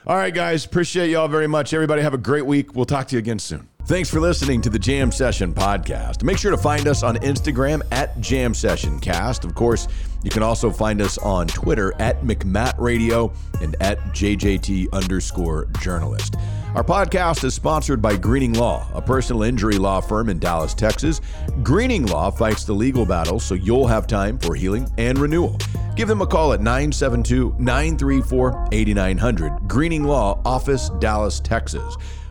All 0.07 0.16
right, 0.16 0.34
guys. 0.34 0.64
Appreciate 0.66 1.11
y'all 1.11 1.28
very 1.28 1.47
much. 1.47 1.72
Everybody 1.72 2.03
have 2.03 2.12
a 2.14 2.18
great 2.18 2.45
week. 2.47 2.74
We'll 2.76 2.84
talk 2.84 3.09
to 3.09 3.16
you 3.16 3.18
again 3.18 3.38
soon. 3.38 3.68
Thanks 3.86 4.09
for 4.11 4.20
listening 4.20 4.61
to 4.62 4.70
the 4.70 4.78
Jam 4.78 5.11
Session 5.11 5.53
podcast. 5.55 6.22
Make 6.22 6.38
sure 6.38 6.51
to 6.51 6.57
find 6.59 6.86
us 6.86 7.03
on 7.03 7.16
Instagram 7.16 7.80
at 7.90 8.18
Jam 8.20 8.55
Session 8.55 9.01
Cast. 9.01 9.45
Of 9.45 9.55
course, 9.55 9.88
you 10.25 10.31
can 10.31 10.43
also 10.43 10.70
find 10.70 11.01
us 11.01 11.18
on 11.18 11.47
Twitter 11.47 11.93
at 12.01 12.22
McMatt 12.22 12.75
Radio 12.79 13.33
and 13.61 13.77
at 13.81 13.99
JJT 14.09 14.93
underscore 14.93 15.66
journalist. 15.81 16.37
Our 16.75 16.83
podcast 16.83 17.45
is 17.45 17.55
sponsored 17.55 18.03
by 18.03 18.16
Greening 18.16 18.55
Law, 18.55 18.89
a 18.95 19.01
personal 19.01 19.45
injury 19.45 19.79
law 19.79 20.01
firm 20.01 20.29
in 20.29 20.41
Dallas, 20.41 20.75
Texas. 20.75 21.20
Greening 21.62 22.07
Law 22.07 22.33
fights 22.33 22.64
the 22.64 22.72
legal 22.72 23.07
battle 23.07 23.39
so 23.39 23.55
you'll 23.55 23.87
have 23.87 24.09
time 24.09 24.41
for 24.41 24.57
healing 24.57 24.91
and 24.99 25.16
renewal. 25.18 25.57
Give 25.95 26.09
them 26.09 26.20
a 26.20 26.27
call 26.27 26.53
at 26.53 26.61
972 26.61 27.55
934 27.59 28.68
8900. 28.72 29.68
Greening 29.68 30.03
Law, 30.03 30.41
Office, 30.45 30.89
Dallas, 30.99 31.39
Texas. 31.39 31.97